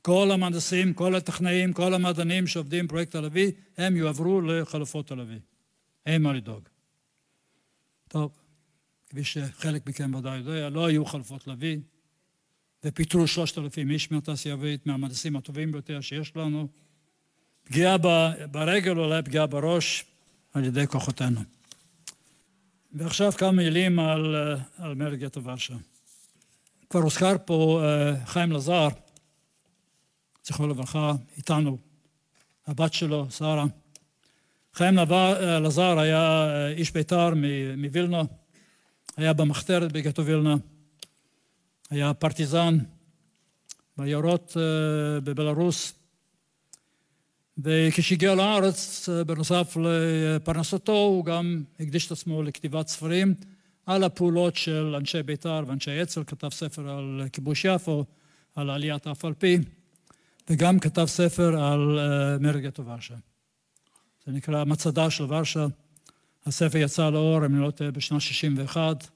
כל 0.02 0.32
המהנדסים, 0.32 0.94
כל 0.94 1.16
הטכנאים, 1.16 1.74
כל 1.74 1.94
המדענים 1.94 2.48
שעובדים 2.48 2.86
בפרויקט 2.86 3.16
הלוי, 3.16 3.52
הם 3.78 3.96
יועברו 3.96 4.42
לחלופות 4.42 5.12
הלוי. 5.12 5.40
אין 6.06 6.22
מה 6.22 6.34
לדאוג. 6.34 6.64
טוב, 8.08 8.32
כפי 9.10 9.24
שחלק 9.24 9.88
מכם 9.88 10.16
ודאי 10.16 10.38
יודע, 10.38 10.70
לא 10.70 10.86
היו 10.86 11.06
חלופות 11.06 11.48
לוי, 11.48 11.80
ופיטרו 12.84 13.28
שלושת 13.28 13.58
אלפים 13.58 13.92
איש 13.92 14.12
מהתעשייה 14.12 14.56
האווירית, 14.56 14.86
מהמהנדסים 14.86 15.36
הטובים 15.36 15.72
ביותר 15.72 16.02
שיש 16.02 16.36
לנו. 16.36 16.68
פגיעה 17.64 17.98
ברגל 18.52 18.98
אולי 18.98 19.22
פגיעה 19.22 19.48
בראש 19.48 20.06
על 20.54 20.66
ידי 20.66 20.88
כוחותינו. 20.88 21.42
ועכשיו 22.94 23.32
כמה 23.32 23.52
מילים 23.52 24.00
על, 24.00 24.36
על 24.78 24.96
מרד 24.96 25.14
גטו 25.14 25.44
ורשה. 25.44 25.76
כבר 26.90 27.00
הוזכר 27.00 27.36
פה 27.46 27.82
uh, 27.84 28.26
חיים 28.26 28.52
לזר, 28.52 28.88
זכרו 30.46 30.68
לברכה, 30.68 31.14
איתנו, 31.38 31.78
הבת 32.68 32.94
שלו, 32.94 33.32
שרה. 33.32 33.66
חיים 34.74 34.96
לזר 35.64 36.00
היה 36.00 36.48
איש 36.70 36.92
בית"ר 36.92 37.34
מווילנה, 37.78 38.22
היה 39.18 39.34
במחתרת 39.34 39.92
בגטו 39.92 40.26
וילנה, 40.26 40.56
היה 41.90 42.14
פרטיזן 42.14 42.78
בעיירות 43.98 44.58
בבלארוס, 45.24 45.94
וכשהגיע 47.64 48.36
לארץ, 48.36 49.10
בנוסף 49.28 49.78
לפרנסתו, 49.82 50.92
הוא 50.92 51.26
גם 51.26 51.64
הקדיש 51.80 52.06
את 52.08 52.12
עצמו 52.12 52.44
לכתיבת 52.44 52.88
ספרים 52.88 53.34
על 53.86 54.04
הפעולות 54.04 54.56
של 54.56 54.96
אנשי 54.98 55.24
בית"ר 55.24 55.64
ואנשי 55.68 56.04
אצ"ל, 56.04 56.24
כתב 56.28 56.50
ספר 56.50 56.90
על 56.90 57.24
כיבוש 57.34 57.66
יפו, 57.66 58.06
על 58.56 58.70
עליית 58.70 59.08
אף 59.08 59.26
על 59.26 59.34
פי. 59.34 59.58
וגם 60.50 60.80
כתב 60.80 61.06
ספר 61.06 61.64
על 61.64 62.00
uh, 62.00 62.42
מרד 62.42 62.62
גטו 62.62 62.86
ורשה. 62.86 63.16
זה 64.26 64.32
נקרא 64.32 64.64
מצדה 64.64 65.10
של 65.10 65.24
ורשה. 65.24 65.68
הספר 66.46 66.78
יצא 66.78 67.10
לאור, 67.10 67.46
אם 67.46 67.56
אני 67.56 67.62
לא 67.62 67.72
טועה, 67.72 67.92
בשנת 67.92 68.22
61. 68.22 69.08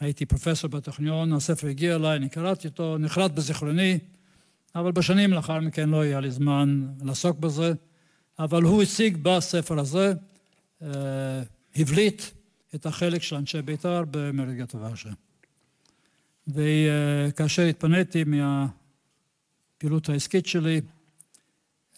הייתי 0.00 0.26
פרופסור 0.26 0.70
בטכניון, 0.70 1.32
הספר 1.32 1.66
הגיע 1.66 1.96
אליי, 1.96 2.16
אני 2.16 2.28
קראתי 2.28 2.68
אותו, 2.68 2.98
נחרט 2.98 3.30
בזיכרוני, 3.30 3.98
אבל 4.74 4.92
בשנים 4.92 5.32
לאחר 5.32 5.60
מכן 5.60 5.88
לא 5.88 6.00
היה 6.00 6.20
לי 6.20 6.30
זמן 6.30 6.86
לעסוק 7.02 7.38
בזה. 7.38 7.72
אבל 8.38 8.62
הוא 8.62 8.82
הציג 8.82 9.18
בספר 9.22 9.78
הזה, 9.78 10.12
uh, 10.80 10.84
הבליט 11.76 12.22
את 12.74 12.86
החלק 12.86 13.22
של 13.22 13.36
אנשי 13.36 13.62
בית"ר 13.62 14.04
במרד 14.10 14.54
גטו 14.54 14.80
ורשה. 14.80 15.10
וכאשר 16.48 17.62
התפניתי 17.62 18.24
מה... 18.24 18.66
הפעילות 19.82 20.08
העסקית 20.08 20.46
שלי, 20.46 20.80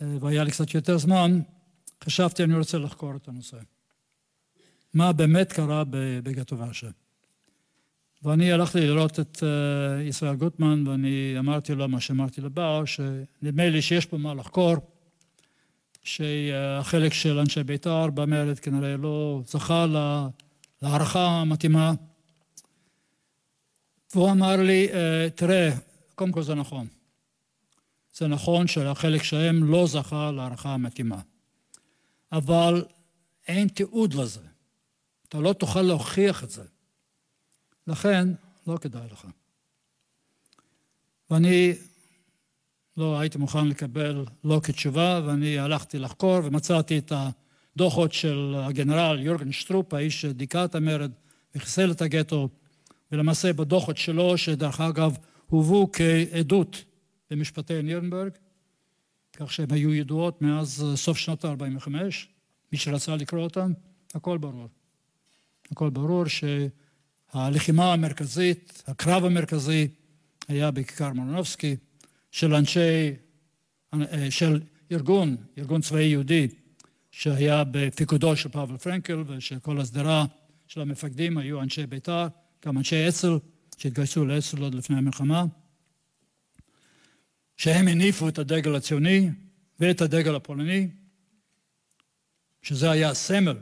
אה, 0.02 0.16
והיה 0.20 0.44
לי 0.44 0.50
קצת 0.50 0.74
יותר 0.74 0.98
זמן, 0.98 1.40
חשבתי 2.04 2.44
אני 2.44 2.58
רוצה 2.58 2.78
לחקור 2.78 3.16
את 3.16 3.28
הנושא. 3.28 3.56
מה 4.94 5.12
באמת 5.12 5.52
קרה 5.52 5.82
בגטו 6.22 6.58
ורשה. 6.58 6.88
ואני 8.24 8.52
הלכתי 8.52 8.80
לראות 8.80 9.20
את 9.20 9.42
אה, 9.42 10.02
ישראל 10.02 10.34
גוטמן 10.34 10.88
ואני 10.88 11.34
אמרתי 11.38 11.74
לו 11.74 11.88
מה 11.88 12.00
שאמרתי 12.00 12.40
לבר, 12.40 12.84
שנדמה 12.84 13.68
לי 13.68 13.82
שיש 13.82 14.06
פה 14.06 14.16
מה 14.16 14.34
לחקור, 14.34 14.74
שהחלק 16.02 17.12
של 17.12 17.38
אנשי 17.38 17.62
בית"ר 17.62 18.06
במרד 18.10 18.58
כנראה 18.58 18.96
לא 18.96 19.42
זכה 19.46 19.86
להערכה 20.82 21.26
המתאימה. 21.26 21.92
והוא 24.14 24.30
אמר 24.30 24.56
לי, 24.56 24.88
אה, 24.92 25.30
תראה, 25.34 25.70
קודם 26.14 26.32
כל 26.32 26.42
זה 26.42 26.54
נכון. 26.54 26.86
זה 28.14 28.28
נכון 28.28 28.66
שהחלק 28.66 29.22
שלהם 29.22 29.64
לא 29.64 29.86
זכה 29.86 30.30
להערכה 30.30 30.74
המתאימה. 30.74 31.20
אבל 32.32 32.84
אין 33.48 33.68
תיעוד 33.68 34.14
לזה. 34.14 34.40
אתה 35.28 35.38
לא 35.38 35.52
תוכל 35.52 35.82
להוכיח 35.82 36.44
את 36.44 36.50
זה. 36.50 36.73
לכן, 37.86 38.28
לא 38.66 38.76
כדאי 38.76 39.08
לך. 39.12 39.26
ואני 41.30 41.72
לא 42.96 43.20
הייתי 43.20 43.38
מוכן 43.38 43.68
לקבל 43.68 44.24
לא 44.44 44.60
כתשובה, 44.62 45.20
ואני 45.26 45.58
הלכתי 45.58 45.98
לחקור 45.98 46.38
ומצאתי 46.44 46.98
את 46.98 47.12
הדוחות 47.76 48.12
של 48.12 48.54
הגנרל 48.58 49.20
יורגן 49.20 49.52
שטרופ, 49.52 49.94
האיש 49.94 50.20
שדיכא 50.20 50.64
את 50.64 50.74
המרד 50.74 51.10
וחיסל 51.54 51.90
את 51.90 52.02
הגטו, 52.02 52.48
ולמעשה 53.12 53.52
בדוחות 53.52 53.96
שלו, 53.96 54.38
שדרך 54.38 54.80
אגב 54.80 55.16
הובאו 55.46 55.88
כעדות 55.92 56.84
במשפטי 57.30 57.82
נירנברג, 57.82 58.30
כך 59.32 59.52
שהן 59.52 59.70
היו 59.70 59.94
ידועות 59.94 60.42
מאז 60.42 60.84
סוף 60.94 61.18
שנות 61.18 61.44
ה-45, 61.44 61.88
מי 62.72 62.78
שרצה 62.78 63.16
לקרוא 63.16 63.42
אותן, 63.42 63.72
הכל 64.14 64.38
ברור. 64.38 64.68
הכל 65.70 65.90
ברור 65.90 66.24
שהלחימה 67.34 67.92
המרכזית, 67.92 68.82
הקרב 68.86 69.24
המרכזי, 69.24 69.88
היה 70.48 70.70
בכיכר 70.70 71.12
מרנובסקי, 71.12 71.76
של 72.30 72.54
אנשי, 72.54 73.12
של 74.30 74.60
ארגון, 74.92 75.36
ארגון 75.58 75.80
צבאי 75.80 76.04
יהודי, 76.04 76.48
שהיה 77.10 77.64
בפיקודו 77.70 78.36
של 78.36 78.48
פאבל 78.48 78.76
פרנקל 78.76 79.24
ושל 79.26 79.58
כל 79.58 79.80
השדרה 79.80 80.24
של 80.66 80.80
המפקדים 80.80 81.38
היו 81.38 81.62
אנשי 81.62 81.86
בית"ר, 81.86 82.26
גם 82.66 82.78
אנשי 82.78 83.08
אצ"ל 83.08 83.38
שהתגייסו 83.78 84.24
לאצ"ל 84.24 84.62
עוד 84.62 84.74
לפני 84.74 84.96
המלחמה. 84.96 85.44
שהם 87.56 87.88
הניפו 87.88 88.28
את 88.28 88.38
הדגל 88.38 88.74
הציוני 88.74 89.30
ואת 89.80 90.00
הדגל 90.00 90.34
הפולני, 90.34 90.88
שזה 92.62 92.90
היה 92.90 93.10
הסמל 93.10 93.56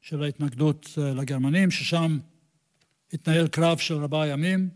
של 0.00 0.22
ההתנגדות 0.22 0.88
אה, 0.98 1.14
לגרמנים, 1.14 1.70
ששם 1.70 2.18
התנהל 3.14 3.48
קרב 3.48 3.78
של 3.78 3.94
ארבעה 3.94 4.28
ימים, 4.28 4.68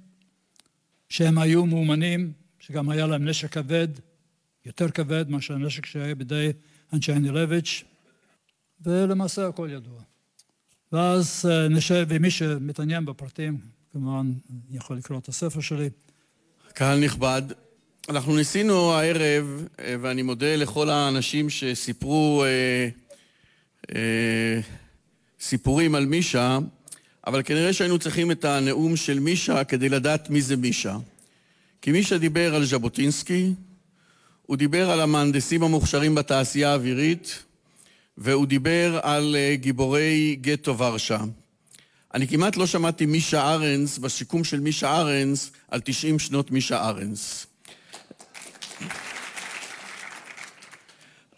שהם 1.09 1.39
היו 1.39 1.66
מאומנים, 1.66 2.32
שגם 2.61 2.91
היה 2.91 3.07
להם 3.07 3.28
נשק 3.28 3.53
כבד, 3.53 3.89
יותר 4.66 4.91
כבד 4.91 5.30
מאשר 5.30 5.55
הנשק 5.55 5.86
שהיה 5.86 6.14
בידי 6.14 6.53
אנשי 6.93 7.12
הנילביץ', 7.12 7.84
ולמעשה 8.80 9.47
הכל 9.47 9.68
ידוע. 9.72 10.01
ואז 10.93 11.45
אה, 11.51 11.68
נשב, 11.68 12.07
ומי 12.09 12.30
שמתעניין 12.30 13.05
בפרטים, 13.05 13.59
כמובן 13.93 14.32
יכול 14.70 14.97
לקרוא 14.97 15.18
את 15.18 15.28
הספר 15.28 15.61
שלי. 15.61 15.91
קהל 16.74 17.05
נכבד, 17.05 17.43
אנחנו 18.09 18.36
ניסינו 18.36 18.93
הערב, 18.93 19.66
אה, 19.78 19.95
ואני 20.01 20.22
מודה 20.22 20.57
לכל 20.57 20.91
האנשים 20.91 21.51
שסיפרו 21.51 22.45
אה, 22.45 22.89
אה, 23.95 24.61
סיפורים 25.41 25.95
על 25.95 26.07
מישה, 26.07 26.59
אבל 27.29 27.43
כנראה 27.43 27.72
שהיינו 27.72 27.99
צריכים 27.99 28.31
את 28.31 28.45
הנאום 28.45 28.97
של 28.97 29.18
מישה 29.18 29.64
כדי 29.64 29.89
לדעת 29.89 30.31
מי 30.31 30.43
זה 30.43 30.57
מישה. 30.57 30.97
כי 31.83 31.93
מישה 31.93 32.18
דיבר 32.18 32.55
על 32.55 32.64
ז'בוטינסקי, 32.64 33.53
הוא 34.47 34.57
דיבר 34.57 34.91
על 34.91 35.01
המהנדסים 35.01 35.62
המוכשרים 35.62 36.14
בתעשייה 36.14 36.70
האווירית, 36.70 37.43
והוא 38.18 38.47
דיבר 38.47 39.01
על 39.03 39.37
אה, 39.37 39.57
גיבורי 39.57 40.37
גטו 40.41 40.79
ורשה. 40.79 41.18
אני 42.14 42.29
כמעט 42.29 42.57
לא 42.57 42.66
שמעתי 42.66 43.07
מישה 43.07 43.55
ארנס, 43.55 43.99
בשיקום 43.99 44.45
של 44.45 44.61
מישה 44.61 45.01
ארנס, 45.01 45.51
על 45.70 45.81
90 45.81 46.18
שנות 46.18 46.51
מישה 46.51 46.89
ארנס. 46.89 47.47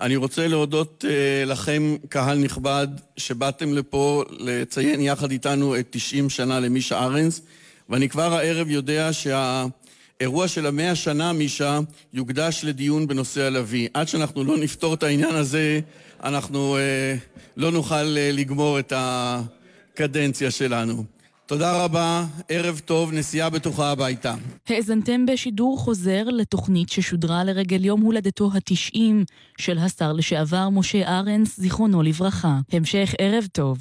אני 0.01 0.17
רוצה 0.17 0.49
להודות 0.49 1.05
uh, 1.09 1.49
לכם, 1.49 1.97
קהל 2.09 2.39
נכבד, 2.39 2.89
שבאתם 3.17 3.75
לפה 3.75 4.25
לציין 4.31 5.01
יחד 5.01 5.31
איתנו 5.31 5.79
את 5.79 5.87
90 5.91 6.31
שנה 6.31 6.61
למישה 6.61 6.99
ארנס, 6.99 7.41
ואני 7.89 8.09
כבר 8.09 8.35
הערב 8.35 8.71
יודע 8.71 9.11
שהאירוע 9.13 10.49
של 10.49 10.67
המאה 10.67 10.95
שנה, 10.95 11.33
מישה, 11.33 11.81
יוקדש 12.13 12.65
לדיון 12.65 13.07
בנושא 13.07 13.43
הלוי. 13.43 13.89
עד 13.95 14.09
שאנחנו 14.09 14.45
לא 14.45 14.57
נפתור 14.57 14.95
את 14.95 15.03
העניין 15.03 15.35
הזה, 15.35 15.81
אנחנו 16.25 16.77
uh, 16.77 17.41
לא 17.57 17.73
נוכל 17.73 17.95
uh, 17.95 18.37
לגמור 18.37 18.79
את 18.79 18.93
הקדנציה 18.97 20.51
שלנו. 20.51 21.05
תודה 21.51 21.85
רבה, 21.85 22.25
ערב 22.49 22.81
טוב, 22.85 23.13
נסיעה 23.13 23.51
בטוחה 23.51 23.91
הביתה. 23.91 24.35
האזנתם 24.69 25.27
בשידור 25.27 25.79
חוזר 25.79 26.25
לתוכנית 26.25 26.89
ששודרה 26.89 27.45
לרגל 27.45 27.85
יום 27.85 28.01
הולדתו 28.01 28.51
התשעים 28.55 29.25
של 29.59 29.79
השר 29.79 30.13
לשעבר 30.13 30.69
משה 30.69 31.19
ארנס, 31.19 31.61
זיכרונו 31.61 32.03
לברכה. 32.03 32.59
המשך 32.73 33.15
ערב 33.19 33.47
טוב. 33.53 33.79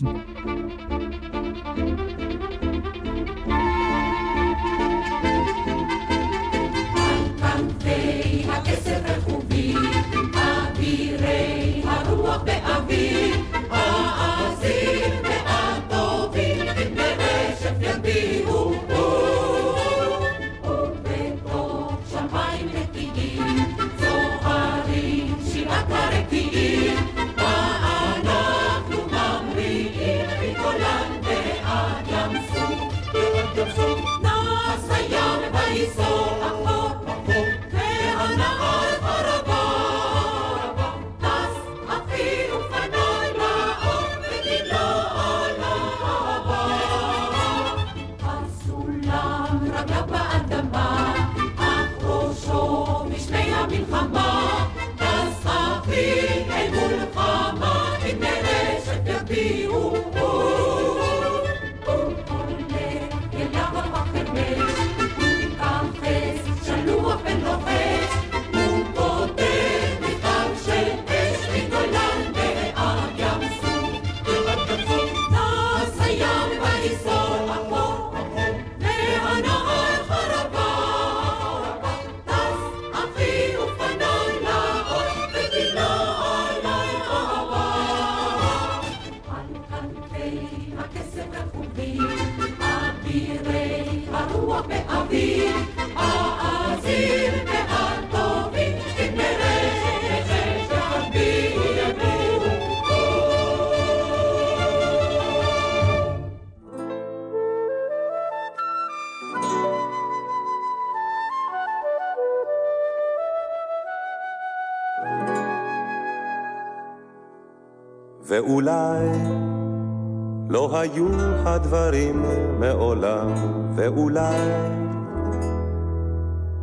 היו 120.94 121.08
הדברים 121.46 122.24
מעולם, 122.60 123.28
ואולי 123.76 124.38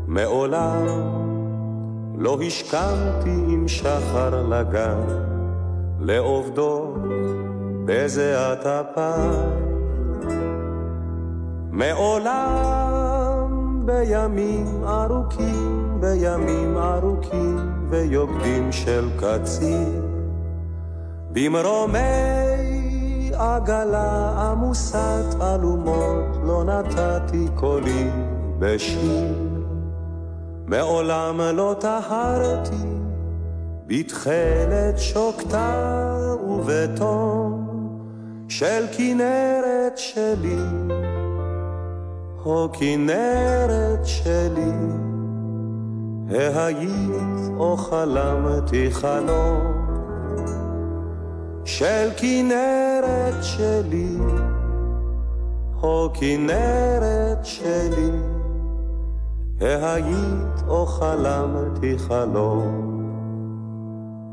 מעולם 0.06 0.86
לא 2.18 2.38
השכמתי 2.46 3.30
עם 3.48 3.68
שחר 3.68 4.46
לגן, 4.48 5.00
לעובדו 6.00 6.94
בזיעת 7.84 8.66
אפיים. 8.66 9.50
מעולם 11.70 13.46
בימים 13.84 14.84
ארוכים, 14.84 16.00
בימים 16.00 16.76
ארוכים 16.76 17.58
ויוקדים 17.90 18.72
של 18.72 19.08
קציר 19.16 20.02
במרומי 21.32 22.45
עגלה 23.38 24.32
עמוסת 24.50 25.34
אלומות 25.42 26.36
לא 26.44 26.64
נתתי 26.64 27.46
קולי 27.54 28.10
בשיר. 28.58 29.56
מעולם 30.66 31.40
לא 31.40 31.76
טהרתי 31.80 32.86
בתכלת 33.86 34.98
שוקתה 34.98 36.16
ובתום 36.48 37.66
של 38.48 38.84
כנרת 38.92 39.98
שלי, 39.98 40.62
או 42.44 42.68
כנרת 42.72 44.06
שלי, 44.06 44.72
ההיית 46.30 47.50
או 47.58 47.76
חלמתי 47.76 48.90
חלום 48.90 49.86
של 51.64 52.08
כנרת 52.16 52.85
שלי, 53.42 54.18
או 55.82 56.10
כנרת 56.14 57.44
שלי, 57.44 58.10
ההיית 59.60 60.62
או 60.68 60.86
חלמתי 60.86 61.98
חלום, 61.98 62.92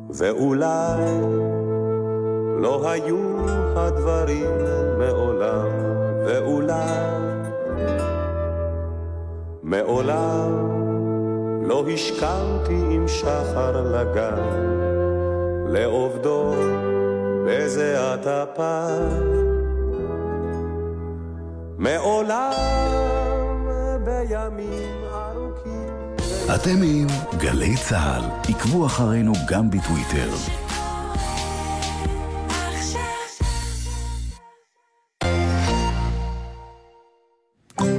ואולי 0.10 1.04
לא 2.58 2.90
היו 2.90 3.18
הדברים 3.76 4.50
מעולם, 4.98 5.68
ואולי 6.26 7.24
מעולם 9.64 10.52
לא 11.64 11.84
השכמתי 11.94 12.86
עם 12.92 13.08
שחר 13.08 13.82
לגן, 13.92 14.42
לעובדו 15.68 16.54
בזיעת 17.48 18.28
אפיים. 18.28 19.44
מעולם 21.78 22.52
בימים 24.06 25.04
ארוכים... 25.14 26.16
אתם 26.56 26.84
עם 26.84 27.08
גלי 27.38 27.78
צה"ל, 27.78 28.24
עקבו 28.50 28.86
אחרינו 28.86 29.34
גם 29.48 29.70
בטוויטר. 29.70 30.30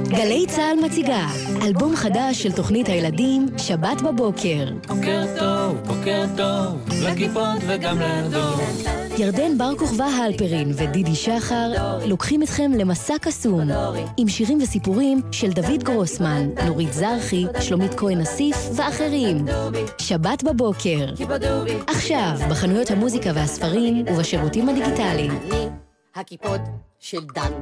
גלי 0.07 0.45
צה"ל 0.47 0.85
מציגה 0.85 1.27
אלבום 1.61 1.95
חדש 1.95 2.43
של 2.43 2.51
תוכנית 2.51 2.87
הילדים 2.87 3.45
שבת 3.57 4.01
בבוקר. 4.01 4.65
בוקר 4.87 5.23
טוב, 5.39 5.77
בוקר 5.77 6.25
טוב, 6.37 6.89
לכיפות 7.03 7.59
וגם 7.67 7.99
לדור. 7.99 9.04
ירדן 9.19 9.57
בר 9.57 9.77
כוכבא 9.77 10.05
הלפרין 10.05 10.71
ודידי 10.75 11.15
שחר 11.15 11.71
לוקחים 12.05 12.43
אתכם 12.43 12.71
למסע 12.77 13.13
קסום 13.21 13.69
עם 14.17 14.27
שירים 14.27 14.57
וסיפורים 14.61 15.21
של 15.31 15.51
דוד 15.51 15.83
גרוסמן, 15.83 16.49
נורית 16.65 16.93
זרחי, 16.93 17.45
שלומית 17.61 17.93
כהן 17.93 18.21
אסיף 18.21 18.55
ואחרים. 18.75 19.45
שבת 19.97 20.43
בבוקר. 20.43 21.05
עכשיו, 21.87 22.31
בחנויות 22.49 22.91
המוזיקה 22.91 23.31
והספרים 23.35 24.05
ובשירותים 24.07 24.69
הדיגיטליים. 24.69 25.31
הכיפות 26.15 26.61
של 26.99 27.21
דן. 27.35 27.51